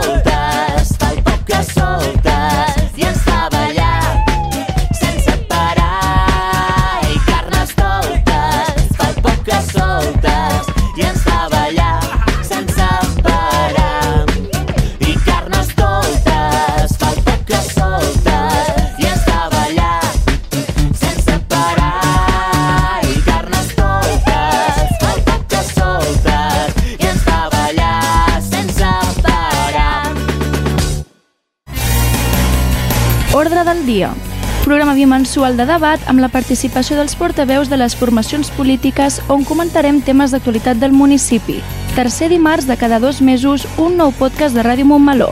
Bimensual 35.12 35.58
de 35.58 35.66
debat 35.68 36.00
amb 36.08 36.22
la 36.24 36.30
participació 36.32 36.96
dels 36.96 37.12
portaveus 37.20 37.68
de 37.68 37.76
les 37.76 37.92
formacions 38.00 38.48
polítiques 38.56 39.18
on 39.28 39.42
comentarem 39.44 39.98
temes 40.00 40.32
d'actualitat 40.32 40.78
del 40.80 40.94
municipi. 40.96 41.58
Tercer 41.92 42.30
dimarts 42.32 42.64
de 42.64 42.78
cada 42.80 42.96
dos 42.96 43.20
mesos, 43.20 43.66
un 43.76 43.98
nou 44.00 44.08
podcast 44.16 44.56
de 44.56 44.64
Ràdio 44.64 44.86
Montmeló. 44.88 45.28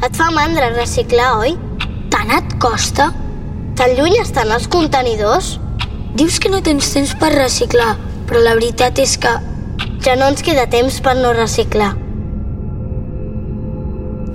Et 0.00 0.16
fa 0.16 0.30
mandra 0.32 0.70
reciclar, 0.72 1.34
oi? 1.44 1.52
Tant 2.08 2.32
et 2.32 2.56
costa? 2.64 3.10
Tan 3.76 3.92
lluny 3.98 4.16
estan 4.22 4.56
els 4.56 4.70
contenidors? 4.72 5.58
Dius 6.16 6.40
que 6.40 6.48
no 6.48 6.64
tens 6.64 6.88
temps 6.96 7.12
per 7.20 7.34
reciclar, 7.36 7.92
però 8.24 8.40
la 8.40 8.56
veritat 8.56 9.04
és 9.04 9.18
que 9.20 9.36
ja 10.00 10.16
no 10.16 10.32
ens 10.32 10.40
queda 10.40 10.64
temps 10.64 11.02
per 11.04 11.20
no 11.20 11.36
reciclar. 11.36 11.92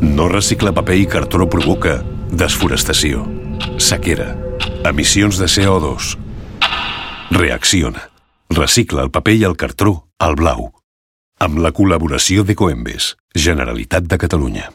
No 0.01 0.27
reciclar 0.29 0.73
paper 0.77 0.95
i 1.01 1.05
cartró 1.09 1.47
provoca 1.49 1.97
desforestació, 2.29 3.23
sequera, 3.81 4.27
emissions 4.85 5.39
de 5.41 5.49
CO2. 5.49 6.13
Reacciona. 7.31 8.09
Recicla 8.49 9.03
el 9.03 9.11
paper 9.11 9.35
i 9.35 9.43
el 9.43 9.57
cartró 9.57 10.07
al 10.19 10.37
blau. 10.39 10.69
Amb 11.43 11.59
la 11.65 11.73
col·laboració 11.73 12.45
de 12.45 12.55
Coembes, 12.55 13.15
Generalitat 13.35 14.07
de 14.07 14.21
Catalunya. 14.21 14.69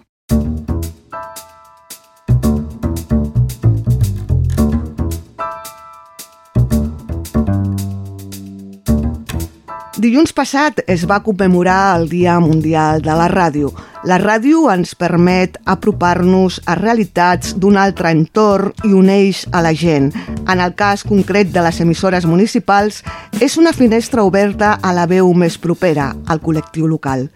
Dilluns 10.02 10.32
passat 10.34 10.80
es 10.90 11.04
va 11.06 11.20
commemorar 11.22 11.94
el 11.94 12.08
Dia 12.10 12.40
Mundial 12.42 13.04
de 13.04 13.14
la 13.14 13.28
Ràdio. 13.30 13.68
La 14.10 14.16
ràdio 14.18 14.64
ens 14.72 14.96
permet 14.98 15.60
apropar-nos 15.62 16.56
a 16.66 16.74
realitats 16.74 17.52
d'un 17.54 17.78
altre 17.78 18.10
entorn 18.10 18.72
i 18.82 18.90
uneix 18.98 19.44
a 19.54 19.62
la 19.62 19.70
gent. 19.70 20.10
En 20.42 20.58
el 20.58 20.74
cas 20.74 21.06
concret 21.06 21.52
de 21.54 21.62
les 21.62 21.78
emissores 21.86 22.26
municipals, 22.26 23.04
és 23.38 23.54
una 23.62 23.70
finestra 23.76 24.26
oberta 24.26 24.72
a 24.82 24.90
la 24.90 25.06
veu 25.06 25.30
més 25.38 25.54
propera, 25.54 26.16
al 26.26 26.42
col·lectiu 26.42 26.90
local. 26.90 27.28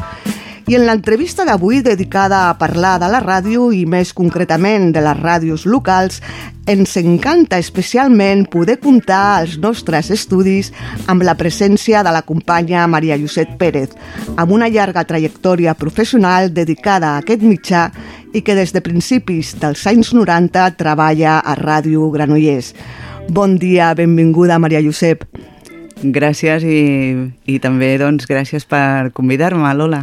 I 0.67 0.75
en 0.75 0.83
l'entrevista 0.83 1.45
d'avui, 1.47 1.79
dedicada 1.79 2.49
a 2.49 2.57
parlar 2.59 2.97
de 2.99 3.07
la 3.07 3.21
ràdio 3.23 3.69
i 3.71 3.85
més 3.87 4.11
concretament 4.11 4.89
de 4.91 4.99
les 5.05 5.21
ràdios 5.21 5.63
locals, 5.63 6.19
ens 6.67 6.97
encanta 6.99 7.61
especialment 7.63 8.43
poder 8.51 8.81
comptar 8.83 9.21
als 9.37 9.55
nostres 9.63 10.11
estudis 10.11 10.73
amb 11.07 11.23
la 11.23 11.37
presència 11.39 12.03
de 12.03 12.11
la 12.11 12.25
companya 12.27 12.83
Maria 12.91 13.15
Josep 13.15 13.55
Pérez, 13.63 13.95
amb 14.35 14.59
una 14.59 14.67
llarga 14.67 15.07
trajectòria 15.07 15.79
professional 15.79 16.51
dedicada 16.51 17.15
a 17.15 17.23
aquest 17.23 17.47
mitjà 17.47 17.87
i 18.35 18.43
que 18.43 18.59
des 18.59 18.75
de 18.75 18.83
principis 18.83 19.55
dels 19.63 19.87
anys 19.87 20.11
90 20.19 20.73
treballa 20.83 21.39
a 21.47 21.55
Ràdio 21.55 22.11
Granollers. 22.11 22.75
Bon 23.31 23.55
dia, 23.55 23.95
benvinguda 23.95 24.59
Maria 24.59 24.83
Josep. 24.83 25.29
Gràcies 25.97 26.65
i, 26.69 26.79
i 27.49 27.57
també 27.63 27.95
doncs, 28.01 28.27
gràcies 28.29 28.67
per 28.69 29.11
convidar-me, 29.17 29.71
Lola. 29.75 30.03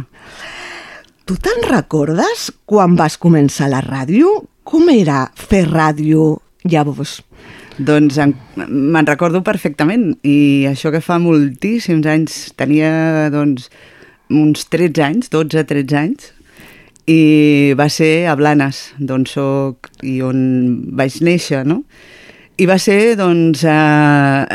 Tu 1.24 1.36
te'n 1.40 1.62
recordes 1.70 2.48
quan 2.68 2.96
vas 2.98 3.14
començar 3.20 3.68
la 3.70 3.80
ràdio? 3.84 4.40
Com 4.66 4.88
era 4.92 5.28
fer 5.38 5.64
ràdio 5.70 6.40
llavors? 6.66 7.20
Doncs 7.78 8.18
en- 8.22 8.34
me'n 8.56 9.06
recordo 9.06 9.42
perfectament 9.46 10.16
i 10.22 10.66
això 10.70 10.90
que 10.94 11.00
fa 11.02 11.18
moltíssims 11.18 12.06
anys, 12.06 12.52
tenia 12.58 13.30
doncs 13.30 13.70
uns 14.30 14.66
13 14.70 15.02
anys, 15.02 15.30
12-13 15.30 15.96
anys, 15.98 16.32
i 17.06 17.74
va 17.76 17.88
ser 17.92 18.26
a 18.26 18.34
Blanes, 18.34 18.92
d'on 18.98 19.26
soc 19.28 19.90
i 20.02 20.20
on 20.24 20.90
vaig 20.96 21.20
néixer, 21.22 21.64
no? 21.66 21.82
I 22.56 22.66
va 22.70 22.78
ser, 22.78 23.16
doncs, 23.18 23.64
eh, 23.66 24.46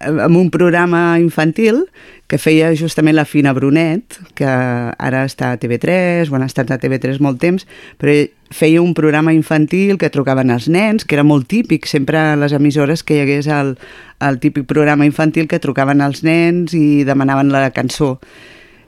amb 0.00 0.36
un 0.36 0.48
programa 0.50 1.18
infantil 1.20 1.84
que 2.30 2.38
feia 2.40 2.70
justament 2.78 3.16
la 3.18 3.26
Fina 3.28 3.52
Brunet, 3.52 4.16
que 4.38 4.48
ara 4.48 5.24
està 5.28 5.52
a 5.52 5.58
TV3, 5.60 6.30
o 6.30 6.38
han 6.38 6.46
estat 6.46 6.70
a 6.70 6.78
TV3 6.80 7.20
molt 7.20 7.40
temps, 7.42 7.66
però 8.00 8.14
feia 8.54 8.82
un 8.82 8.94
programa 8.94 9.34
infantil 9.36 9.98
que 10.00 10.10
trucaven 10.10 10.50
els 10.54 10.70
nens, 10.72 11.04
que 11.04 11.18
era 11.18 11.26
molt 11.26 11.50
típic, 11.50 11.86
sempre 11.90 12.18
a 12.18 12.38
les 12.40 12.54
emissores 12.56 13.04
que 13.04 13.18
hi 13.18 13.24
hagués 13.26 13.50
el, 13.50 13.76
el 14.24 14.40
típic 14.40 14.66
programa 14.70 15.06
infantil 15.06 15.50
que 15.50 15.60
trucaven 15.60 16.00
els 16.00 16.24
nens 16.24 16.74
i 16.74 17.04
demanaven 17.04 17.52
la 17.52 17.68
cançó. 17.76 18.16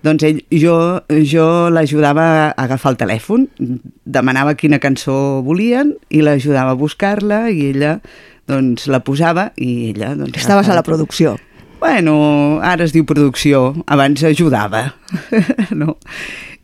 Doncs 0.03 0.25
ell, 0.27 0.41
jo, 0.51 0.75
jo 1.31 1.47
l'ajudava 1.71 2.25
a 2.49 2.65
agafar 2.65 2.91
el 2.91 2.99
telèfon, 2.99 3.47
demanava 4.03 4.57
quina 4.59 4.81
cançó 4.83 5.15
volien 5.47 5.93
i 6.11 6.25
l'ajudava 6.27 6.75
a 6.75 6.79
buscar-la 6.79 7.45
i 7.55 7.69
ella 7.71 8.01
doncs 8.53 8.87
la 8.93 9.03
posava 9.05 9.51
i 9.57 9.95
ella... 9.95 10.13
Doncs, 10.19 10.37
Estaves 10.45 10.69
a 10.69 10.77
la 10.77 10.85
producció. 10.87 11.39
Bueno, 11.83 12.15
ara 12.63 12.85
es 12.87 12.93
diu 12.95 13.03
producció, 13.09 13.73
abans 13.91 14.23
ajudava, 14.23 14.93
no? 15.81 15.97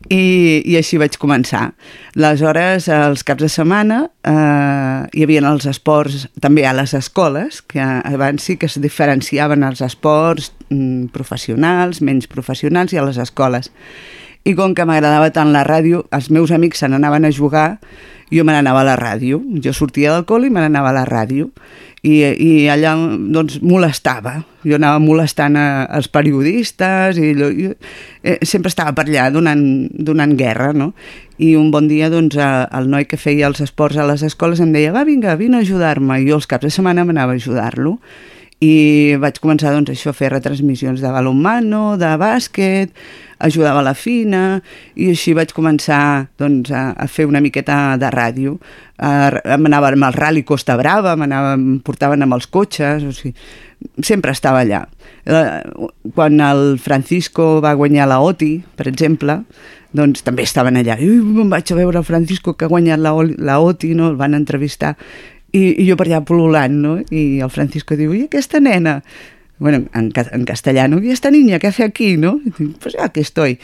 I, 0.07 0.63
I 0.63 0.77
així 0.79 0.97
vaig 0.97 1.17
començar. 1.19 1.73
Aleshores, 2.15 2.87
els 2.87 3.25
caps 3.27 3.43
de 3.43 3.49
setmana 3.51 3.97
eh, 4.23 5.01
hi 5.11 5.25
havia 5.25 5.43
els 5.43 5.67
esports 5.67 6.23
també 6.39 6.63
a 6.65 6.71
les 6.77 6.95
escoles, 6.95 7.59
que 7.61 7.83
abans 7.83 8.47
sí 8.47 8.55
que 8.55 8.69
es 8.71 8.79
diferenciaven 8.79 9.65
els 9.67 9.83
esports 9.85 10.53
mm, 10.69 11.11
professionals, 11.11 11.99
menys 11.99 12.31
professionals 12.31 12.95
i 12.95 13.01
a 13.01 13.03
les 13.05 13.19
escoles. 13.19 13.73
I 14.47 14.55
com 14.55 14.71
que 14.71 14.87
m'agradava 14.87 15.33
tant 15.35 15.51
la 15.51 15.65
ràdio, 15.67 16.05
els 16.15 16.31
meus 16.31 16.55
amics 16.55 16.79
se 16.79 16.87
n'anaven 16.87 17.27
a 17.27 17.35
jugar, 17.35 17.81
jo 18.31 18.45
me 18.45 18.53
n'anava 18.53 18.83
a 18.83 18.87
la 18.91 18.95
ràdio. 18.99 19.41
Jo 19.63 19.73
sortia 19.73 20.13
del 20.13 20.25
col·le 20.29 20.49
i 20.49 20.53
me 20.53 20.61
n'anava 20.63 20.91
a 20.91 20.97
la 20.99 21.05
ràdio. 21.09 21.49
I, 21.99 22.13
I 22.31 22.51
allà 22.71 22.93
doncs, 23.33 23.57
molestava. 23.65 24.37
Jo 24.63 24.77
anava 24.77 25.01
molestant 25.03 25.57
a, 25.59 25.65
als 25.85 26.07
periodistes 26.11 27.19
i 27.19 27.33
jo, 27.35 27.49
jo, 27.55 27.73
eh, 28.23 28.37
sempre 28.47 28.71
estava 28.71 28.93
per 28.95 29.07
allà 29.09 29.27
donant, 29.35 29.63
donant 29.91 30.37
guerra, 30.39 30.71
no? 30.75 30.93
I 31.39 31.55
un 31.59 31.71
bon 31.71 31.89
dia 31.91 32.09
doncs, 32.11 32.37
a, 32.39 32.69
el 32.79 32.89
noi 32.91 33.07
que 33.09 33.19
feia 33.19 33.47
els 33.51 33.59
esports 33.65 33.99
a 33.99 34.07
les 34.07 34.23
escoles 34.27 34.63
em 34.63 34.71
deia 34.75 34.95
va, 34.95 35.03
vinga, 35.07 35.35
vine 35.39 35.59
a 35.59 35.65
ajudar-me. 35.65 36.21
I 36.21 36.29
jo 36.29 36.39
els 36.39 36.47
caps 36.47 36.69
de 36.69 36.75
setmana 36.75 37.07
m'anava 37.07 37.35
a 37.35 37.41
ajudar-lo 37.41 37.97
i 38.59 39.15
vaig 39.19 39.39
començar 39.39 39.71
doncs, 39.71 39.93
això, 39.93 40.11
a 40.11 40.17
fer 40.17 40.33
retransmissions 40.33 40.99
de 40.99 41.11
balonmano, 41.13 41.95
de 41.99 42.11
bàsquet, 42.19 42.91
ajudava 43.39 43.81
la 43.85 43.93
fina 43.95 44.59
i 44.99 45.07
així 45.13 45.31
vaig 45.37 45.53
començar 45.55 46.27
doncs, 46.39 46.73
a, 46.75 46.89
a 46.91 47.07
fer 47.07 47.29
una 47.29 47.39
miqueta 47.39 47.95
de 47.99 48.11
ràdio. 48.11 48.57
Amb 48.99 49.71
el 49.71 50.13
Rally 50.17 50.43
Costa 50.43 50.75
Brava, 50.75 51.15
em 51.15 51.79
portaven 51.85 52.27
amb 52.27 52.35
els 52.35 52.49
cotxes, 52.51 53.07
o 53.07 53.15
sigui, 53.15 53.35
sempre 54.03 54.35
estava 54.35 54.65
allà. 54.65 54.83
Eh, 55.23 55.63
Quan 56.15 56.39
el 56.43 56.79
Francisco 56.83 57.61
va 57.63 57.77
guanyar 57.79 58.09
la 58.11 58.19
OTI, 58.19 58.57
per 58.75 58.89
exemple, 58.91 59.39
doncs 59.95 60.21
també 60.25 60.43
estaven 60.43 60.75
allà. 60.75 60.99
I 60.99 61.47
vaig 61.47 61.71
a 61.71 61.79
veure 61.79 62.03
el 62.03 62.07
Francisco 62.07 62.57
que 62.57 62.67
ha 62.67 62.73
guanyat 62.75 62.99
la, 62.99 63.15
la 63.37 63.59
OTI, 63.63 63.95
no? 63.95 64.11
el 64.11 64.19
van 64.19 64.35
entrevistar, 64.35 64.97
i, 65.51 65.83
i 65.83 65.87
jo 65.87 65.97
per 65.99 66.07
allà 66.07 66.21
pol·lulant, 66.25 66.79
no? 66.83 66.95
I 67.09 67.41
el 67.43 67.51
Francisco 67.53 67.97
diu, 67.99 68.13
i 68.15 68.25
aquesta 68.27 68.61
nena? 68.63 68.99
Bueno, 69.59 69.85
en, 69.93 70.11
en 70.15 70.45
castellano, 70.45 71.01
¿y 71.03 71.11
esta 71.11 71.31
niña 71.31 71.59
qué 71.59 71.67
hace 71.67 71.83
aquí, 71.83 72.17
no? 72.17 72.39
Y 72.45 72.63
dic, 72.63 72.77
pues 72.79 72.95
aquí 72.97 73.19
estoy. 73.19 73.59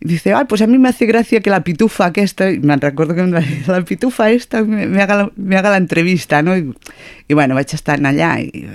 Y 0.00 0.08
dice, 0.08 0.34
ay, 0.34 0.44
pues 0.48 0.62
a 0.62 0.66
mí 0.66 0.78
me 0.78 0.88
hace 0.88 1.06
gracia 1.06 1.40
que 1.40 1.50
la 1.50 1.62
pitufa 1.62 2.06
aquesta, 2.06 2.50
y 2.50 2.58
me 2.58 2.76
recuerdo 2.76 3.14
que 3.14 3.22
dir, 3.22 3.68
la 3.68 3.84
pitufa 3.84 4.30
esta 4.30 4.64
me, 4.64 4.86
me, 4.86 5.02
haga 5.02 5.16
la, 5.16 5.32
me 5.36 5.56
haga 5.56 5.70
la 5.70 5.76
entrevista, 5.76 6.42
no? 6.42 6.56
I, 6.56 6.72
I 7.28 7.34
bueno, 7.34 7.54
vaig 7.54 7.72
estar 7.74 8.00
allà 8.00 8.34
i 8.40 8.66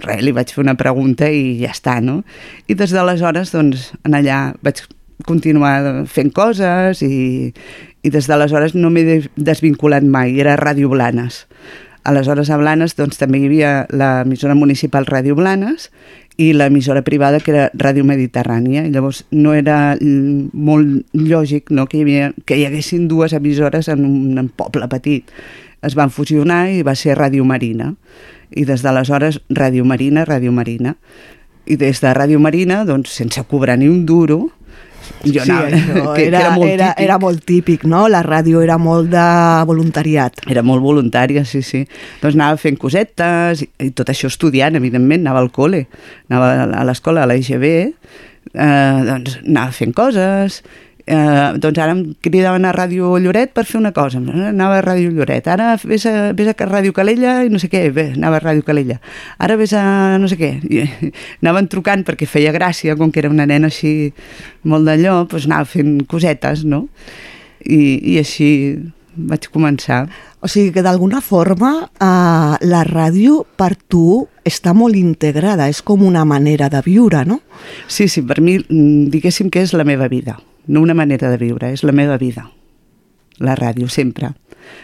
res, 0.00 0.22
li 0.24 0.32
vaig 0.32 0.52
fer 0.52 0.64
una 0.64 0.76
pregunta 0.76 1.30
i 1.30 1.60
ja 1.62 1.72
està, 1.72 2.00
no? 2.00 2.22
I 2.68 2.74
des 2.74 2.92
d'aleshores, 2.92 3.52
doncs, 3.52 3.92
en 4.04 4.16
allà 4.16 4.54
vaig 4.64 4.82
continuar 5.24 6.04
fent 6.10 6.32
coses 6.34 7.00
i, 7.04 7.52
i 8.02 8.10
des 8.10 8.28
d'aleshores 8.28 8.74
no 8.74 8.90
m'he 8.92 9.22
desvinculat 9.36 10.04
mai, 10.04 10.38
era 10.40 10.56
Ràdio 10.60 10.90
Blanes. 10.92 11.44
Aleshores 12.04 12.50
a 12.52 12.58
Blanes 12.60 12.94
doncs, 12.98 13.16
també 13.16 13.40
hi 13.40 13.48
havia 13.48 13.72
l'emissora 13.88 14.54
municipal 14.54 15.06
Ràdio 15.08 15.36
Blanes 15.38 15.88
i 16.36 16.50
l'emissora 16.52 17.00
privada 17.06 17.38
que 17.40 17.52
era 17.54 17.68
Ràdio 17.72 18.04
Mediterrània. 18.04 18.84
Llavors 18.92 19.22
no 19.32 19.54
era 19.56 19.96
molt 20.00 21.16
lògic 21.16 21.70
no, 21.72 21.86
que, 21.88 22.00
hi 22.00 22.04
havia, 22.04 22.32
que 22.44 22.58
hi 22.58 22.66
haguessin 22.68 23.06
dues 23.08 23.32
emissores 23.32 23.88
en 23.88 24.04
un, 24.04 24.38
en 24.38 24.50
poble 24.52 24.88
petit. 24.92 25.32
Es 25.84 25.96
van 25.96 26.12
fusionar 26.12 26.66
i 26.72 26.82
va 26.84 26.96
ser 26.98 27.16
Ràdio 27.16 27.46
Marina. 27.48 27.94
I 28.52 28.66
des 28.68 28.84
d'aleshores 28.84 29.40
Ràdio 29.48 29.86
Marina, 29.88 30.26
Ràdio 30.28 30.52
Marina. 30.52 30.96
I 31.64 31.78
des 31.80 32.02
de 32.04 32.12
Ràdio 32.12 32.36
Marina, 32.42 32.82
doncs, 32.84 33.14
sense 33.16 33.40
cobrar 33.48 33.78
ni 33.80 33.88
un 33.88 34.04
duro, 34.04 34.50
jo 35.24 35.44
sí, 35.44 35.50
anava, 35.50 35.70
això 35.70 36.14
que, 36.14 36.26
era, 36.26 36.38
que 36.38 36.44
era, 36.44 36.50
molt 36.54 36.70
era, 36.70 36.88
típic. 36.90 37.04
era 37.04 37.18
molt 37.22 37.44
típic, 37.48 37.86
no? 37.88 38.02
La 38.12 38.22
ràdio 38.26 38.62
era 38.64 38.76
molt 38.80 39.10
de 39.12 39.24
voluntariat. 39.68 40.44
Era 40.50 40.64
molt 40.66 40.84
voluntària, 40.84 41.44
sí, 41.48 41.62
sí. 41.64 41.84
Doncs 42.22 42.38
anava 42.38 42.60
fent 42.60 42.78
cosetes 42.80 43.64
i, 43.64 43.70
i 43.86 43.90
tot 43.96 44.12
això 44.12 44.30
estudiant, 44.32 44.76
evidentment, 44.80 45.24
anava 45.24 45.44
al 45.44 45.52
col·le, 45.54 45.84
anava 46.30 46.70
a 46.80 46.86
l'escola, 46.88 47.24
a 47.24 47.30
la 47.30 47.38
IGB, 47.40 47.68
eh, 48.54 49.00
doncs 49.10 49.38
anava 49.44 49.74
fent 49.76 49.94
coses, 49.96 50.62
eh, 51.06 51.52
doncs 51.60 51.78
ara 51.78 51.92
em 51.94 52.02
cridaven 52.24 52.64
a 52.64 52.72
Ràdio 52.74 53.14
Lloret 53.20 53.52
per 53.56 53.66
fer 53.68 53.78
una 53.80 53.92
cosa, 53.96 54.20
anava 54.20 54.78
a 54.78 54.84
Ràdio 54.84 55.12
Lloret, 55.12 55.48
ara 55.50 55.74
vés 55.82 56.06
a, 56.08 56.32
vés 56.36 56.50
a 56.50 56.56
Ràdio 56.56 56.94
Calella 56.96 57.36
i 57.44 57.52
no 57.52 57.60
sé 57.62 57.68
què, 57.72 57.86
bé, 57.94 58.10
anava 58.16 58.40
a 58.40 58.44
Ràdio 58.44 58.64
Calella, 58.66 58.98
ara 59.38 59.58
vés 59.60 59.74
a 59.76 59.84
no 60.20 60.30
sé 60.30 60.38
què, 60.40 60.52
I, 60.64 61.12
anaven 61.44 61.68
trucant 61.72 62.04
perquè 62.06 62.28
feia 62.30 62.54
gràcia, 62.56 62.96
com 62.96 63.12
que 63.12 63.24
era 63.24 63.32
una 63.32 63.46
nena 63.46 63.72
així 63.72 64.12
molt 64.64 64.88
d'allò, 64.88 65.22
doncs 65.28 65.48
anava 65.50 65.68
fent 65.68 65.96
cosetes, 66.10 66.64
no? 66.68 66.86
I, 67.64 67.80
i 68.14 68.18
així 68.20 68.48
vaig 69.14 69.46
començar. 69.52 70.04
O 70.44 70.48
sigui 70.50 70.72
que 70.74 70.82
d'alguna 70.84 71.20
forma 71.24 71.70
eh, 71.86 72.54
la 72.66 72.82
ràdio 72.88 73.44
per 73.56 73.72
tu 73.88 74.24
està 74.44 74.74
molt 74.76 74.98
integrada, 74.98 75.68
és 75.72 75.80
com 75.82 76.02
una 76.04 76.24
manera 76.28 76.68
de 76.68 76.82
viure, 76.84 77.22
no? 77.24 77.40
Sí, 77.88 78.08
sí, 78.08 78.24
per 78.26 78.40
mi 78.44 78.58
mm, 78.58 79.08
diguéssim 79.14 79.48
que 79.50 79.62
és 79.64 79.72
la 79.72 79.86
meva 79.88 80.10
vida, 80.12 80.36
no 80.66 80.80
una 80.80 80.94
manera 80.94 81.30
de 81.30 81.38
viure, 81.40 81.72
és 81.72 81.84
la 81.84 81.92
meva 81.92 82.18
vida. 82.18 82.48
La 83.38 83.56
ràdio, 83.58 83.88
sempre. 83.88 84.32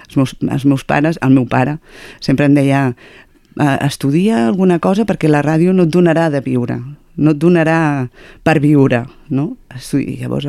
Els 0.08 0.16
meus, 0.16 0.34
els 0.42 0.66
meus 0.66 0.84
pares, 0.84 1.18
el 1.22 1.32
meu 1.34 1.46
pare, 1.48 1.78
sempre 2.20 2.46
em 2.46 2.54
deia 2.54 2.82
eh, 2.90 3.76
estudia 3.86 4.46
alguna 4.46 4.78
cosa 4.78 5.06
perquè 5.08 5.30
la 5.30 5.42
ràdio 5.46 5.72
no 5.72 5.86
et 5.86 5.94
donarà 5.94 6.28
de 6.30 6.42
viure, 6.44 6.80
no 7.16 7.34
et 7.34 7.40
donarà 7.40 8.08
per 8.46 8.60
viure, 8.62 9.04
no? 9.30 9.56
Estudi... 9.74 10.16
Llavors, 10.20 10.46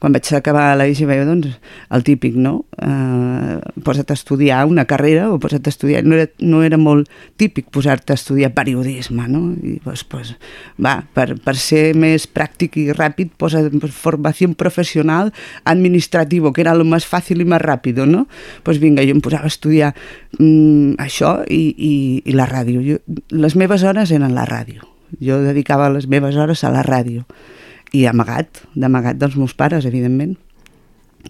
quan 0.00 0.14
vaig 0.14 0.28
acabar 0.36 0.72
la 0.78 0.86
IGB, 0.88 1.12
doncs, 1.28 1.56
el 1.92 2.04
típic, 2.04 2.36
no? 2.40 2.64
Eh, 2.80 3.56
posa't 3.84 4.12
a 4.12 4.16
estudiar 4.16 4.62
una 4.68 4.86
carrera 4.88 5.28
o 5.32 5.38
posa't 5.42 5.68
a 5.68 5.72
estudiar... 5.72 6.04
No 6.04 6.16
era, 6.16 6.28
no 6.40 6.62
era 6.64 6.78
molt 6.80 7.10
típic 7.40 7.68
posar-te 7.74 8.14
a 8.14 8.18
estudiar 8.18 8.52
periodisme, 8.56 9.26
no? 9.28 9.42
I 9.56 9.78
doncs, 9.84 10.04
pues, 10.08 10.34
va, 10.82 10.98
per, 11.14 11.36
per 11.44 11.56
ser 11.60 11.92
més 11.98 12.28
pràctic 12.28 12.78
i 12.80 12.86
ràpid, 12.96 13.34
posa 13.40 13.64
formació 13.92 14.52
professional 14.58 15.32
administrativo, 15.64 16.52
que 16.52 16.64
era 16.64 16.76
lo 16.76 16.88
más 16.88 17.08
fàcil 17.08 17.44
i 17.44 17.48
més 17.48 17.62
ràpido, 17.62 18.06
no? 18.08 18.26
Pues 18.62 18.80
vinga, 18.82 19.04
jo 19.04 19.16
em 19.16 19.24
posava 19.24 19.48
a 19.48 19.52
estudiar 19.52 19.92
mm, 20.38 20.96
això 21.02 21.40
i, 21.48 21.64
i, 21.76 21.94
i 22.24 22.38
la 22.38 22.48
ràdio. 22.48 22.84
Jo, 22.86 23.02
les 23.32 23.58
meves 23.58 23.84
hores 23.84 24.12
eren 24.12 24.34
la 24.36 24.48
ràdio. 24.48 24.91
Jo 25.20 25.40
dedicava 25.42 25.90
les 25.92 26.08
meves 26.08 26.36
hores 26.36 26.64
a 26.64 26.72
la 26.72 26.84
ràdio. 26.86 27.26
I 27.92 28.06
amagat, 28.08 28.62
d'amagat 28.74 29.18
dels 29.20 29.36
meus 29.36 29.52
pares, 29.54 29.84
evidentment. 29.84 30.38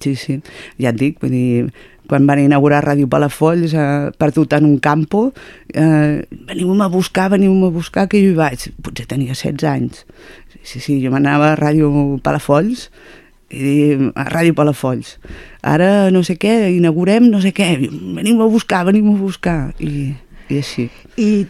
Sí, 0.00 0.14
sí, 0.16 0.38
ja 0.80 0.92
et 0.92 0.98
dic, 0.98 1.18
vull 1.20 1.34
dir, 1.34 1.72
quan 2.08 2.26
van 2.26 2.40
inaugurar 2.42 2.82
Ràdio 2.84 3.08
Palafolls, 3.12 3.74
eh, 3.74 4.10
perdut 4.18 4.52
en 4.56 4.64
un 4.66 4.78
campo, 4.78 5.32
eh, 5.74 6.24
veniu-me 6.48 6.84
a 6.84 6.88
buscar, 6.88 7.28
veniu-me 7.30 7.66
a 7.66 7.70
buscar, 7.74 8.08
que 8.08 8.20
jo 8.22 8.32
hi 8.32 8.38
vaig. 8.38 8.70
Potser 8.82 9.06
tenia 9.06 9.34
16 9.34 9.64
anys. 9.68 10.06
Sí, 10.62 10.80
sí, 10.80 11.00
jo 11.04 11.10
m'anava 11.10 11.52
a 11.52 11.56
Ràdio 11.56 12.20
Palafolls, 12.22 12.90
i 13.52 14.10
a 14.16 14.24
Ràdio 14.32 14.56
Palafolls. 14.56 15.18
Ara 15.62 16.10
no 16.10 16.22
sé 16.24 16.38
què, 16.40 16.72
inaugurem 16.76 17.28
no 17.30 17.40
sé 17.44 17.52
què, 17.52 17.76
veniu-me 17.78 18.44
a 18.44 18.50
buscar, 18.50 18.84
veniu-me 18.88 19.14
a 19.14 19.20
buscar. 19.20 19.58
I, 19.78 20.14
i 20.48 20.60
així. 20.60 20.88
I 21.16 21.46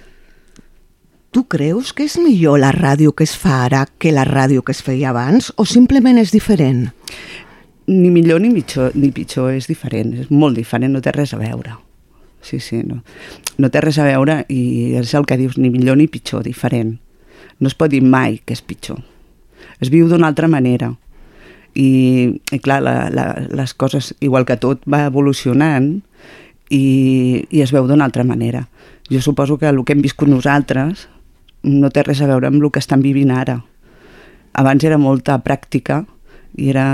tu 1.32 1.46
creus 1.48 1.94
que 1.96 2.04
és 2.04 2.18
millor 2.20 2.60
la 2.60 2.70
ràdio 2.76 3.14
que 3.16 3.24
es 3.24 3.32
fa 3.40 3.62
ara 3.64 3.86
que 3.98 4.12
la 4.12 4.26
ràdio 4.28 4.60
que 4.62 4.74
es 4.76 4.82
feia 4.84 5.10
abans 5.10 5.48
o 5.56 5.64
simplement 5.64 6.20
és 6.20 6.30
diferent? 6.30 6.90
Ni 7.88 8.10
millor 8.12 8.42
ni 8.44 8.52
pitjor, 8.52 8.92
ni 8.94 9.08
pitjor, 9.16 9.54
és 9.56 9.66
diferent, 9.66 10.12
és 10.20 10.28
molt 10.30 10.60
diferent, 10.60 10.92
no 10.92 11.00
té 11.02 11.10
res 11.16 11.32
a 11.32 11.40
veure. 11.40 11.78
Sí, 12.44 12.60
sí, 12.60 12.82
no. 12.84 13.00
No 13.56 13.70
té 13.72 13.80
res 13.80 13.96
a 13.98 14.04
veure 14.04 14.42
i 14.52 14.92
és 15.00 15.14
el 15.16 15.24
que 15.26 15.38
dius, 15.40 15.56
ni 15.56 15.70
millor 15.72 15.96
ni 15.96 16.06
pitjor, 16.12 16.44
diferent. 16.44 16.98
No 17.58 17.70
es 17.70 17.78
pot 17.78 17.90
dir 17.90 18.02
mai 18.04 18.42
que 18.44 18.52
és 18.52 18.60
pitjor. 18.60 19.00
Es 19.80 19.90
viu 19.90 20.10
d'una 20.10 20.28
altra 20.28 20.50
manera. 20.52 20.92
I, 21.72 21.88
i 22.52 22.60
clar, 22.60 22.82
la, 22.84 23.08
la, 23.08 23.26
les 23.48 23.72
coses, 23.72 24.12
igual 24.20 24.44
que 24.44 24.58
tot, 24.60 24.84
va 24.84 25.06
evolucionant 25.08 25.94
i, 26.68 26.84
i 27.48 27.64
es 27.64 27.72
veu 27.72 27.88
d'una 27.88 28.04
altra 28.04 28.26
manera. 28.28 28.66
Jo 29.08 29.24
suposo 29.24 29.56
que 29.58 29.70
el 29.70 29.80
que 29.84 29.96
hem 29.96 30.04
viscut 30.04 30.28
nosaltres 30.28 31.08
no 31.62 31.90
té 31.90 32.02
res 32.02 32.22
a 32.22 32.28
veure 32.30 32.48
amb 32.48 32.62
el 32.62 32.70
que 32.70 32.82
estan 32.82 33.02
vivint 33.02 33.30
ara. 33.30 33.60
Abans 34.52 34.84
era 34.84 34.98
molta 34.98 35.38
pràctica 35.44 36.02
i 36.56 36.68
era, 36.68 36.86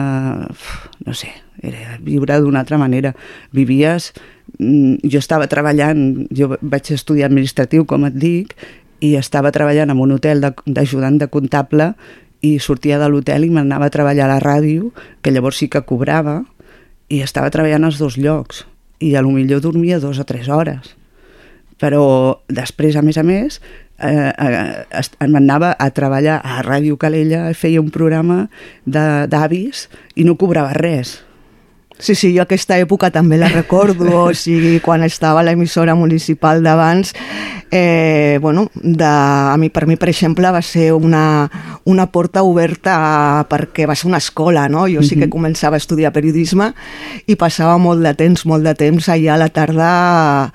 no 1.05 1.14
sé, 1.14 1.33
era 1.62 1.99
viure 2.03 2.39
d'una 2.41 2.61
altra 2.61 2.79
manera. 2.79 3.14
Vivies, 3.53 4.12
mm, 4.59 5.09
jo 5.11 5.19
estava 5.19 5.49
treballant, 5.49 6.29
jo 6.31 6.57
vaig 6.61 6.93
estudiar 6.95 7.29
administratiu, 7.29 7.87
com 7.87 8.07
et 8.07 8.14
dic, 8.14 8.55
i 9.01 9.14
estava 9.16 9.53
treballant 9.55 9.91
en 9.91 9.99
un 9.99 10.12
hotel 10.12 10.41
d'ajudant 10.66 11.19
de, 11.19 11.27
de 11.27 11.31
comptable 11.31 11.93
i 12.41 12.59
sortia 12.59 12.99
de 12.99 13.09
l'hotel 13.09 13.47
i 13.47 13.51
m'anava 13.51 13.87
a 13.87 13.95
treballar 13.95 14.29
a 14.29 14.35
la 14.37 14.41
ràdio, 14.43 14.93
que 15.23 15.31
llavors 15.35 15.59
sí 15.59 15.69
que 15.69 15.83
cobrava, 15.83 16.45
i 17.09 17.23
estava 17.23 17.51
treballant 17.51 17.85
als 17.89 17.99
dos 17.99 18.19
llocs. 18.19 18.66
I 19.01 19.14
a 19.14 19.23
lo 19.23 19.31
millor 19.31 19.62
dormia 19.62 19.99
dos 19.99 20.19
o 20.19 20.25
tres 20.27 20.49
hores. 20.49 20.97
Però 21.79 22.41
després, 22.49 22.97
a 22.97 23.03
més 23.03 23.16
a 23.18 23.22
més, 23.22 23.61
eh, 24.01 24.33
eh, 24.37 25.29
m'anava 25.29 25.76
a 25.79 25.91
treballar 25.91 26.41
a 26.45 26.61
Ràdio 26.62 26.97
Calella, 26.99 27.53
feia 27.55 27.81
un 27.81 27.91
programa 27.91 28.49
de- 28.85 29.26
d'avis 29.29 29.89
i 30.16 30.24
no 30.24 30.37
cobrava 30.37 30.72
res. 30.74 31.20
Sí, 32.01 32.14
sí, 32.14 32.29
jo 32.37 32.43
aquesta 32.45 32.76
època 32.79 33.11
també 33.11 33.37
la 33.39 33.49
recordo, 33.49 34.07
o 34.31 34.35
sigui, 34.35 34.79
quan 34.81 35.03
estava 35.03 35.41
a 35.41 35.43
l'emissora 35.43 35.97
municipal 35.99 36.62
d'abans, 36.62 37.11
eh, 37.72 38.39
bueno, 38.41 38.68
de, 38.74 39.05
a 39.05 39.57
mi, 39.59 39.68
per 39.68 39.87
mi, 39.87 39.97
per 39.97 40.09
exemple, 40.09 40.51
va 40.51 40.62
ser 40.62 40.93
una, 40.95 41.51
una 41.85 42.07
porta 42.07 42.45
oberta 42.47 43.45
perquè 43.51 43.87
va 43.89 43.97
ser 43.99 44.07
una 44.07 44.18
escola, 44.22 44.68
no? 44.68 44.87
Jo 44.87 45.03
sí 45.03 45.16
que 45.16 45.26
Mhm. 45.26 45.31
començava 45.33 45.74
a 45.74 45.83
estudiar 45.83 46.12
periodisme 46.12 46.72
i 47.26 47.35
passava 47.35 47.79
molt 47.79 48.01
de 48.03 48.14
temps, 48.14 48.47
molt 48.47 48.62
de 48.64 48.74
temps 48.74 49.09
allà 49.09 49.35
a 49.35 49.39
la 49.39 49.49
tarda 49.49 50.53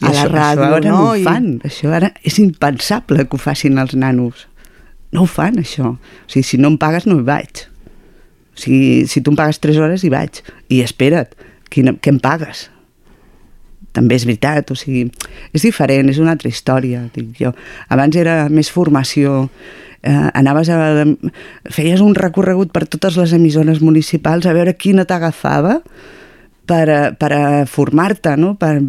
a 0.00 0.10
I 0.10 0.10
la 0.10 0.24
això, 0.24 0.30
ràdio, 0.32 0.64
això 0.64 0.78
ara 0.78 0.90
no? 0.90 0.96
no 0.96 1.12
ho 1.12 1.22
fan, 1.24 1.48
això 1.66 1.92
ara 1.94 2.10
és 2.26 2.38
impensable 2.42 3.26
que 3.28 3.38
ho 3.38 3.40
facin 3.40 3.78
els 3.78 3.94
nanos. 3.98 4.46
No 5.14 5.24
ho 5.24 5.30
fan, 5.30 5.60
això. 5.62 5.94
O 5.94 6.30
sigui, 6.30 6.44
si 6.46 6.58
no 6.58 6.72
em 6.72 6.78
pagues, 6.80 7.06
no 7.06 7.20
hi 7.20 7.26
vaig. 7.26 7.64
O 8.54 8.60
sigui, 8.60 9.04
si 9.10 9.22
tu 9.22 9.32
em 9.32 9.38
pagues 9.38 9.60
3 9.62 9.78
hores, 9.82 10.04
hi 10.04 10.10
vaig. 10.10 10.42
I 10.74 10.82
espera't, 10.82 11.34
quina, 11.70 11.94
què 11.98 12.14
em 12.14 12.20
pagues? 12.22 12.68
També 13.94 14.18
és 14.18 14.26
veritat, 14.26 14.72
o 14.74 14.78
sigui, 14.78 15.06
és 15.54 15.62
diferent, 15.62 16.10
és 16.10 16.18
una 16.18 16.34
altra 16.34 16.50
història, 16.50 17.04
dic 17.14 17.30
jo. 17.38 17.54
Abans 17.94 18.18
era 18.18 18.48
més 18.50 18.72
formació, 18.74 19.44
eh, 20.02 20.30
anaves 20.34 20.68
a... 20.68 20.78
feies 21.70 22.02
un 22.04 22.14
recorregut 22.18 22.74
per 22.74 22.84
totes 22.90 23.16
les 23.20 23.32
emissores 23.32 23.80
municipals 23.80 24.46
a 24.46 24.54
veure 24.56 24.76
quina 24.76 25.06
t'agafava 25.08 25.80
per, 26.66 26.84
a- 26.90 27.12
per 27.18 27.32
a 27.36 27.44
formar-te, 27.66 28.36
no? 28.40 28.54
Per... 28.60 28.80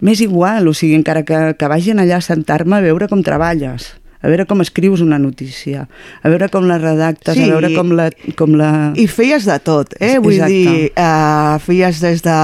M'és 0.00 0.20
igual, 0.24 0.68
o 0.68 0.74
sigui, 0.74 0.94
encara 0.98 1.22
que, 1.24 1.40
que 1.58 1.68
vagin 1.70 2.00
allà 2.02 2.18
a 2.18 2.24
sentar-me 2.26 2.76
a 2.78 2.84
veure 2.84 3.08
com 3.08 3.22
treballes, 3.26 3.94
a 4.20 4.28
veure 4.28 4.44
com 4.50 4.60
escrius 4.60 5.00
una 5.00 5.18
notícia, 5.18 5.86
a 6.22 6.28
veure 6.28 6.50
com 6.52 6.66
la 6.68 6.76
redactes, 6.82 7.34
Sí. 7.38 7.44
a 7.46 7.54
veure 7.54 7.70
com 7.76 7.94
la... 7.96 8.10
Com 8.36 8.56
la... 8.58 8.70
I 9.00 9.06
feies 9.08 9.46
de 9.48 9.56
tot, 9.64 9.94
eh? 10.00 10.18
Vull 10.20 10.36
Exacte. 10.36 10.52
dir, 10.52 10.90
eh, 10.94 11.58
feies 11.64 12.02
des 12.04 12.20
de 12.26 12.36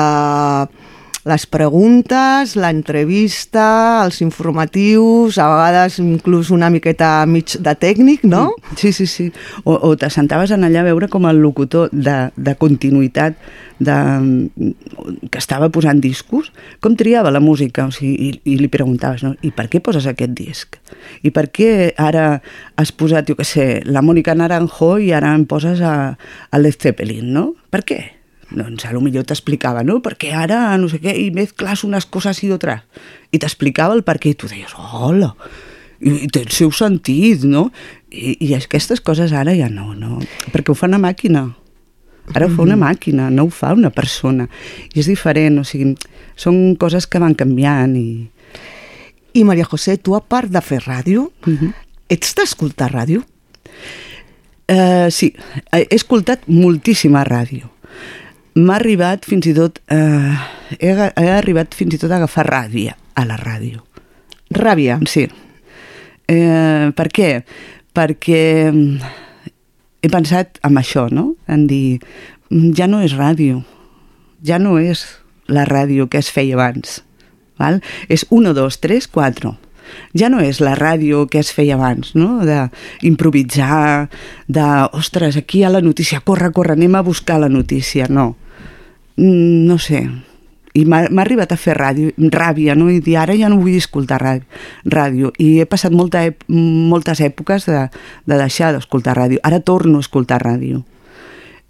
les 1.27 1.45
preguntes, 1.51 2.55
l'entrevista, 2.55 3.67
els 4.05 4.21
informatius, 4.23 5.41
a 5.43 5.49
vegades 5.51 5.99
inclús 5.99 6.53
una 6.55 6.71
miqueta 6.71 7.27
mig 7.27 7.57
de 7.59 7.75
tècnic, 7.75 8.23
no? 8.23 8.53
Sí, 8.79 8.93
sí, 8.95 9.09
sí. 9.11 9.27
O, 9.65 9.75
o 9.75 9.97
t'assentaves 9.99 10.55
en 10.55 10.63
allà 10.67 10.85
a 10.85 10.87
veure 10.87 11.11
com 11.11 11.27
el 11.27 11.43
locutor 11.43 11.91
de, 11.91 12.31
de 12.37 12.55
continuïtat 12.61 13.41
de, 13.83 13.97
que 15.27 15.43
estava 15.43 15.69
posant 15.75 15.99
discos, 16.01 16.53
com 16.81 16.95
triava 16.95 17.35
la 17.35 17.43
música, 17.43 17.89
o 17.91 17.95
sigui, 17.95 18.15
i, 18.31 18.55
i 18.55 18.59
li 18.63 18.71
preguntaves, 18.71 19.27
no? 19.27 19.35
i 19.43 19.51
per 19.51 19.67
què 19.73 19.83
poses 19.83 20.07
aquest 20.07 20.37
disc? 20.39 20.79
I 21.27 21.35
per 21.35 21.49
què 21.51 21.91
ara 21.99 22.39
has 22.79 22.95
posat, 22.95 23.27
jo 23.27 23.35
què 23.35 23.47
sé, 23.47 23.67
la 23.83 24.05
Mònica 24.05 24.37
Naranjo 24.39 24.95
i 25.03 25.11
ara 25.17 25.35
em 25.35 25.43
poses 25.51 25.83
a, 25.83 25.97
a 26.15 26.63
Led 26.63 26.79
Zeppelin, 26.79 27.35
no? 27.35 27.51
Per 27.75 27.83
què? 27.83 28.01
Doncs 28.51 28.85
a 28.87 28.93
lo 28.95 29.01
millor 29.03 29.27
t'explicava, 29.27 29.83
no? 29.83 29.99
Perquè 30.05 30.31
ara 30.39 30.77
no 30.79 30.91
sé 30.91 31.01
què, 31.03 31.15
i 31.19 31.31
mezclas 31.35 31.83
unes 31.87 32.07
coses 32.07 32.43
i 32.45 32.51
d'altres. 32.51 32.85
I 33.35 33.41
t'explicava 33.43 33.97
el 33.97 34.05
per 34.07 34.21
què, 34.23 34.31
i 34.33 34.39
tu 34.39 34.47
deies, 34.51 34.75
hola, 34.77 35.33
i, 35.99 36.13
i 36.27 36.31
té 36.31 36.45
el 36.45 36.53
seu 36.55 36.71
sentit, 36.75 37.43
no? 37.49 37.69
I, 38.13 38.37
I 38.47 38.55
aquestes 38.59 39.03
coses 39.03 39.35
ara 39.35 39.57
ja 39.57 39.71
no, 39.73 39.93
no? 39.99 40.21
Perquè 40.53 40.71
ho 40.71 40.79
fa 40.79 40.87
una 40.91 41.03
màquina. 41.03 41.49
Ara 42.35 42.47
ho 42.49 42.55
fa 42.55 42.65
una 42.65 42.79
màquina, 42.79 43.29
no 43.31 43.47
ho 43.47 43.53
fa 43.55 43.73
una 43.75 43.91
persona. 43.95 44.49
I 44.95 45.03
és 45.03 45.11
diferent, 45.11 45.61
o 45.63 45.67
sigui, 45.67 45.95
són 46.39 46.75
coses 46.81 47.07
que 47.11 47.23
van 47.23 47.37
canviant 47.39 47.95
i... 47.99 48.09
I 49.37 49.43
Maria 49.45 49.67
José, 49.69 49.99
tu 50.01 50.15
a 50.17 50.23
part 50.25 50.49
de 50.49 50.63
fer 50.65 50.79
ràdio, 50.87 51.27
uh 51.29 51.53
-huh. 51.53 51.73
ets 52.09 52.35
d'escoltar 52.35 52.89
ràdio? 52.93 53.21
Uh, 54.67 55.11
sí, 55.11 55.35
he 55.71 55.87
escoltat 55.95 56.49
moltíssima 56.49 57.23
ràdio. 57.23 57.69
M'ha 58.57 58.79
arribat 58.79 59.27
fins 59.29 59.47
i 59.51 59.53
tot... 59.57 59.83
Uh, 59.93 60.33
he, 60.81 60.93
he 60.93 61.27
arribat 61.29 61.75
fins 61.77 61.93
i 61.93 62.01
tot 62.01 62.13
a 62.13 62.21
agafar 62.23 62.47
ràbia 62.49 62.97
a 63.17 63.25
la 63.29 63.37
ràdio. 63.37 63.83
Ràbia? 64.57 64.97
Sí. 65.11 65.27
Eh, 66.27 66.89
per 66.97 67.07
què? 67.13 67.29
Perquè 67.97 68.41
mm, 68.71 69.13
he 70.03 70.11
pensat 70.13 70.61
en 70.67 70.81
això, 70.81 71.07
no? 71.13 71.35
En 71.53 71.67
dir, 71.69 72.01
mm, 72.49 72.73
ja 72.79 72.89
no 72.89 73.03
és 73.05 73.17
ràdio, 73.19 73.61
ja 74.41 74.59
no 74.63 74.79
és 74.81 75.05
la 75.53 75.67
ràdio 75.69 76.09
que 76.09 76.25
es 76.25 76.33
feia 76.33 76.57
abans. 76.57 77.03
Val? 77.61 77.83
És 78.09 78.27
1, 78.31 78.53
2, 78.57 78.81
3, 78.83 79.13
4 79.13 79.55
ja 80.19 80.27
no 80.33 80.41
és 80.43 80.59
la 80.59 80.75
ràdio 80.75 81.27
que 81.31 81.39
es 81.39 81.53
feia 81.55 81.77
abans, 81.77 82.15
no? 82.19 82.41
d'improvisar, 82.43 84.09
de, 84.49 84.65
ostres, 84.99 85.37
aquí 85.39 85.61
hi 85.61 85.67
ha 85.69 85.71
la 85.71 85.83
notícia, 85.85 86.19
corre, 86.27 86.51
corre, 86.51 86.75
anem 86.75 86.97
a 86.99 87.05
buscar 87.07 87.39
la 87.39 87.49
notícia, 87.49 88.09
no. 88.11 88.33
Mm, 89.17 89.65
no 89.67 89.79
sé, 89.81 90.05
i 90.77 90.85
m'ha 90.85 91.07
arribat 91.23 91.55
a 91.55 91.57
fer 91.57 91.77
ràdio, 91.79 92.13
ràbia, 92.33 92.75
no? 92.77 92.91
I 92.93 93.17
ara 93.17 93.37
ja 93.39 93.49
no 93.49 93.63
vull 93.63 93.79
escoltar 93.79 94.19
ràdio. 94.21 95.33
I 95.41 95.63
he 95.63 95.67
passat 95.69 95.95
molta, 95.97 96.27
moltes 96.49 97.23
èpoques 97.25 97.65
de, 97.71 97.87
de 98.29 98.37
deixar 98.37 98.75
d'escoltar 98.77 99.17
ràdio. 99.17 99.41
Ara 99.43 99.63
torno 99.65 100.03
a 100.03 100.05
escoltar 100.05 100.43
ràdio. 100.45 100.83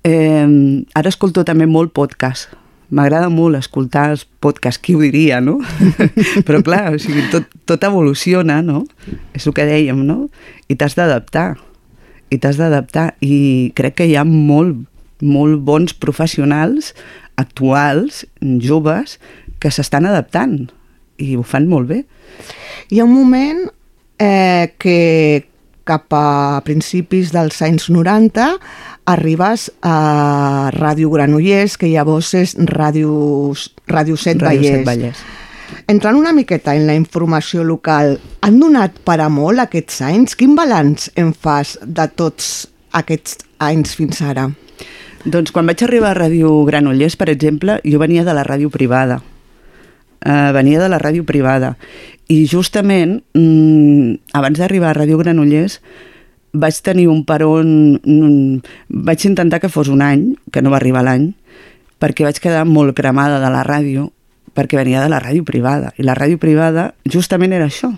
Eh, 0.07 0.83
ara 0.95 1.13
escolto 1.13 1.45
també 1.47 1.69
molt 1.71 1.93
podcast, 1.95 2.51
m'agrada 2.91 3.29
molt 3.31 3.59
escoltar 3.59 4.09
els 4.15 4.25
podcasts, 4.43 4.83
qui 4.83 4.95
ho 4.95 5.03
diria, 5.03 5.41
no? 5.43 5.61
Però 6.47 6.63
clar, 6.67 6.95
o 6.95 6.99
sigui, 7.03 7.29
tot, 7.31 7.47
tot 7.67 7.87
evoluciona, 7.87 8.59
no? 8.63 8.85
És 9.35 9.47
el 9.47 9.55
que 9.55 9.67
dèiem, 9.67 10.03
no? 10.07 10.27
I 10.71 10.79
t'has 10.79 10.99
d'adaptar, 10.99 11.53
i 12.31 12.39
t'has 12.43 12.59
d'adaptar, 12.59 13.13
i 13.23 13.71
crec 13.79 14.01
que 14.01 14.11
hi 14.11 14.19
ha 14.19 14.27
molt, 14.27 14.83
molt 15.23 15.63
bons 15.67 15.95
professionals 15.95 16.93
actuals, 17.37 18.25
joves, 18.41 19.19
que 19.61 19.73
s'estan 19.73 20.09
adaptant, 20.09 20.67
i 21.17 21.35
ho 21.37 21.45
fan 21.47 21.69
molt 21.69 21.89
bé. 21.91 22.03
Hi 22.93 23.01
ha 23.01 23.07
un 23.09 23.15
moment 23.15 23.65
eh, 24.19 24.73
que 24.79 24.99
cap 25.87 26.11
a 26.19 26.61
principis 26.67 27.31
dels 27.35 27.61
anys 27.63 27.87
90 27.95 28.49
arribes 29.07 29.69
a 29.87 30.71
Ràdio 30.75 31.13
Granollers, 31.15 31.77
que 31.79 31.93
llavors 31.93 32.33
és 32.35 32.57
Ràdio, 32.59 33.55
Ràdio 33.87 34.19
7 34.19 34.43
Vallès. 34.43 34.83
7 34.83 34.87
Vallès. 34.89 35.25
Entrant 35.91 36.19
una 36.19 36.35
miqueta 36.35 36.75
en 36.75 36.87
la 36.87 36.95
informació 36.99 37.63
local, 37.67 38.17
han 38.43 38.59
donat 38.63 38.99
per 39.07 39.21
a 39.23 39.31
molt 39.31 39.63
aquests 39.63 40.03
anys? 40.07 40.35
Quin 40.39 40.55
balanç 40.59 41.11
en 41.19 41.33
fas 41.35 41.77
de 41.83 42.07
tots 42.19 42.67
aquests 42.99 43.39
anys 43.63 43.95
fins 43.99 44.23
ara? 44.23 44.51
Doncs 45.27 45.51
quan 45.51 45.67
vaig 45.67 45.83
arribar 45.83 46.13
a 46.13 46.19
Ràdio 46.21 46.53
Granollers, 46.69 47.17
per 47.19 47.27
exemple, 47.33 47.81
jo 47.83 47.99
venia 47.99 48.23
de 48.23 48.35
la 48.37 48.45
ràdio 48.47 48.71
privada. 48.71 49.19
Uh, 50.23 50.53
venia 50.55 50.79
de 50.79 50.87
la 50.89 51.01
ràdio 51.03 51.27
privada 51.27 51.75
i 52.33 52.47
justament, 52.51 53.19
mmm, 53.35 54.17
abans 54.39 54.59
d'arribar 54.59 54.93
a 54.93 54.97
Ràdio 54.97 55.19
Granollers, 55.19 55.81
vaig 56.55 56.79
tenir 56.83 57.09
un 57.11 57.25
peron... 57.27 58.01
Vaig 58.89 59.27
intentar 59.27 59.61
que 59.61 59.71
fos 59.71 59.91
un 59.91 60.03
any, 60.03 60.35
que 60.55 60.63
no 60.63 60.71
va 60.71 60.79
arribar 60.79 61.05
l'any, 61.07 61.33
perquè 61.99 62.27
vaig 62.27 62.39
quedar 62.43 62.65
molt 62.67 62.95
cremada 62.97 63.43
de 63.43 63.51
la 63.51 63.67
ràdio, 63.67 64.09
perquè 64.55 64.79
venia 64.79 65.03
de 65.03 65.11
la 65.11 65.21
ràdio 65.23 65.45
privada. 65.45 65.93
I 65.99 66.07
la 66.07 66.15
ràdio 66.15 66.39
privada 66.39 66.93
justament 67.05 67.53
era 67.53 67.67
això, 67.67 67.93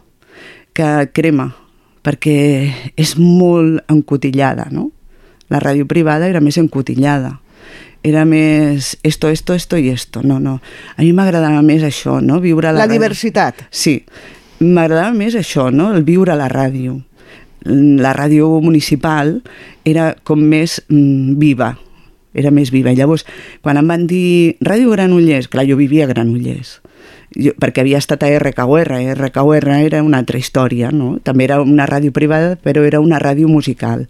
que 0.72 1.10
crema, 1.12 1.52
perquè 2.04 2.38
és 2.96 3.18
molt 3.20 3.84
encotillada, 3.92 4.68
no? 4.72 4.90
La 5.48 5.60
ràdio 5.64 5.86
privada 5.88 6.28
era 6.28 6.40
més 6.44 6.58
encotillada 6.60 7.38
era 8.02 8.24
més 8.24 8.96
esto, 9.02 9.28
esto, 9.28 9.54
esto 9.54 9.76
i 9.76 9.88
esto. 9.90 10.22
No, 10.22 10.38
no. 10.38 10.60
A 10.96 11.02
mi 11.02 11.12
m'agradava 11.12 11.62
més 11.66 11.82
això, 11.82 12.20
no? 12.22 12.40
Viure 12.40 12.70
la, 12.70 12.86
la 12.86 12.90
diversitat. 12.90 13.64
Sí. 13.70 14.00
M'agradava 14.62 15.12
més 15.14 15.36
això, 15.38 15.68
no? 15.74 15.90
El 15.94 16.06
viure 16.06 16.34
a 16.34 16.38
la 16.38 16.48
ràdio. 16.50 16.98
La 17.68 18.14
ràdio 18.16 18.48
municipal 18.62 19.40
era 19.84 20.12
com 20.24 20.40
més 20.40 20.78
mm, 20.86 21.34
viva, 21.42 21.72
era 22.38 22.52
més 22.54 22.70
viva. 22.72 22.94
Llavors, 22.94 23.26
quan 23.62 23.80
em 23.80 23.90
van 23.90 24.06
dir 24.08 24.56
Ràdio 24.64 24.94
Granollers, 24.94 25.50
clar, 25.50 25.66
jo 25.68 25.76
vivia 25.76 26.06
a 26.06 26.12
Granollers, 26.12 26.78
jo, 27.36 27.52
perquè 27.60 27.82
havia 27.82 27.98
estat 28.00 28.22
a 28.24 28.30
RKUR, 28.38 28.88
RKUR 29.18 29.68
era 29.76 30.00
una 30.02 30.20
altra 30.22 30.38
història, 30.38 30.90
no? 30.94 31.18
També 31.24 31.44
era 31.44 31.60
una 31.60 31.86
ràdio 31.88 32.12
privada, 32.14 32.56
però 32.56 32.84
era 32.86 33.00
una 33.04 33.20
ràdio 33.20 33.48
musical. 33.48 34.06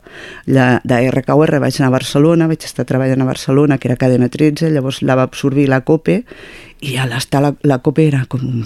La, 0.46 0.80
de 0.84 1.00
RKUR 1.10 1.58
vaig 1.58 1.80
anar 1.80 1.90
a 1.90 1.96
Barcelona, 1.96 2.48
vaig 2.50 2.64
estar 2.64 2.86
treballant 2.86 3.22
a 3.22 3.28
Barcelona, 3.28 3.78
que 3.78 3.90
era 3.90 3.98
cadena 3.98 4.30
13, 4.30 4.70
llavors 4.70 5.02
la 5.02 5.18
va 5.18 5.26
absorbir 5.26 5.68
la 5.68 5.82
COPE, 5.82 6.22
i 6.86 6.96
a 6.96 7.06
l'estar 7.10 7.42
la, 7.42 7.54
la 7.62 7.82
COPE 7.82 8.06
era 8.06 8.24
com... 8.30 8.64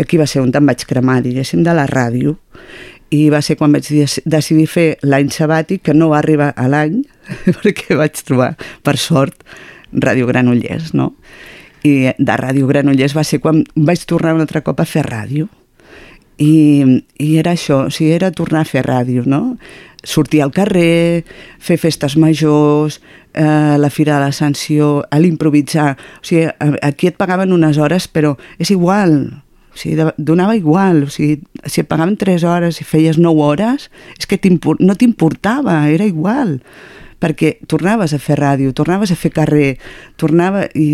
Aquí 0.00 0.16
va 0.16 0.26
ser 0.30 0.40
on 0.40 0.52
em 0.54 0.68
vaig 0.70 0.84
cremar, 0.88 1.18
diguéssim, 1.24 1.64
de 1.66 1.74
la 1.76 1.84
ràdio, 1.88 2.36
i 3.10 3.26
va 3.32 3.40
ser 3.42 3.56
quan 3.58 3.72
vaig 3.74 3.88
decidir 4.24 4.68
fer 4.70 4.86
l'any 5.02 5.32
sabàtic, 5.34 5.82
que 5.88 5.96
no 5.96 6.12
va 6.12 6.20
arribar 6.20 6.52
a 6.56 6.68
l'any, 6.70 7.02
perquè 7.62 7.98
vaig 7.98 8.20
trobar, 8.24 8.54
per 8.86 8.96
sort, 9.00 9.42
Ràdio 9.90 10.28
Granollers, 10.28 10.92
no? 10.94 11.14
I 11.86 12.12
de 12.18 12.36
Ràdio 12.36 12.68
Granollers 12.68 13.14
va 13.16 13.24
ser 13.24 13.40
quan 13.40 13.64
vaig 13.76 14.04
tornar 14.08 14.34
un 14.36 14.44
altre 14.44 14.62
cop 14.66 14.80
a 14.80 14.88
fer 14.88 15.04
ràdio. 15.06 15.48
I, 16.40 17.02
i 17.20 17.34
era 17.36 17.52
això, 17.52 17.84
o 17.88 17.92
sigui, 17.92 18.14
era 18.16 18.30
tornar 18.32 18.62
a 18.64 18.68
fer 18.68 18.82
ràdio, 18.86 19.26
no? 19.28 19.58
Sortir 20.04 20.40
al 20.40 20.52
carrer, 20.56 21.26
fer 21.60 21.76
festes 21.76 22.16
majors, 22.16 23.00
eh, 23.34 23.76
la 23.76 23.90
Fira 23.92 24.16
de 24.16 24.24
l'Ascensió, 24.24 25.02
a 25.10 25.20
l'improvisar. 25.20 25.92
O 26.20 26.24
sigui, 26.24 26.46
aquí 26.80 27.10
et 27.10 27.18
pagaven 27.20 27.52
unes 27.52 27.76
hores, 27.76 28.08
però 28.08 28.38
és 28.58 28.72
igual, 28.72 29.18
o 29.68 29.76
sigui, 29.76 30.08
donava 30.16 30.56
igual, 30.56 31.04
o 31.04 31.12
sigui, 31.12 31.42
si 31.66 31.84
et 31.84 31.90
pagaven 31.90 32.16
3 32.16 32.48
hores 32.48 32.80
i 32.80 32.88
feies 32.88 33.20
9 33.20 33.44
hores, 33.44 33.90
és 34.16 34.24
que 34.24 34.40
no 34.80 34.96
t'importava, 34.96 35.82
era 35.92 36.08
igual 36.08 36.58
perquè 37.20 37.58
tornaves 37.68 38.14
a 38.16 38.18
fer 38.18 38.38
ràdio, 38.40 38.72
tornaves 38.76 39.12
a 39.12 39.18
fer 39.18 39.30
carrer, 39.36 39.78
tornava 40.20 40.66
i 40.74 40.88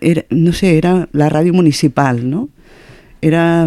era, 0.00 0.24
no 0.32 0.54
sé, 0.56 0.76
era 0.78 1.02
la 1.12 1.30
ràdio 1.32 1.54
municipal, 1.54 2.22
no? 2.24 2.48
Era, 3.24 3.64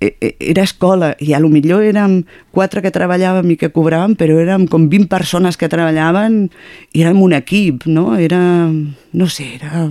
e, 0.00 0.16
e, 0.20 0.36
era 0.38 0.62
escola 0.62 1.10
i 1.18 1.34
a 1.34 1.40
lo 1.42 1.50
millor 1.50 1.82
érem 1.84 2.20
quatre 2.54 2.80
que 2.80 2.92
treballàvem 2.94 3.50
i 3.52 3.58
que 3.60 3.72
cobràvem, 3.74 4.14
però 4.16 4.38
érem 4.40 4.66
com 4.70 4.86
20 4.88 5.10
persones 5.10 5.58
que 5.60 5.68
treballaven 5.68 6.46
i 6.94 7.02
érem 7.02 7.20
un 7.20 7.34
equip, 7.36 7.86
no? 7.90 8.14
Era, 8.16 8.40
no 8.70 9.28
sé, 9.28 9.50
era, 9.58 9.88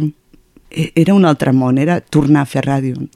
e, 0.71 0.91
era 0.95 1.13
un 1.13 1.27
altre 1.29 1.53
món, 1.53 1.77
era 1.77 1.99
tornar 2.01 2.45
a 2.45 2.49
fer 2.49 2.65
ràdio. 2.65 3.07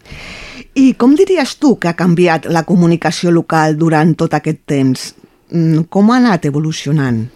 I 0.74 0.94
com 0.98 1.14
diries 1.14 1.58
tu 1.62 1.76
que 1.78 1.92
ha 1.92 1.98
canviat 1.98 2.48
la 2.50 2.64
comunicació 2.66 3.32
local 3.32 3.78
durant 3.78 4.16
tot 4.18 4.34
aquest 4.34 4.64
temps? 4.70 5.12
Mm, 5.54 5.86
com 5.94 6.10
ha 6.10 6.18
anat 6.18 6.48
evolucionant? 6.50 7.28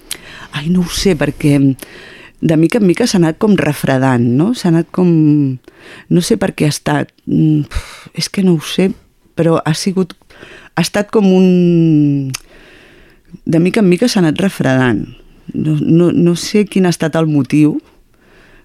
Ai, 0.58 0.72
no 0.74 0.82
ho 0.82 0.89
sé, 0.91 1.16
perquè 1.20 1.58
de 2.39 2.58
mica 2.58 2.78
en 2.78 2.86
mica 2.86 3.08
s'ha 3.08 3.18
anat 3.22 3.39
com 3.41 3.55
refredant, 3.58 4.24
no? 4.38 4.53
S'ha 4.58 4.70
anat 4.70 4.89
com... 4.93 5.10
No 6.10 6.22
sé 6.22 6.38
per 6.41 6.53
què 6.58 6.68
ha 6.68 6.74
estat... 6.74 7.14
Mm, 7.26 7.66
és 8.18 8.30
que 8.30 8.43
no 8.45 8.58
ho 8.58 8.64
sé, 8.64 8.91
però 9.38 9.58
ha 9.64 9.74
sigut... 9.78 10.14
Ha 10.78 10.84
estat 10.86 11.10
com 11.14 11.30
un... 11.34 12.32
De 13.45 13.60
mica 13.60 13.82
en 13.82 13.89
mica 13.89 14.10
s'ha 14.10 14.22
anat 14.22 14.39
refredant. 14.41 15.05
No, 15.53 15.78
no, 15.82 16.12
no 16.12 16.36
sé 16.38 16.66
quin 16.70 16.86
ha 16.86 16.93
estat 16.93 17.16
el 17.18 17.30
motiu, 17.32 17.78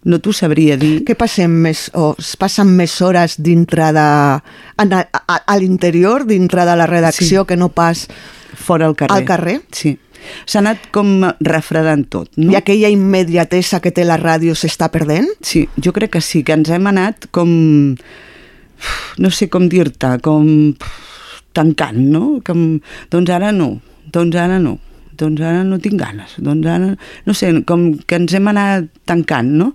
no 0.05 0.19
t'ho 0.19 0.35
sabria 0.35 0.77
dir. 0.77 1.03
Què 1.07 1.15
passem 1.19 1.53
més, 1.65 1.87
o 1.95 2.13
es 2.19 2.35
passen 2.37 2.73
més 2.77 2.95
hores 3.01 3.39
dintre 3.41 3.93
de... 3.95 4.07
A, 4.43 4.85
a, 4.85 5.37
a 5.39 5.59
l'interior, 5.63 6.27
dintre 6.29 6.67
de 6.69 6.77
la 6.77 6.89
redacció, 6.91 7.45
sí. 7.45 7.49
que 7.49 7.57
no 7.57 7.71
pas 7.73 8.09
fora 8.53 8.91
al 8.91 8.97
carrer. 8.99 9.17
al 9.17 9.29
carrer? 9.29 9.61
Sí. 9.73 9.97
S'ha 10.47 10.61
anat 10.63 10.91
com 10.95 11.25
refredant 11.47 12.05
tot, 12.11 12.31
no? 12.39 12.51
I 12.53 12.59
aquella 12.61 12.91
immediatesa 12.93 13.81
que 13.85 13.95
té 13.95 14.07
la 14.09 14.19
ràdio 14.21 14.57
s'està 14.59 14.91
perdent? 14.93 15.29
Sí, 15.45 15.67
jo 15.83 15.95
crec 15.97 16.17
que 16.17 16.25
sí, 16.25 16.45
que 16.47 16.57
ens 16.57 16.73
hem 16.73 16.91
anat 16.91 17.31
com... 17.35 17.51
No 19.23 19.31
sé 19.31 19.47
com 19.47 19.69
dir-te, 19.71 20.17
com 20.25 20.73
tancant, 21.55 22.01
no? 22.11 22.41
Com, 22.47 22.81
doncs 23.13 23.31
ara 23.31 23.53
no, 23.55 23.77
doncs 24.11 24.41
ara 24.41 24.59
no 24.63 24.79
doncs 25.23 25.43
ara 25.45 25.63
no 25.67 25.79
tinc 25.83 26.01
ganes, 26.01 26.35
doncs 26.43 26.67
ara, 26.67 26.95
no 27.27 27.35
sé, 27.37 27.53
com 27.69 27.93
que 28.09 28.19
ens 28.19 28.35
hem 28.35 28.49
anat 28.51 28.89
tancant, 29.09 29.53
no? 29.61 29.73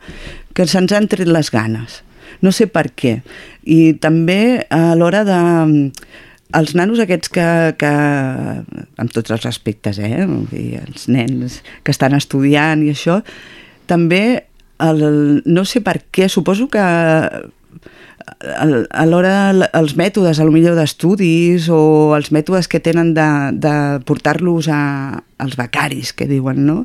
Que 0.58 0.66
se'ns 0.68 0.94
han 0.96 1.08
tret 1.08 1.30
les 1.30 1.52
ganes. 1.54 2.02
No 2.42 2.52
sé 2.54 2.68
per 2.70 2.90
què. 2.98 3.20
I 3.64 3.94
també 4.02 4.66
a 4.74 4.96
l'hora 4.98 5.24
de 5.28 5.40
els 6.56 6.74
nanos 6.76 7.00
aquests 7.04 7.32
que, 7.34 7.48
que 7.80 7.92
amb 7.92 9.14
tots 9.14 9.34
els 9.36 9.46
aspectes, 9.50 10.00
eh? 10.00 10.24
I 10.56 10.80
els 10.80 11.08
nens 11.12 11.62
que 11.84 11.92
estan 11.92 12.16
estudiant 12.16 12.84
i 12.86 12.94
això, 12.94 13.20
també 13.90 14.48
el, 14.84 15.44
no 15.46 15.66
sé 15.68 15.82
per 15.84 16.00
què, 16.14 16.30
suposo 16.32 16.70
que 16.72 16.84
a 18.48 19.06
l'hora 19.08 19.34
els 19.76 19.96
mètodes, 20.00 20.40
a 20.40 20.46
lo 20.46 20.54
millor 20.54 20.76
d'estudis 20.78 21.70
o 21.74 22.14
els 22.16 22.32
mètodes 22.36 22.68
que 22.68 22.82
tenen 22.84 23.14
de, 23.16 23.28
de 23.56 23.76
portar-los 24.08 24.68
als 24.72 25.56
becaris, 25.60 26.14
que 26.14 26.28
diuen, 26.30 26.66
no? 26.68 26.84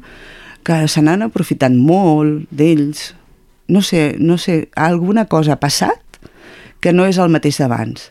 Que 0.63 0.87
se 0.89 1.03
n'han 1.03 1.27
aprofitat 1.27 1.75
molt 1.75 2.47
d'ells. 2.55 3.13
No 3.73 3.83
sé, 3.83 4.15
no 4.19 4.39
sé, 4.39 4.69
alguna 4.79 5.27
cosa 5.31 5.55
ha 5.55 5.63
passat 5.63 5.99
que 6.83 6.93
no 6.95 7.07
és 7.07 7.19
el 7.23 7.31
mateix 7.31 7.59
d'abans 7.63 8.11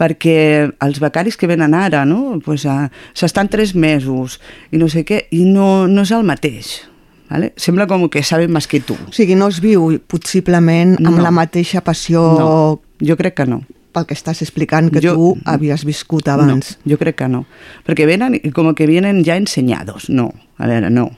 perquè 0.00 0.70
els 0.80 1.00
becaris 1.02 1.36
que 1.36 1.46
venen 1.50 1.74
ara, 1.76 2.06
no? 2.08 2.38
pues, 2.44 2.64
uh, 2.64 2.88
s'estan 3.12 3.50
tres 3.52 3.74
mesos 3.76 4.38
i 4.72 4.78
no 4.80 4.88
sé 4.88 5.04
què, 5.04 5.26
i 5.36 5.44
no, 5.44 5.84
no 5.86 6.06
és 6.08 6.12
el 6.16 6.24
mateix. 6.24 6.78
Vale? 7.30 7.52
Sembla 7.60 7.84
com 7.86 8.08
que 8.10 8.22
saben 8.26 8.50
més 8.50 8.66
que 8.66 8.80
tu. 8.82 8.96
O 9.06 9.12
sigui, 9.14 9.36
no 9.38 9.46
es 9.52 9.60
viu 9.62 9.84
possiblement 10.10 10.96
amb 11.04 11.18
No. 11.18 11.22
la 11.22 11.30
mateixa 11.30 11.78
passió 11.86 12.22
No, 12.40 12.80
jo 12.98 13.16
crec 13.20 13.36
que 13.38 13.46
no. 13.46 13.60
pel 13.92 14.06
que 14.06 14.14
estàs 14.14 14.40
explicant 14.42 14.88
que 14.90 15.00
Jo- 15.04 15.14
tu 15.14 15.28
havies 15.44 15.84
viscut 15.84 16.26
abans. 16.28 16.78
No, 16.84 16.90
jo 16.94 16.98
crec 16.98 17.16
que 17.20 17.28
no. 17.28 17.44
Perquè 17.86 18.06
venen 18.06 18.40
com 18.54 18.72
que 18.74 18.86
vienen 18.86 19.22
ja 19.24 19.36
ensenyados. 19.36 20.08
No, 20.10 20.32
a 20.58 20.66
veure, 20.66 20.90
no. 20.90 21.10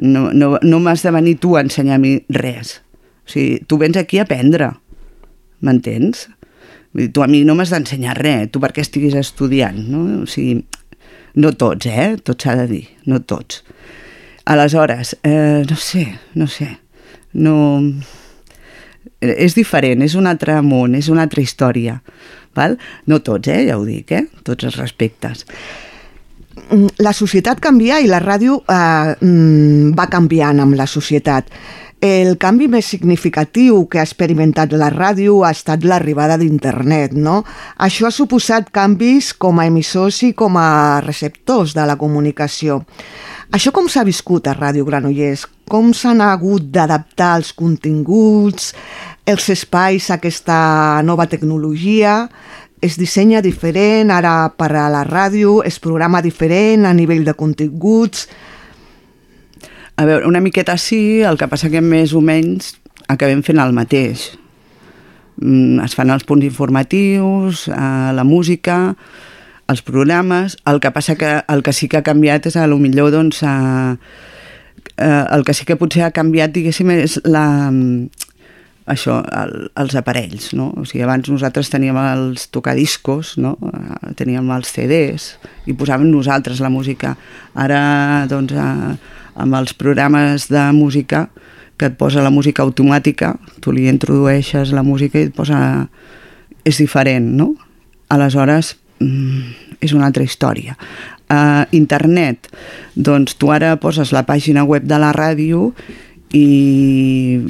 No, 0.00 0.30
no, 0.32 0.58
no 0.62 0.78
m'has 0.78 1.02
de 1.02 1.10
venir 1.10 1.38
tu 1.40 1.56
a 1.56 1.62
ensenyar 1.62 1.96
a 1.96 2.02
mi 2.02 2.20
res. 2.28 2.82
O 3.26 3.30
sigui, 3.30 3.64
tu 3.66 3.78
vens 3.78 3.96
aquí 3.96 4.18
a 4.18 4.22
aprendre. 4.28 4.70
M'entens? 5.60 6.28
Tu 6.90 7.22
a 7.22 7.28
mi 7.30 7.44
no 7.46 7.54
m'has 7.54 7.70
d'ensenyar 7.70 8.16
res, 8.18 8.48
tu 8.50 8.62
perquè 8.62 8.82
estiguis 8.82 9.14
estudiant, 9.14 9.78
no? 9.92 10.00
O 10.24 10.26
sigui, 10.30 10.58
no 11.38 11.52
tots, 11.54 11.86
eh? 11.86 12.16
Tot 12.26 12.42
s'ha 12.42 12.56
de 12.58 12.66
dir, 12.70 12.86
no 13.06 13.20
tots. 13.22 13.62
Aleshores, 14.50 15.14
eh, 15.22 15.62
no 15.68 15.76
sé, 15.76 16.06
no 16.34 16.48
sé, 16.50 16.72
no... 17.32 17.54
És 19.20 19.52
diferent, 19.54 20.00
és 20.02 20.14
un 20.16 20.26
altre 20.26 20.56
món, 20.64 20.94
és 20.96 21.10
una 21.12 21.26
altra 21.28 21.42
història. 21.44 21.98
Val? 22.56 22.78
No 23.06 23.20
tots, 23.22 23.50
eh? 23.52 23.66
ja 23.68 23.76
ho 23.78 23.84
dic, 23.84 24.10
eh? 24.16 24.24
tots 24.42 24.64
els 24.66 24.78
respectes. 24.80 25.44
Mm, 26.70 26.88
La 27.04 27.12
societat 27.16 27.60
canvia 27.62 28.00
i 28.00 28.08
la 28.10 28.18
ràdio 28.24 28.58
eh, 28.64 29.12
mm, 29.20 29.92
va 29.98 30.08
canviant 30.10 30.64
amb 30.64 30.74
la 30.78 30.88
societat. 30.90 31.52
El 32.00 32.38
canvi 32.40 32.64
més 32.72 32.86
significatiu 32.88 33.82
que 33.92 33.98
ha 34.00 34.06
experimentat 34.06 34.72
la 34.72 34.86
ràdio 34.88 35.42
ha 35.44 35.50
estat 35.52 35.82
l'arribada 35.84 36.38
d'internet, 36.40 37.12
no? 37.12 37.42
Això 37.76 38.06
ha 38.08 38.10
suposat 38.14 38.70
canvis 38.72 39.34
com 39.36 39.60
a 39.60 39.66
emissors 39.68 40.22
i 40.24 40.30
com 40.32 40.56
a 40.56 41.02
receptors 41.04 41.74
de 41.76 41.84
la 41.84 41.98
comunicació. 42.00 42.80
Això 43.52 43.68
com 43.76 43.84
s'ha 43.92 44.06
viscut 44.08 44.48
a 44.48 44.56
Ràdio 44.56 44.86
Granollers? 44.88 45.44
Com 45.68 45.92
s'han 45.92 46.24
hagut 46.24 46.70
d'adaptar 46.72 47.34
els 47.36 47.52
continguts, 47.52 48.72
els 49.28 49.52
espais 49.52 50.08
a 50.08 50.16
aquesta 50.16 51.02
nova 51.04 51.28
tecnologia? 51.28 52.30
Es 52.80 52.96
dissenya 52.96 53.44
diferent 53.44 54.08
ara 54.08 54.54
per 54.56 54.72
a 54.72 54.88
la 54.88 55.04
ràdio, 55.04 55.60
es 55.68 55.76
programa 55.76 56.24
diferent 56.24 56.88
a 56.88 56.94
nivell 56.96 57.28
de 57.28 57.36
continguts... 57.36 58.24
A 60.00 60.06
veure, 60.08 60.26
una 60.26 60.40
miqueta 60.40 60.78
sí, 60.80 61.20
el 61.20 61.36
que 61.36 61.48
passa 61.50 61.68
que 61.68 61.82
més 61.84 62.14
o 62.16 62.22
menys 62.24 62.70
acabem 63.12 63.42
fent 63.44 63.58
el 63.60 63.74
mateix. 63.76 64.30
Mm, 65.36 65.82
Es 65.84 65.96
fan 65.98 66.08
els 66.14 66.24
punts 66.24 66.46
informatius, 66.46 67.66
eh, 67.68 68.12
la 68.16 68.24
música, 68.24 68.96
els 69.68 69.82
programes, 69.82 70.56
el 70.64 70.80
que 70.80 70.90
passa 70.90 71.16
que 71.20 71.34
el 71.46 71.62
que 71.62 71.74
sí 71.76 71.88
que 71.88 71.98
ha 71.98 72.06
canviat 72.06 72.48
és 72.48 72.56
a 72.56 72.66
lo 72.66 72.78
millor 72.80 73.12
doncs 73.12 73.42
eh, 73.42 73.96
eh, 74.96 75.24
el 75.36 75.44
que 75.44 75.52
sí 75.52 75.68
que 75.68 75.76
potser 75.76 76.06
ha 76.08 76.14
canviat 76.16 76.56
diguéssim 76.56 76.90
és 76.96 77.20
la, 77.28 77.44
això, 78.90 79.20
el, 79.36 79.54
els 79.84 79.94
aparells, 80.00 80.50
no? 80.56 80.72
O 80.80 80.88
sigui, 80.88 81.04
abans 81.04 81.28
nosaltres 81.28 81.68
teníem 81.70 82.00
els 82.00 82.48
tocadiscos, 82.48 83.36
no? 83.36 83.58
Eh, 83.68 84.14
Teníem 84.16 84.48
els 84.56 84.72
CDs 84.72 85.34
i 85.68 85.76
posàvem 85.76 86.08
nosaltres 86.08 86.64
la 86.64 86.72
música. 86.72 87.18
Ara, 87.54 88.26
doncs, 88.32 88.56
eh, 88.56 89.19
amb 89.40 89.56
els 89.58 89.72
programes 89.74 90.48
de 90.52 90.62
música 90.76 91.28
que 91.80 91.88
et 91.88 91.96
posa 91.96 92.20
la 92.20 92.32
música 92.32 92.62
automàtica, 92.62 93.34
tu 93.64 93.72
li 93.72 93.86
introdueixes 93.88 94.74
la 94.76 94.84
música 94.84 95.18
i 95.18 95.30
et 95.30 95.34
posa... 95.34 95.88
És 96.60 96.76
diferent, 96.76 97.24
no? 97.38 97.54
Aleshores, 98.12 98.74
mm, 99.00 99.78
és 99.80 99.94
una 99.96 100.10
altra 100.10 100.26
història. 100.26 100.76
Uh, 101.30 101.64
internet, 101.72 102.50
doncs 102.94 103.38
tu 103.40 103.48
ara 103.54 103.78
poses 103.80 104.12
la 104.12 104.26
pàgina 104.28 104.66
web 104.68 104.84
de 104.84 104.98
la 105.00 105.14
ràdio 105.16 105.70
i 106.36 107.40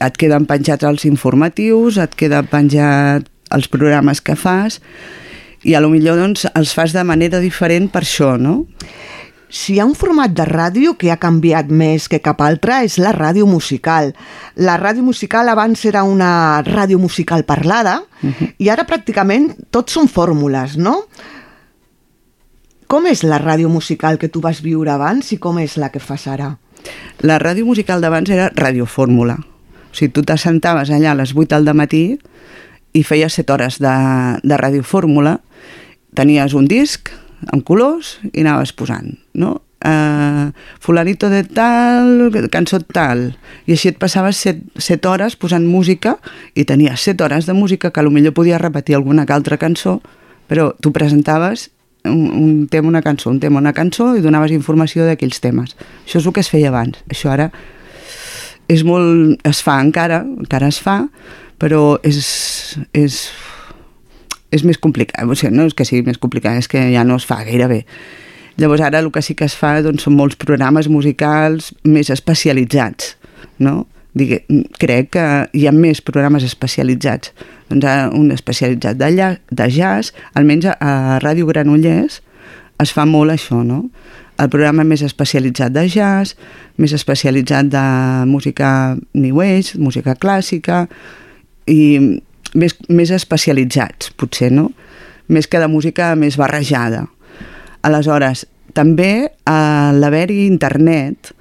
et 0.00 0.16
queden 0.16 0.46
penjats 0.48 0.86
els 0.88 1.04
informatius, 1.04 1.98
et 2.00 2.14
queden 2.16 2.48
penjat 2.48 3.28
els 3.52 3.68
programes 3.68 4.22
que 4.24 4.38
fas 4.38 4.80
i 5.66 5.74
a 5.74 5.80
lo 5.84 5.90
millor 5.92 6.16
doncs, 6.16 6.46
els 6.56 6.72
fas 6.72 6.94
de 6.96 7.04
manera 7.04 7.40
diferent 7.42 7.90
per 7.92 8.04
això, 8.06 8.36
no? 8.40 8.64
Si 9.50 9.74
hi 9.74 9.80
ha 9.82 9.84
un 9.84 9.96
format 9.98 10.30
de 10.30 10.44
ràdio 10.46 10.94
que 10.94 11.10
ha 11.10 11.18
canviat 11.18 11.72
més 11.74 12.06
que 12.08 12.20
cap 12.22 12.38
altre 12.46 12.84
és 12.86 13.00
la 13.02 13.10
ràdio 13.10 13.48
musical. 13.50 14.12
La 14.54 14.76
ràdio 14.78 15.02
musical 15.02 15.50
abans 15.50 15.82
era 15.90 16.04
una 16.06 16.62
ràdio 16.62 17.00
musical 17.02 17.42
parlada 17.44 18.04
uh 18.22 18.30
-huh. 18.30 18.54
i 18.58 18.70
ara 18.70 18.86
pràcticament 18.86 19.50
tot 19.70 19.90
són 19.90 20.06
fórmules, 20.08 20.76
no? 20.76 21.04
Com 22.86 23.06
és 23.06 23.22
la 23.22 23.38
ràdio 23.38 23.68
musical 23.68 24.18
que 24.18 24.28
tu 24.28 24.40
vas 24.40 24.62
viure 24.62 24.90
abans 24.90 25.32
i 25.32 25.38
com 25.38 25.58
és 25.58 25.76
la 25.76 25.90
que 25.90 25.98
fas 25.98 26.26
ara? 26.26 26.58
La 27.20 27.38
ràdio 27.38 27.66
musical 27.66 28.00
d'abans 28.00 28.30
era 28.30 28.50
radiofórmula. 28.54 29.36
O 29.90 29.94
sigui, 29.94 30.12
tu 30.12 30.22
t'assentaves 30.22 30.90
allà 30.90 31.10
a 31.10 31.14
les 31.14 31.34
8 31.34 31.64
del 31.64 31.74
matí 31.74 32.18
i 32.92 33.02
feies 33.02 33.34
7 33.34 33.52
hores 33.52 33.78
de, 33.78 33.94
de 34.42 34.56
radiofórmula, 34.56 35.40
tenies 36.14 36.54
un 36.54 36.66
disc 36.66 37.10
amb 37.48 37.64
colors 37.66 38.18
i 38.32 38.44
anaves 38.44 38.72
posant, 38.76 39.16
no? 39.34 39.60
Uh, 39.80 40.52
fulanito 40.76 41.30
de 41.32 41.40
tal, 41.56 42.28
cançó 42.52 42.82
tal 42.84 43.30
i 43.64 43.72
així 43.72 43.88
et 43.88 43.96
passaves 43.96 44.36
7, 44.44 44.76
7 44.76 45.08
hores 45.08 45.38
posant 45.40 45.64
música 45.64 46.18
i 46.52 46.66
tenies 46.68 47.00
7 47.08 47.24
hores 47.24 47.48
de 47.48 47.54
música 47.56 47.88
que 47.88 48.04
potser 48.04 48.34
podies 48.36 48.60
repetir 48.60 48.98
alguna 48.98 49.24
altra 49.24 49.56
cançó 49.56 50.02
però 50.50 50.74
tu 50.82 50.92
presentaves 50.92 51.70
un, 52.04 52.30
un 52.30 52.68
tema, 52.68 52.88
una 52.88 53.02
cançó, 53.02 53.30
un 53.30 53.40
tema, 53.40 53.58
una 53.58 53.72
cançó 53.72 54.16
i 54.16 54.20
donaves 54.20 54.52
informació 54.52 55.04
d'aquells 55.06 55.40
temes. 55.40 55.76
Això 56.04 56.18
és 56.20 56.26
el 56.26 56.32
que 56.32 56.40
es 56.40 56.50
feia 56.50 56.68
abans. 56.68 56.98
Això 57.08 57.30
ara 57.32 57.50
és 58.70 58.84
molt... 58.86 59.40
es 59.46 59.62
fa 59.62 59.80
encara, 59.82 60.22
encara 60.24 60.70
es 60.70 60.80
fa, 60.80 61.02
però 61.60 61.98
és, 62.06 62.76
és, 62.96 63.28
és 64.50 64.64
més 64.66 64.78
complicat. 64.78 65.24
O 65.24 65.36
sigui, 65.38 65.54
no 65.56 65.68
és 65.68 65.76
que 65.76 65.86
sigui 65.88 66.06
més 66.06 66.18
complicat, 66.18 66.58
és 66.58 66.68
que 66.70 66.82
ja 66.92 67.04
no 67.06 67.18
es 67.20 67.26
fa 67.28 67.42
gaire 67.46 67.68
bé. 67.70 67.80
Llavors 68.60 68.82
ara 68.84 69.00
el 69.00 69.10
que 69.12 69.22
sí 69.22 69.34
que 69.34 69.46
es 69.48 69.54
fa 69.56 69.78
doncs, 69.84 70.04
són 70.04 70.18
molts 70.18 70.36
programes 70.36 70.90
musicals 70.90 71.70
més 71.84 72.10
especialitzats, 72.12 73.14
no? 73.62 73.86
Digue, 74.12 74.42
crec 74.82 75.12
que 75.14 75.26
hi 75.54 75.68
ha 75.70 75.72
més 75.72 76.00
programes 76.02 76.42
especialitzats. 76.44 77.30
Doncs 77.70 77.86
ha 77.86 77.94
un 78.16 78.32
especialitzat 78.34 78.98
de, 78.98 79.12
lla, 79.14 79.30
de 79.54 79.68
jazz, 79.70 80.10
almenys 80.34 80.66
a, 80.72 80.74
a 80.82 81.20
Ràdio 81.22 81.46
Granollers 81.46 82.18
es 82.82 82.92
fa 82.96 83.04
molt 83.06 83.32
això, 83.34 83.60
no? 83.64 83.84
El 84.40 84.48
programa 84.48 84.86
més 84.88 85.02
especialitzat 85.04 85.72
de 85.74 85.84
jazz, 85.92 86.34
més 86.80 86.94
especialitzat 86.96 87.68
de 87.70 87.84
música 88.26 88.96
new 89.12 89.42
age, 89.44 89.76
música 89.78 90.16
clàssica, 90.16 90.86
i 91.68 92.20
més, 92.54 92.76
més 92.88 93.12
especialitzats, 93.14 94.12
potser, 94.18 94.50
no? 94.54 94.70
Més 95.30 95.46
que 95.46 95.60
de 95.62 95.68
música 95.70 96.12
més 96.18 96.38
barrejada. 96.40 97.04
Aleshores, 97.86 98.44
també 98.74 99.30
a 99.48 99.90
l'haver-hi 99.96 100.44
internet 100.46 101.32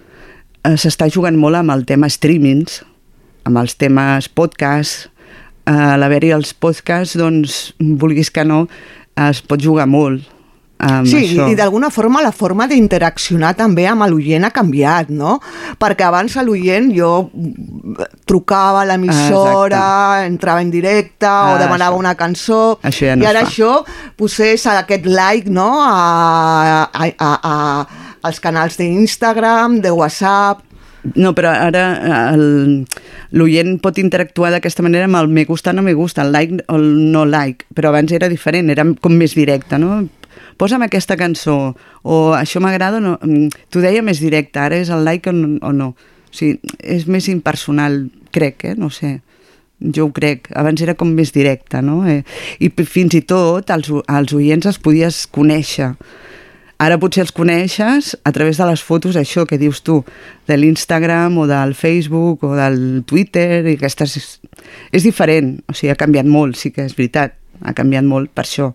eh, 0.64 0.76
s'està 0.78 1.10
jugant 1.12 1.38
molt 1.38 1.60
amb 1.60 1.74
el 1.76 1.86
tema 1.90 2.10
streamings, 2.10 2.82
amb 3.50 3.62
els 3.62 3.76
temes 3.82 4.30
podcast, 4.30 5.10
eh, 5.66 5.74
a 5.74 5.98
l'haver-hi 6.00 6.34
els 6.38 6.54
podcasts, 6.54 7.18
doncs, 7.20 7.62
vulguis 7.80 8.32
que 8.34 8.46
no, 8.46 8.66
es 9.30 9.42
pot 9.46 9.62
jugar 9.62 9.90
molt 9.90 10.39
amb 10.80 11.08
sí, 11.12 11.18
això. 11.26 11.50
i 11.52 11.56
d'alguna 11.60 11.90
forma 11.92 12.22
la 12.24 12.32
forma 12.32 12.66
d'interaccionar 12.72 13.54
també 13.60 13.86
amb 13.88 14.06
l'oient 14.08 14.46
ha 14.48 14.52
canviat, 14.56 15.10
no? 15.12 15.40
Perquè 15.80 16.06
abans 16.08 16.38
a 16.40 16.44
l'oient 16.48 16.88
jo 16.96 17.30
trucava 18.26 18.82
a 18.82 18.86
l'emissora, 18.88 20.26
entrava 20.26 20.62
en 20.62 20.72
directe 20.72 21.26
Ah, 21.28 21.56
o 21.56 21.60
demanava 21.60 21.96
això. 21.96 22.00
una 22.00 22.16
cançó 22.16 22.80
Això 22.84 23.10
ja 23.12 23.16
no 23.16 23.24
i 23.24 23.28
ara 23.28 23.42
això 23.44 23.84
posés 24.16 24.66
aquest 24.68 25.06
like 25.06 25.50
no? 25.50 25.68
a, 25.84 26.90
a, 26.94 27.06
a, 27.18 27.32
a, 27.44 27.88
als 28.24 28.40
canals 28.40 28.78
d'Instagram, 28.78 29.82
de 29.82 29.92
WhatsApp 29.92 30.64
No, 31.16 31.32
però 31.34 31.48
ara 31.56 31.84
eh, 31.96 32.34
el- 32.36 32.86
l'oient 33.32 33.78
pot 33.80 33.98
interactuar 34.02 34.50
d'aquesta 34.52 34.84
manera 34.84 35.06
amb 35.08 35.16
el 35.16 35.30
me 35.32 35.46
gusta, 35.48 35.72
no 35.72 35.82
me 35.82 35.94
gusta, 35.96 36.24
el 36.26 36.34
like 36.36 36.58
o 36.68 36.76
el 36.76 37.12
no 37.14 37.24
like, 37.26 37.66
però 37.74 37.88
abans 37.94 38.12
era 38.12 38.28
diferent, 38.28 38.70
era 38.70 38.84
com 39.00 39.16
més 39.16 39.32
directe, 39.34 39.80
no? 39.80 40.02
Posa'm 40.60 40.84
aquesta 40.84 41.16
cançó, 41.20 41.56
o 42.04 42.18
això 42.36 42.60
m'agrada 42.60 43.00
o 43.00 43.04
no... 43.04 43.16
Mm, 43.24 43.48
T'ho 43.72 43.80
deia 43.84 44.04
més 44.04 44.20
directe, 44.20 44.60
ara 44.60 44.76
és 44.84 44.90
el 44.92 45.06
like 45.08 45.32
o 45.32 45.34
no, 45.36 45.54
o 45.64 45.72
no. 45.74 45.94
O 46.30 46.36
sigui, 46.36 46.60
és 46.84 47.08
més 47.08 47.30
impersonal, 47.32 48.02
crec, 48.36 48.66
eh? 48.74 48.76
No 48.78 48.90
sé. 48.94 49.22
Jo 49.80 50.10
ho 50.10 50.12
crec. 50.12 50.50
Abans 50.60 50.82
era 50.84 50.98
com 51.00 51.14
més 51.16 51.32
directe, 51.32 51.80
no? 51.82 52.02
Eh, 52.06 52.26
I 52.60 52.68
fins 52.84 53.16
i 53.16 53.22
tot 53.24 53.72
els, 53.72 53.88
o- 53.90 54.04
els 54.12 54.34
oients 54.36 54.68
els 54.68 54.82
podies 54.84 55.24
conèixer. 55.32 55.94
Ara 56.80 56.96
potser 57.00 57.24
els 57.26 57.32
coneixes 57.36 58.14
a 58.24 58.32
través 58.36 58.60
de 58.60 58.68
les 58.70 58.84
fotos, 58.84 59.16
això 59.20 59.46
que 59.48 59.58
dius 59.60 59.82
tu, 59.84 59.98
de 60.48 60.56
l'Instagram 60.60 61.38
o 61.40 61.48
del 61.48 61.74
Facebook 61.76 62.44
o 62.48 62.54
del 62.60 63.04
Twitter, 63.08 63.64
i 63.68 63.74
aquestes... 63.80 64.16
És 64.92 65.04
diferent, 65.08 65.58
o 65.68 65.76
sigui, 65.76 65.92
ha 65.92 66.00
canviat 66.00 66.28
molt, 66.28 66.56
sí 66.60 66.72
que 66.76 66.84
és 66.88 66.96
veritat, 66.96 67.36
ha 67.64 67.74
canviat 67.76 68.04
molt 68.08 68.32
per 68.36 68.46
això. 68.48 68.70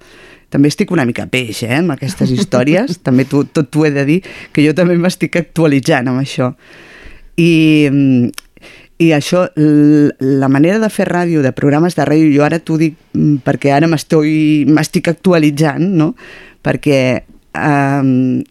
També 0.55 0.71
estic 0.71 0.93
una 0.95 1.07
mica 1.09 1.27
peix, 1.27 1.65
eh, 1.67 1.81
amb 1.81 1.97
aquestes 1.97 2.31
històries, 2.31 2.99
també 3.07 3.27
tu, 3.27 3.43
tot 3.51 3.73
t'ho 3.75 3.89
he 3.89 3.91
de 3.95 4.07
dir, 4.07 4.21
que 4.55 4.63
jo 4.63 4.75
també 4.77 4.95
m'estic 5.01 5.41
actualitzant 5.41 6.13
amb 6.13 6.23
això. 6.23 6.53
I, 7.43 7.51
i 9.03 9.11
això, 9.17 9.49
la 9.59 10.49
manera 10.49 10.79
de 10.79 10.91
fer 10.95 11.09
ràdio, 11.11 11.43
de 11.43 11.51
programes 11.57 11.99
de 11.99 12.07
ràdio, 12.07 12.31
jo 12.37 12.47
ara 12.47 12.63
t'ho 12.63 12.79
dic 12.79 12.95
mm, 13.19 13.43
perquè 13.47 13.75
ara 13.75 13.91
m'estic 13.91 15.11
actualitzant, 15.11 15.89
no? 15.99 16.13
Perquè 16.65 17.01
um, 17.59 18.45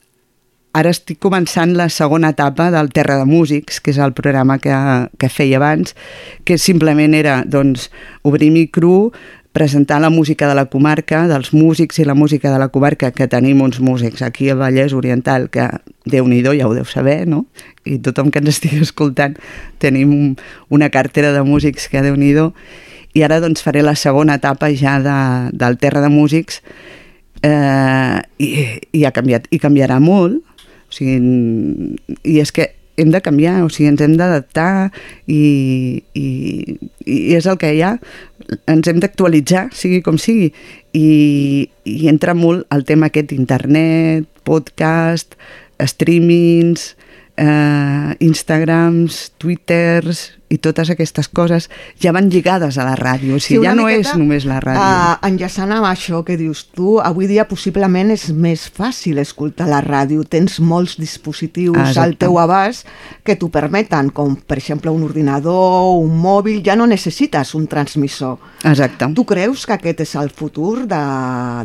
ara 0.76 0.92
estic 0.92 1.22
començant 1.24 1.72
la 1.78 1.88
segona 1.88 2.34
etapa 2.34 2.68
del 2.74 2.92
Terra 2.92 3.20
de 3.22 3.30
Músics, 3.30 3.80
que 3.80 3.94
és 3.94 4.02
el 4.04 4.12
programa 4.18 4.58
que, 4.60 4.76
que 5.22 5.30
feia 5.32 5.62
abans, 5.62 5.96
que 6.44 6.60
simplement 6.60 7.16
era 7.16 7.44
doncs, 7.46 7.88
obrir 8.28 8.52
micro, 8.52 9.14
presentar 9.54 10.02
la 10.02 10.10
música 10.10 10.48
de 10.50 10.56
la 10.58 10.66
comarca, 10.66 11.28
dels 11.30 11.54
músics 11.54 12.00
i 12.02 12.06
la 12.06 12.16
música 12.18 12.52
de 12.52 12.58
la 12.60 12.68
comarca, 12.74 13.12
que 13.14 13.28
tenim 13.30 13.62
uns 13.62 13.80
músics 13.80 14.24
aquí 14.26 14.50
al 14.50 14.58
Vallès 14.58 14.94
Oriental, 14.98 15.48
que 15.54 15.70
déu 16.10 16.26
nhi 16.28 16.42
ja 16.44 16.68
ho 16.68 16.74
deu 16.74 16.86
saber, 16.90 17.28
no? 17.30 17.46
I 17.86 18.00
tothom 18.02 18.32
que 18.34 18.42
ens 18.42 18.50
estigui 18.50 18.82
escoltant 18.82 19.38
tenim 19.78 20.12
un, 20.12 20.36
una 20.70 20.90
cartera 20.90 21.32
de 21.32 21.46
músics 21.46 21.88
que 21.88 22.02
déu 22.02 22.18
nhi 22.18 22.34
i 23.14 23.22
ara 23.22 23.40
doncs 23.40 23.62
faré 23.62 23.84
la 23.86 23.94
segona 23.94 24.40
etapa 24.42 24.72
ja 24.74 24.98
de, 25.00 25.18
del 25.54 25.78
Terra 25.78 26.02
de 26.02 26.10
Músics, 26.10 26.64
eh, 27.46 28.22
i, 28.42 28.50
i 28.92 29.06
ha 29.06 29.14
canviat, 29.14 29.46
i 29.54 29.60
canviarà 29.62 30.00
molt, 30.02 30.42
o 30.90 30.96
sigui, 30.98 31.94
i 32.26 32.40
és 32.42 32.52
que 32.52 32.72
hem 32.98 33.12
de 33.14 33.22
canviar, 33.26 33.62
o 33.66 33.70
sigui, 33.74 33.90
ens 33.92 34.02
hem 34.06 34.16
d'adaptar 34.20 34.92
i, 35.26 36.04
i, 36.14 36.28
i 37.06 37.18
és 37.38 37.48
el 37.50 37.58
que 37.62 37.72
hi 37.74 37.82
ha, 37.86 37.96
ens 38.70 38.90
hem 38.90 39.02
d'actualitzar, 39.02 39.68
sigui 39.76 40.04
com 40.06 40.20
sigui, 40.22 40.52
i, 40.94 41.08
i 41.90 42.10
entra 42.12 42.36
molt 42.38 42.68
el 42.74 42.86
tema 42.90 43.10
aquest 43.10 43.32
d'internet, 43.32 44.30
podcast, 44.48 45.38
streamings, 45.82 46.94
eh, 47.38 48.16
Instagrams, 48.20 49.32
Twitters 49.38 50.32
i 50.54 50.60
totes 50.62 50.92
aquestes 50.94 51.26
coses 51.34 51.66
ja 51.98 52.12
van 52.14 52.28
lligades 52.30 52.78
a 52.78 52.86
la 52.86 52.94
ràdio, 53.00 53.40
o 53.40 53.42
sigui, 53.42 53.64
una 53.64 53.72
ja 53.72 53.76
no 53.76 53.88
miqueta, 53.88 54.12
és 54.12 54.20
només 54.22 54.46
la 54.46 54.60
ràdio. 54.62 54.84
Uh, 54.84 55.16
enllaçant 55.32 55.72
amb 55.74 55.88
això 55.90 56.22
que 56.28 56.38
dius 56.38 56.68
tu, 56.76 57.00
avui 57.02 57.26
dia 57.32 57.48
possiblement 57.50 58.14
és 58.14 58.28
més 58.30 58.68
fàcil 58.70 59.18
escoltar 59.24 59.66
la 59.72 59.82
ràdio. 59.82 60.22
Tens 60.30 60.60
molts 60.62 61.00
dispositius 61.02 61.78
Ah, 61.78 61.88
al 61.88 62.14
exacte. 62.14 62.22
teu 62.28 62.38
abast 62.38 62.86
que 63.26 63.36
t'ho 63.36 63.50
permeten, 63.50 64.12
com 64.14 64.36
per 64.36 64.60
exemple 64.62 64.94
un 64.94 65.02
ordinador, 65.04 65.98
un 66.04 66.14
mòbil, 66.22 66.62
ja 66.64 66.76
no 66.78 66.86
necessites 66.86 67.56
un 67.56 67.66
transmissor. 67.68 68.38
Exacte. 68.64 69.10
Tu 69.16 69.26
creus 69.26 69.66
que 69.66 69.74
aquest 69.74 70.06
és 70.06 70.16
el 70.22 70.30
futur 70.30 70.86
de, 70.86 71.04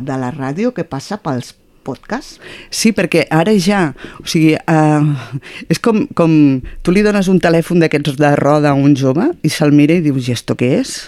de 0.00 0.16
la 0.16 0.32
ràdio 0.32 0.72
que 0.72 0.88
passa 0.88 1.20
pels 1.20 1.52
podcasts? 1.88 2.38
Sí, 2.70 2.92
perquè 2.96 3.24
ara 3.34 3.56
ja, 3.56 3.88
o 4.20 4.26
sigui, 4.28 4.54
uh, 4.54 5.42
és 5.72 5.80
com, 5.82 6.04
com 6.18 6.32
tu 6.84 6.94
li 6.94 7.04
dones 7.06 7.30
un 7.32 7.40
telèfon 7.42 7.80
d'aquests 7.82 8.18
de 8.20 8.32
roda 8.38 8.74
a 8.74 8.78
un 8.78 8.96
jove 8.98 9.30
i 9.42 9.52
se'l 9.52 9.72
mira 9.74 9.96
i 9.96 10.04
dius, 10.04 10.28
i 10.28 10.36
esto 10.36 10.58
què 10.58 10.74
és? 10.82 10.98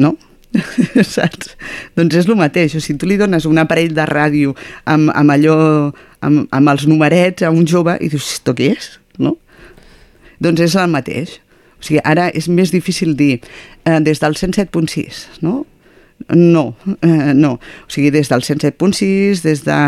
No? 0.00 0.14
Saps? 1.14 1.54
Doncs 1.98 2.22
és 2.22 2.28
el 2.28 2.38
mateix, 2.38 2.74
o 2.74 2.82
sigui, 2.82 2.98
tu 3.00 3.08
li 3.10 3.18
dones 3.20 3.46
un 3.48 3.60
aparell 3.62 3.94
de 3.96 4.06
ràdio 4.08 4.54
amb, 4.84 5.12
amb 5.14 5.36
allò, 5.36 5.58
amb, 6.26 6.46
amb 6.50 6.72
els 6.74 6.86
numerets 6.90 7.46
a 7.46 7.52
un 7.54 7.68
jove 7.68 7.96
i 8.00 8.10
dius, 8.10 8.34
esto 8.36 8.56
què 8.58 8.72
és? 8.74 8.92
No? 9.22 9.36
Doncs 10.42 10.64
és 10.66 10.76
el 10.80 10.90
mateix. 10.92 11.38
O 11.80 11.86
sigui, 11.86 12.00
ara 12.04 12.28
és 12.36 12.48
més 12.52 12.72
difícil 12.74 13.14
dir 13.16 13.38
eh, 13.38 14.00
des 14.04 14.20
del 14.20 14.36
107.6, 14.36 15.40
no? 15.44 15.62
No, 16.28 16.76
eh, 17.00 17.32
no. 17.34 17.52
O 17.54 17.90
sigui, 17.90 18.10
des 18.10 18.28
del 18.28 18.42
107.6, 18.42 19.42
des 19.42 19.64
de 19.64 19.78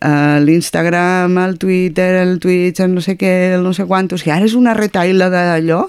eh, 0.00 0.40
l'Instagram, 0.44 1.38
el 1.38 1.58
Twitter, 1.58 2.16
el 2.22 2.38
Twitch, 2.40 2.80
el 2.80 2.94
no 2.94 3.00
sé 3.04 3.16
què, 3.16 3.54
el 3.56 3.62
no 3.64 3.72
sé 3.76 3.86
quant... 3.88 4.10
O 4.12 4.18
sigui, 4.20 4.34
ara 4.34 4.48
és 4.48 4.56
una 4.58 4.74
retaila 4.76 5.30
d'allò 5.32 5.84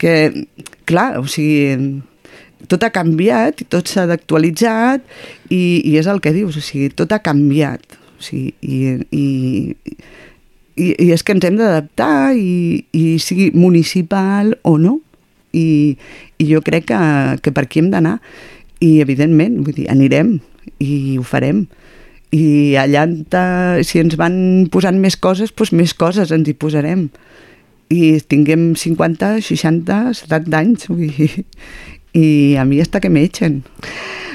que, 0.00 0.46
clar, 0.88 1.20
o 1.20 1.28
sigui, 1.30 2.00
tot 2.70 2.82
ha 2.82 2.92
canviat 2.94 3.62
i 3.62 3.68
tot 3.70 3.90
s'ha 3.90 4.06
d'actualitzat 4.10 5.04
i, 5.50 5.82
i 5.84 5.96
és 6.00 6.08
el 6.10 6.22
que 6.24 6.34
dius, 6.34 6.58
o 6.58 6.64
sigui, 6.64 6.90
tot 6.96 7.12
ha 7.12 7.22
canviat. 7.22 7.98
O 8.18 8.24
sigui, 8.24 8.54
i, 8.62 8.96
i, 9.12 9.26
i, 10.74 10.88
i 10.88 11.12
és 11.14 11.22
que 11.22 11.36
ens 11.36 11.46
hem 11.46 11.60
d'adaptar 11.60 12.32
i, 12.38 12.82
i 12.90 13.06
sigui 13.22 13.52
municipal 13.54 14.56
o 14.66 14.78
no. 14.80 14.98
I, 15.52 15.98
i 16.40 16.46
jo 16.48 16.62
crec 16.64 16.86
que, 16.88 16.98
que 17.44 17.52
per 17.52 17.66
aquí 17.66 17.82
hem 17.82 17.90
d'anar 17.92 18.16
i 18.82 18.98
evidentment, 19.04 19.62
vull 19.66 19.76
dir, 19.76 19.88
anirem 19.92 20.36
i 20.82 21.18
ho 21.18 21.24
farem 21.26 21.66
i 22.32 22.74
allà 22.80 23.04
si 23.84 24.00
ens 24.00 24.16
van 24.16 24.34
posant 24.72 24.98
més 25.00 25.18
coses, 25.20 25.52
doncs 25.52 25.74
més 25.76 25.94
coses 25.94 26.32
ens 26.32 26.48
hi 26.48 26.56
posarem 26.56 27.08
i 27.92 28.16
tinguem 28.24 28.72
50, 28.78 29.36
60, 29.44 29.98
70 30.24 30.58
anys 30.58 30.88
vull 30.88 31.12
dir, 31.12 31.44
i 32.16 32.26
a 32.56 32.64
mi 32.68 32.80
està 32.82 33.02
que 33.04 33.12
m'echen 33.12 33.60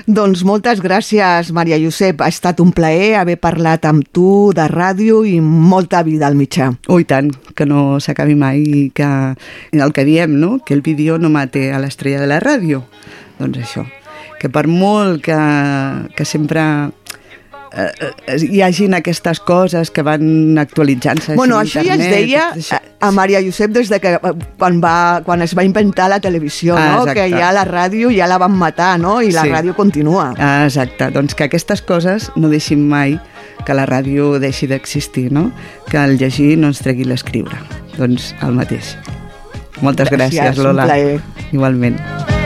Doncs 0.08 0.46
moltes 0.48 0.80
gràcies, 0.80 1.50
Maria 1.52 1.76
Josep. 1.82 2.22
Ha 2.24 2.30
estat 2.32 2.62
un 2.64 2.70
plaer 2.72 3.18
haver 3.20 3.36
parlat 3.44 3.84
amb 3.90 4.06
tu 4.16 4.54
de 4.56 4.64
ràdio 4.72 5.18
i 5.28 5.42
molta 5.44 6.00
vida 6.08 6.30
al 6.30 6.38
mitjà. 6.40 6.70
Oh, 6.88 7.02
tant, 7.04 7.34
que 7.52 7.68
no 7.68 8.00
s'acabi 8.00 8.40
mai 8.40 8.64
i 8.64 8.86
que 8.96 9.10
el 9.76 9.92
que 9.92 10.08
diem, 10.08 10.40
no? 10.40 10.62
Que 10.64 10.80
el 10.80 10.86
vídeo 10.86 11.20
no 11.20 11.28
mate 11.28 11.74
a 11.76 11.84
l'estrella 11.84 12.24
de 12.24 12.32
la 12.32 12.40
ràdio. 12.40 12.86
Doncs 13.42 13.60
això, 13.66 13.84
que 14.40 14.50
per 14.50 14.68
molt 14.68 15.22
que, 15.26 15.38
que 16.16 16.26
sempre 16.26 16.62
eh, 17.74 17.92
eh, 18.28 18.38
hi 18.50 18.62
hagin 18.62 18.94
aquestes 18.98 19.40
coses 19.40 19.90
que 19.92 20.04
van 20.06 20.58
actualitzant-se 20.62 21.36
Bueno, 21.36 21.58
així, 21.60 21.80
això 21.80 21.86
ja 21.88 21.96
es 21.96 22.06
internet, 22.06 22.54
deia 22.62 22.82
a 23.00 23.12
Maria 23.12 23.42
Josep 23.46 23.72
des 23.76 23.90
de 23.90 24.00
que 24.02 24.14
eh, 24.18 24.34
quan, 24.58 24.80
va, 24.82 25.22
quan 25.26 25.42
es 25.42 25.56
va 25.58 25.64
inventar 25.68 26.08
la 26.10 26.20
televisió, 26.20 26.78
Ah, 26.78 27.04
no? 27.06 27.14
que 27.14 27.28
ja 27.34 27.52
la 27.54 27.66
ràdio 27.68 28.10
ja 28.16 28.28
la 28.30 28.38
van 28.42 28.54
matar 28.58 28.96
no? 29.00 29.22
i 29.22 29.32
la 29.32 29.44
Sí. 29.44 29.50
ràdio 29.54 29.76
continua. 29.76 30.34
Ah, 30.38 30.66
exacte, 30.66 31.10
doncs 31.12 31.36
que 31.36 31.46
aquestes 31.50 31.82
coses 31.82 32.32
no 32.36 32.50
deixin 32.50 32.88
mai 32.88 33.20
que 33.66 33.74
la 33.74 33.86
ràdio 33.90 34.38
deixi 34.40 34.68
d'existir, 34.70 35.32
no? 35.34 35.52
Que 35.90 35.98
el 35.98 36.18
llegir 36.18 36.56
no 36.58 36.68
ens 36.72 36.80
tregui 36.80 37.04
l'escriure. 37.04 37.58
Doncs 37.98 38.34
el 38.46 38.54
mateix. 38.56 38.96
Moltes 39.82 40.10
gràcies, 40.10 40.40
Gràcies, 40.40 40.58
un 40.64 40.64
Lola. 40.72 40.88
Igualment. 41.52 42.37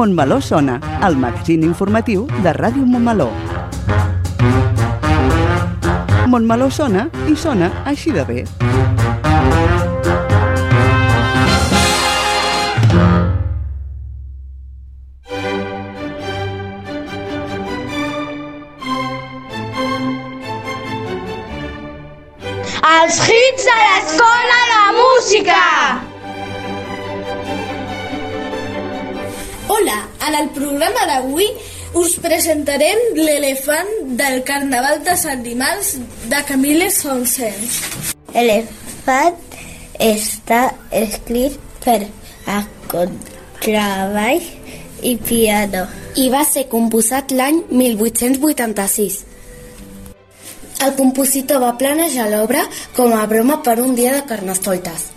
Montmeló 0.00 0.40
Sona, 0.40 0.80
el 1.06 1.18
magazín 1.18 1.62
informatiu 1.62 2.22
de 2.40 2.54
Ràdio 2.56 2.86
Montmeló. 2.88 3.26
Montmeló 6.24 6.70
sona 6.72 7.02
i 7.28 7.36
sona 7.36 7.68
així 7.84 8.08
de 8.16 8.24
bé. 8.24 8.38
Els 22.94 23.20
hits 23.28 23.68
de 23.68 23.76
l'escola 23.84 24.62
de 24.72 24.86
música! 25.02 25.60
En 30.30 30.36
el 30.38 30.50
programa 30.54 31.06
d'avui 31.10 31.46
us 31.98 32.14
presentarem 32.22 33.00
l'elefant 33.18 33.88
del 34.18 34.44
Carnaval 34.46 35.00
de 35.06 35.16
Sant 35.18 35.42
Dimarts 35.42 35.96
de 36.30 36.42
Camille 36.46 36.86
Saint-Saëns. 36.94 37.80
Elefant 38.38 39.40
està 39.98 40.62
escrit 40.94 41.58
per 41.82 41.98
a 42.46 42.62
contrabaix 42.92 44.46
i 45.02 45.16
piano. 45.18 45.86
I 46.14 46.30
va 46.30 46.44
ser 46.46 46.68
composat 46.70 47.34
l'any 47.34 47.64
1886. 47.74 49.24
El 50.86 50.94
compositor 50.96 51.60
va 51.60 51.76
planejar 51.80 52.30
l'obra 52.30 52.62
com 52.96 53.12
a 53.18 53.26
broma 53.26 53.64
per 53.66 53.80
un 53.82 53.98
dia 53.98 54.14
de 54.14 54.22
carnestoltes. 54.30 55.10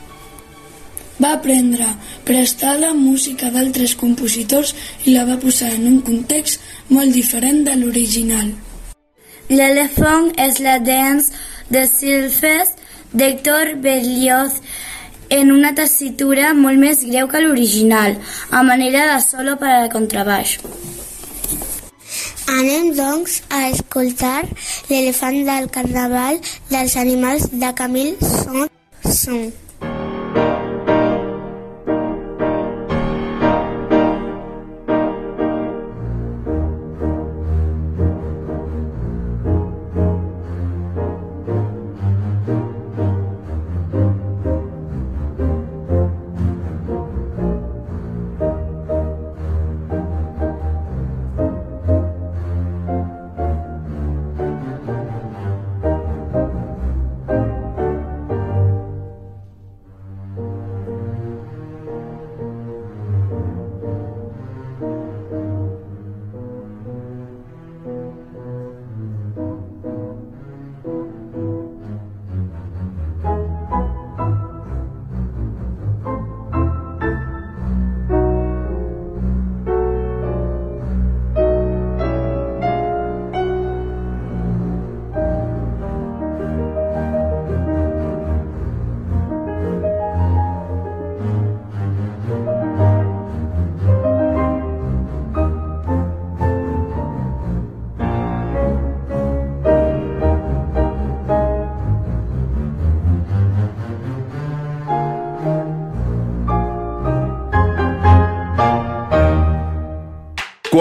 Va 1.21 1.35
prendre 1.41 1.87
prestada 2.25 2.93
música 2.97 3.51
d'altres 3.53 3.93
compositors 3.95 4.73
i 5.05 5.13
la 5.13 5.25
va 5.29 5.37
posar 5.41 5.73
en 5.75 5.87
un 5.91 5.99
context 6.01 6.61
molt 6.89 7.13
diferent 7.13 7.63
de 7.67 7.75
l'original. 7.77 8.53
L'elefant 9.49 10.31
és 10.39 10.59
la 10.63 10.79
dance 10.79 11.33
de 11.69 11.85
Sylphest 11.89 12.81
d'Hector 13.13 13.75
Berlioz 13.83 14.57
en 15.29 15.51
una 15.51 15.73
tessitura 15.77 16.53
molt 16.57 16.79
més 16.81 17.03
greu 17.05 17.29
que 17.29 17.41
l'original, 17.41 18.17
a 18.51 18.61
manera 18.63 19.05
de 19.13 19.19
solo 19.25 19.57
per 19.61 19.71
al 19.73 19.89
contrabaix. 19.93 20.57
Anem, 22.53 22.91
doncs, 22.97 23.41
a 23.49 23.69
escoltar 23.69 24.43
l'elefant 24.89 25.41
del 25.47 25.69
carnaval 25.73 26.39
dels 26.69 26.97
animals 27.01 27.49
de 27.51 27.73
Camille 27.77 28.17
Saint-Saëns. 28.21 29.62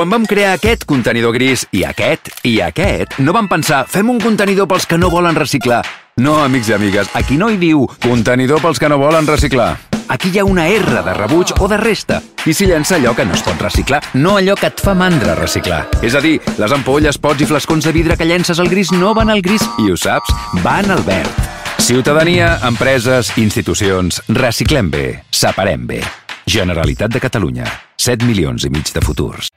Quan 0.03 0.11
vam 0.11 0.25
crear 0.27 0.57
aquest 0.57 0.83
contenidor 0.83 1.31
gris 1.31 1.63
i 1.71 1.85
aquest 1.87 2.27
i 2.43 2.57
aquest, 2.59 3.21
no 3.23 3.31
vam 3.31 3.47
pensar 3.47 3.85
fem 3.87 4.09
un 4.11 4.17
contenidor 4.19 4.67
pels 4.67 4.83
que 4.91 4.97
no 4.99 5.13
volen 5.13 5.37
reciclar. 5.39 5.79
No, 6.19 6.41
amics 6.43 6.73
i 6.73 6.75
amigues, 6.75 7.13
aquí 7.15 7.37
no 7.39 7.47
hi 7.53 7.61
diu 7.61 7.85
contenidor 8.03 8.59
pels 8.65 8.81
que 8.83 8.89
no 8.91 8.97
volen 8.99 9.29
reciclar. 9.31 9.77
Aquí 10.11 10.33
hi 10.35 10.41
ha 10.41 10.45
una 10.45 10.65
R 10.67 11.05
de 11.07 11.15
rebuig 11.15 11.53
o 11.55 11.69
de 11.71 11.79
resta. 11.79 12.19
I 12.43 12.51
s'hi 12.51 12.67
llença 12.67 12.97
allò 12.97 13.13
que 13.15 13.29
no 13.29 13.37
es 13.39 13.45
pot 13.47 13.63
reciclar, 13.63 14.01
no 14.19 14.33
allò 14.41 14.57
que 14.59 14.73
et 14.73 14.83
fa 14.83 14.97
mandra 14.99 15.37
reciclar. 15.39 15.85
És 16.03 16.19
a 16.19 16.25
dir, 16.25 16.41
les 16.59 16.75
ampolles, 16.75 17.21
pots 17.23 17.47
i 17.47 17.49
flascons 17.53 17.87
de 17.87 17.95
vidre 17.95 18.19
que 18.19 18.27
llences 18.27 18.59
al 18.59 18.73
gris 18.73 18.91
no 18.91 19.15
van 19.15 19.31
al 19.31 19.45
gris, 19.47 19.63
i 19.79 19.87
ho 19.87 19.95
saps, 19.95 20.35
van 20.67 20.91
al 20.91 21.07
verd. 21.07 21.47
Ciutadania, 21.79 22.57
empreses, 22.67 23.31
institucions, 23.39 24.19
reciclem 24.35 24.91
bé, 24.91 25.07
separem 25.31 25.87
bé. 25.87 26.03
Generalitat 26.51 27.15
de 27.15 27.23
Catalunya. 27.23 27.71
7 28.03 28.27
milions 28.27 28.67
i 28.67 28.75
mig 28.75 28.91
de 28.91 29.07
futurs. 29.07 29.53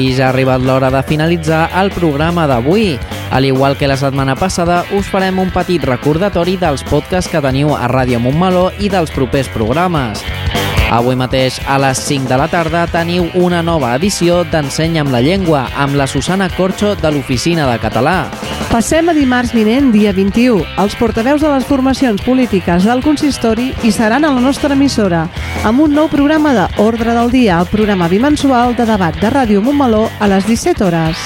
I 0.00 0.14
ja 0.16 0.30
ha 0.30 0.32
arribat 0.32 0.62
l'hora 0.64 0.88
de 0.88 1.02
finalitzar 1.04 1.66
el 1.76 1.90
programa 1.92 2.46
d'avui. 2.48 2.94
Al 3.30 3.44
igual 3.44 3.76
que 3.76 3.90
la 3.90 3.98
setmana 4.00 4.34
passada, 4.34 4.80
us 4.96 5.10
farem 5.12 5.38
un 5.38 5.52
petit 5.52 5.84
recordatori 5.84 6.56
dels 6.56 6.86
podcasts 6.88 7.28
que 7.28 7.44
teniu 7.44 7.76
a 7.76 7.84
Ràdio 7.92 8.22
Montmeló 8.22 8.70
i 8.80 8.88
dels 8.88 9.12
propers 9.12 9.52
programes. 9.52 10.24
Avui 10.90 11.14
mateix, 11.14 11.60
a 11.70 11.76
les 11.78 12.00
5 12.02 12.26
de 12.26 12.36
la 12.36 12.48
tarda, 12.50 12.82
teniu 12.90 13.28
una 13.38 13.60
nova 13.62 13.92
edició 13.94 14.40
d'Enseny 14.50 14.98
amb 14.98 15.12
la 15.14 15.20
Llengua, 15.22 15.68
amb 15.78 15.94
la 15.94 16.08
Susana 16.10 16.48
Corxo 16.50 16.96
de 16.98 17.12
l'Oficina 17.14 17.68
de 17.70 17.76
Català. 17.78 18.16
Passem 18.72 19.06
a 19.06 19.14
dimarts 19.14 19.54
vinent, 19.54 19.92
dia 19.94 20.10
21. 20.12 20.64
Els 20.82 20.96
portaveus 20.98 21.44
de 21.46 21.52
les 21.54 21.66
formacions 21.66 22.22
polítiques 22.26 22.88
del 22.90 23.04
consistori 23.06 23.68
hi 23.86 23.94
seran 23.94 24.26
a 24.26 24.34
la 24.34 24.42
nostra 24.42 24.74
emissora, 24.74 25.28
amb 25.62 25.86
un 25.86 25.94
nou 25.94 26.10
programa 26.10 26.56
de 26.58 26.66
Ordre 26.82 27.14
del 27.14 27.30
Dia, 27.30 27.60
el 27.62 27.70
programa 27.70 28.10
bimensual 28.10 28.74
de 28.74 28.86
debat 28.90 29.14
de 29.22 29.30
Ràdio 29.30 29.62
Montmeló 29.62 30.08
a 30.18 30.26
les 30.26 30.46
17 30.50 30.88
hores. 30.90 31.22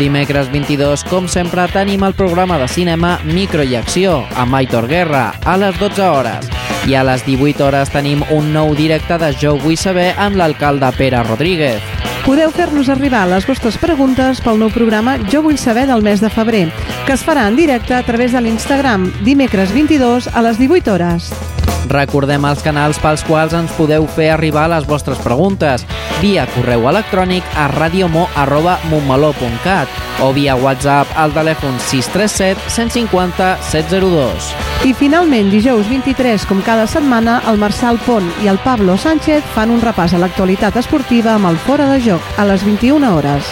Dimecres 0.00 0.48
22, 0.50 1.04
com 1.12 1.28
sempre, 1.28 1.68
tenim 1.76 2.08
el 2.08 2.16
programa 2.16 2.56
de 2.58 2.72
cinema 2.72 3.18
Micro 3.28 3.68
i 3.68 3.76
Acció, 3.76 4.22
amb 4.34 4.56
Aitor 4.62 4.88
Guerra, 4.88 5.34
a 5.44 5.60
les 5.60 5.76
12 5.78 6.08
hores. 6.08 6.73
I 6.86 6.94
a 6.94 7.02
les 7.04 7.22
18 7.24 7.64
hores 7.64 7.88
tenim 7.88 8.20
un 8.34 8.50
nou 8.52 8.74
directe 8.76 9.16
de 9.16 9.30
Jo 9.40 9.54
vull 9.56 9.78
saber 9.80 10.10
amb 10.20 10.36
l'alcalde 10.36 10.90
Pere 10.98 11.22
Rodríguez. 11.24 11.80
Podeu 12.26 12.52
fer-nos 12.52 12.90
arribar 12.92 13.24
les 13.28 13.48
vostres 13.48 13.78
preguntes 13.80 14.42
pel 14.44 14.60
nou 14.60 14.72
programa 14.72 15.16
Jo 15.32 15.40
vull 15.44 15.60
saber 15.60 15.86
del 15.88 16.04
mes 16.04 16.20
de 16.20 16.32
febrer, 16.32 16.68
que 17.06 17.16
es 17.16 17.24
farà 17.24 17.48
en 17.48 17.56
directe 17.56 17.96
a 17.96 18.04
través 18.04 18.36
de 18.36 18.44
l'Instagram 18.44 19.10
dimecres 19.24 19.72
22 19.72 20.28
a 20.28 20.44
les 20.44 20.60
18 20.60 20.92
hores. 20.92 21.53
Recordem 21.90 22.44
els 22.48 22.62
canals 22.64 22.98
pels 23.02 23.24
quals 23.28 23.52
ens 23.56 23.72
podeu 23.76 24.06
fer 24.08 24.30
arribar 24.32 24.68
les 24.72 24.86
vostres 24.88 25.18
preguntes 25.24 25.84
via 26.22 26.46
correu 26.54 26.88
electrònic 26.88 27.44
a 27.58 27.68
radiomo.montmeló.cat 27.74 29.88
o 30.24 30.32
via 30.32 30.54
WhatsApp 30.56 31.08
al 31.18 31.32
telèfon 31.34 31.78
637 31.78 32.70
150 32.70 33.58
702. 33.70 34.54
I 34.84 34.92
finalment, 34.92 35.50
dijous 35.52 35.88
23, 35.88 36.46
com 36.48 36.62
cada 36.64 36.86
setmana, 36.86 37.42
el 37.48 37.58
Marçal 37.60 37.98
Pont 38.04 38.32
i 38.44 38.48
el 38.52 38.58
Pablo 38.64 38.96
Sánchez 39.00 39.42
fan 39.56 39.70
un 39.72 39.80
repàs 39.84 40.14
a 40.14 40.18
l'actualitat 40.20 40.76
esportiva 40.80 41.30
amb 41.34 41.46
el 41.52 41.58
Fora 41.64 41.86
de 41.92 41.98
Joc 42.04 42.22
a 42.36 42.44
les 42.48 42.62
21 42.68 43.14
hores. 43.14 43.44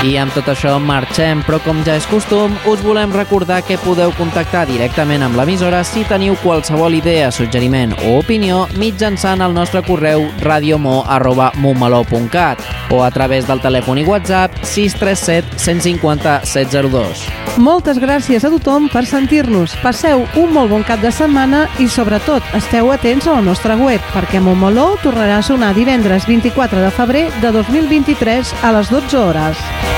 I 0.00 0.14
amb 0.16 0.32
tot 0.32 0.46
això 0.48 0.78
marxem, 0.80 1.42
però 1.44 1.58
com 1.60 1.82
ja 1.84 1.92
és 2.00 2.06
costum, 2.08 2.54
us 2.70 2.80
volem 2.80 3.12
recordar 3.12 3.58
que 3.68 3.76
podeu 3.82 4.08
contactar 4.16 4.62
directament 4.70 5.20
amb 5.26 5.36
l'emissora 5.36 5.82
si 5.84 6.06
teniu 6.08 6.38
qualsevol 6.40 6.96
idea, 6.96 7.28
suggeriment 7.28 7.92
o 8.08 8.16
opinió 8.22 8.64
mitjançant 8.80 9.44
el 9.44 9.52
nostre 9.52 9.84
correu 9.84 10.24
radiomo.montmeló.cat 10.40 12.64
o 12.96 13.04
a 13.04 13.12
través 13.12 13.44
del 13.44 13.60
telèfon 13.60 14.00
i 14.00 14.08
WhatsApp 14.08 14.56
637 14.64 15.60
150 15.60 16.48
702. 16.48 17.28
Moltes 17.60 18.00
gràcies 18.00 18.40
a 18.46 18.50
tothom 18.56 18.88
per 18.88 19.04
sentir-nos. 19.04 19.76
Passeu 19.84 20.24
un 20.40 20.48
molt 20.56 20.72
bon 20.72 20.80
cap 20.86 21.02
de 21.04 21.12
setmana 21.12 21.68
i, 21.76 21.92
sobretot, 21.92 22.40
esteu 22.56 22.88
atents 22.94 23.28
a 23.28 23.36
la 23.36 23.44
nostra 23.44 23.76
web 23.76 24.00
perquè 24.14 24.40
Montmeló 24.40 24.96
tornarà 25.04 25.42
a 25.42 25.44
sonar 25.44 25.76
divendres 25.76 26.24
24 26.30 26.80
de 26.80 26.90
febrer 26.94 27.28
de 27.44 27.52
2023 27.60 28.54
a 28.64 28.72
les 28.78 28.88
12 28.88 29.20
hores. 29.20 29.89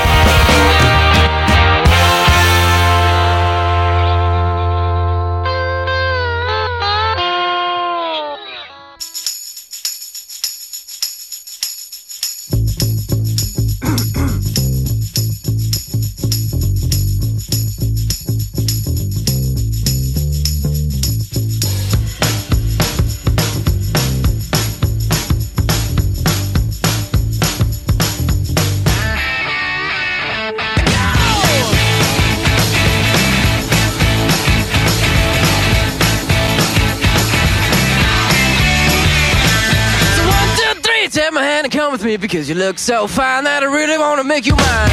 Because 42.33 42.49
you 42.49 42.55
look 42.55 42.79
so 42.79 43.05
fine 43.05 43.43
that 43.43 43.61
I 43.61 43.67
really 43.67 43.95
want 43.95 44.17
to 44.17 44.23
make 44.23 44.47
you 44.47 44.55
mine. 44.57 44.89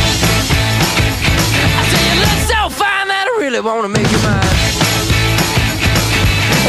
I 1.72 1.82
say 1.88 2.00
you 2.04 2.20
look 2.20 2.40
so 2.52 2.68
fine 2.68 3.08
that 3.08 3.24
I 3.24 3.32
really 3.40 3.64
want 3.64 3.80
to 3.80 3.88
make 3.88 4.04
you 4.12 4.20
mine. 4.20 4.44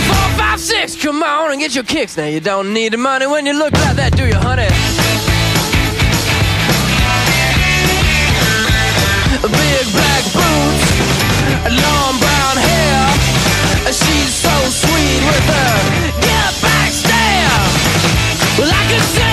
Four, 0.07 0.27
five, 0.39 0.61
six, 0.63 0.95
come 0.95 1.21
on 1.23 1.51
and 1.51 1.59
get 1.59 1.75
your 1.75 1.83
kicks. 1.83 2.15
Now 2.15 2.31
you 2.31 2.39
don't 2.39 2.71
need 2.71 2.93
the 2.93 2.97
money 2.97 3.27
when 3.27 3.45
you 3.45 3.51
look 3.51 3.73
like 3.83 3.99
that, 3.99 4.15
do 4.15 4.23
you, 4.23 4.39
honey? 4.39 4.71
Big 9.43 9.85
black 9.91 10.23
boots, 10.31 10.87
long 11.83 12.15
brown 12.15 12.55
hair. 12.63 13.11
She's 13.91 14.31
so 14.39 14.55
sweet 14.71 15.19
with 15.19 15.45
her 15.51 16.11
get 16.23 16.51
back 16.63 16.95
stare. 16.95 17.59
Well, 18.55 18.71
I 18.71 18.83
could 18.87 19.03
see 19.11 19.30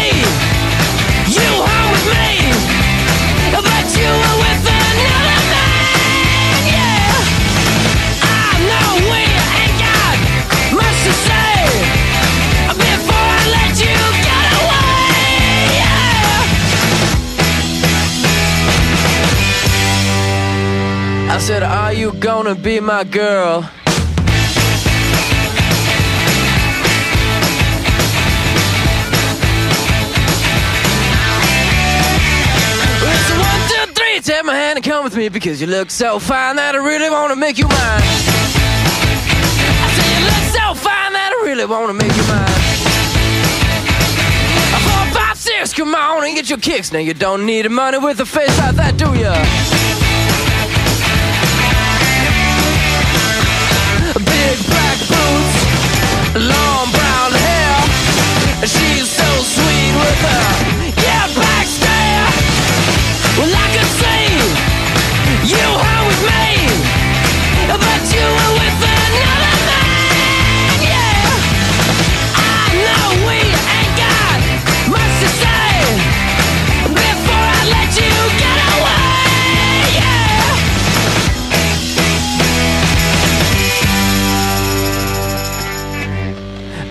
gonna 22.21 22.55
be 22.55 22.81
my 22.81 23.05
girl? 23.05 23.59
It's 33.01 33.31
a 33.31 33.35
one, 33.39 33.61
two, 33.69 33.93
three. 33.93 34.21
Take 34.21 34.45
my 34.45 34.55
hand 34.55 34.79
and 34.79 34.85
come 34.85 35.05
with 35.05 35.17
me 35.17 35.29
because 35.29 35.61
you 35.61 35.67
look 35.69 35.91
so 35.91 36.19
fine 36.19 36.57
that 36.57 36.75
I 36.75 36.79
really 36.79 37.11
want 37.11 37.31
to 37.31 37.37
make 37.37 37.57
you 37.59 37.69
mine. 37.69 38.03
I 39.81 39.89
say 39.95 40.09
you 40.19 40.25
look 40.25 40.45
so 40.53 40.75
fine 40.75 41.13
that 41.13 41.33
I 41.33 41.45
really 41.47 41.67
want 41.67 41.89
to 41.89 41.95
make 41.95 42.15
you 42.17 42.25
mine. 42.27 42.49
Four, 44.83 45.21
five, 45.21 45.37
six, 45.37 45.73
come 45.73 45.95
on 45.95 46.25
and 46.25 46.35
get 46.35 46.51
your 46.51 46.59
kicks. 46.59 46.91
Now 46.93 46.99
you 46.99 47.15
don't 47.15 47.47
need 47.47 47.71
money 47.71 47.99
with 47.99 48.19
a 48.21 48.27
face 48.27 48.57
like 48.59 48.75
that, 48.77 48.97
do 48.97 49.15
ya? 49.15 49.78
Long. 56.35 56.78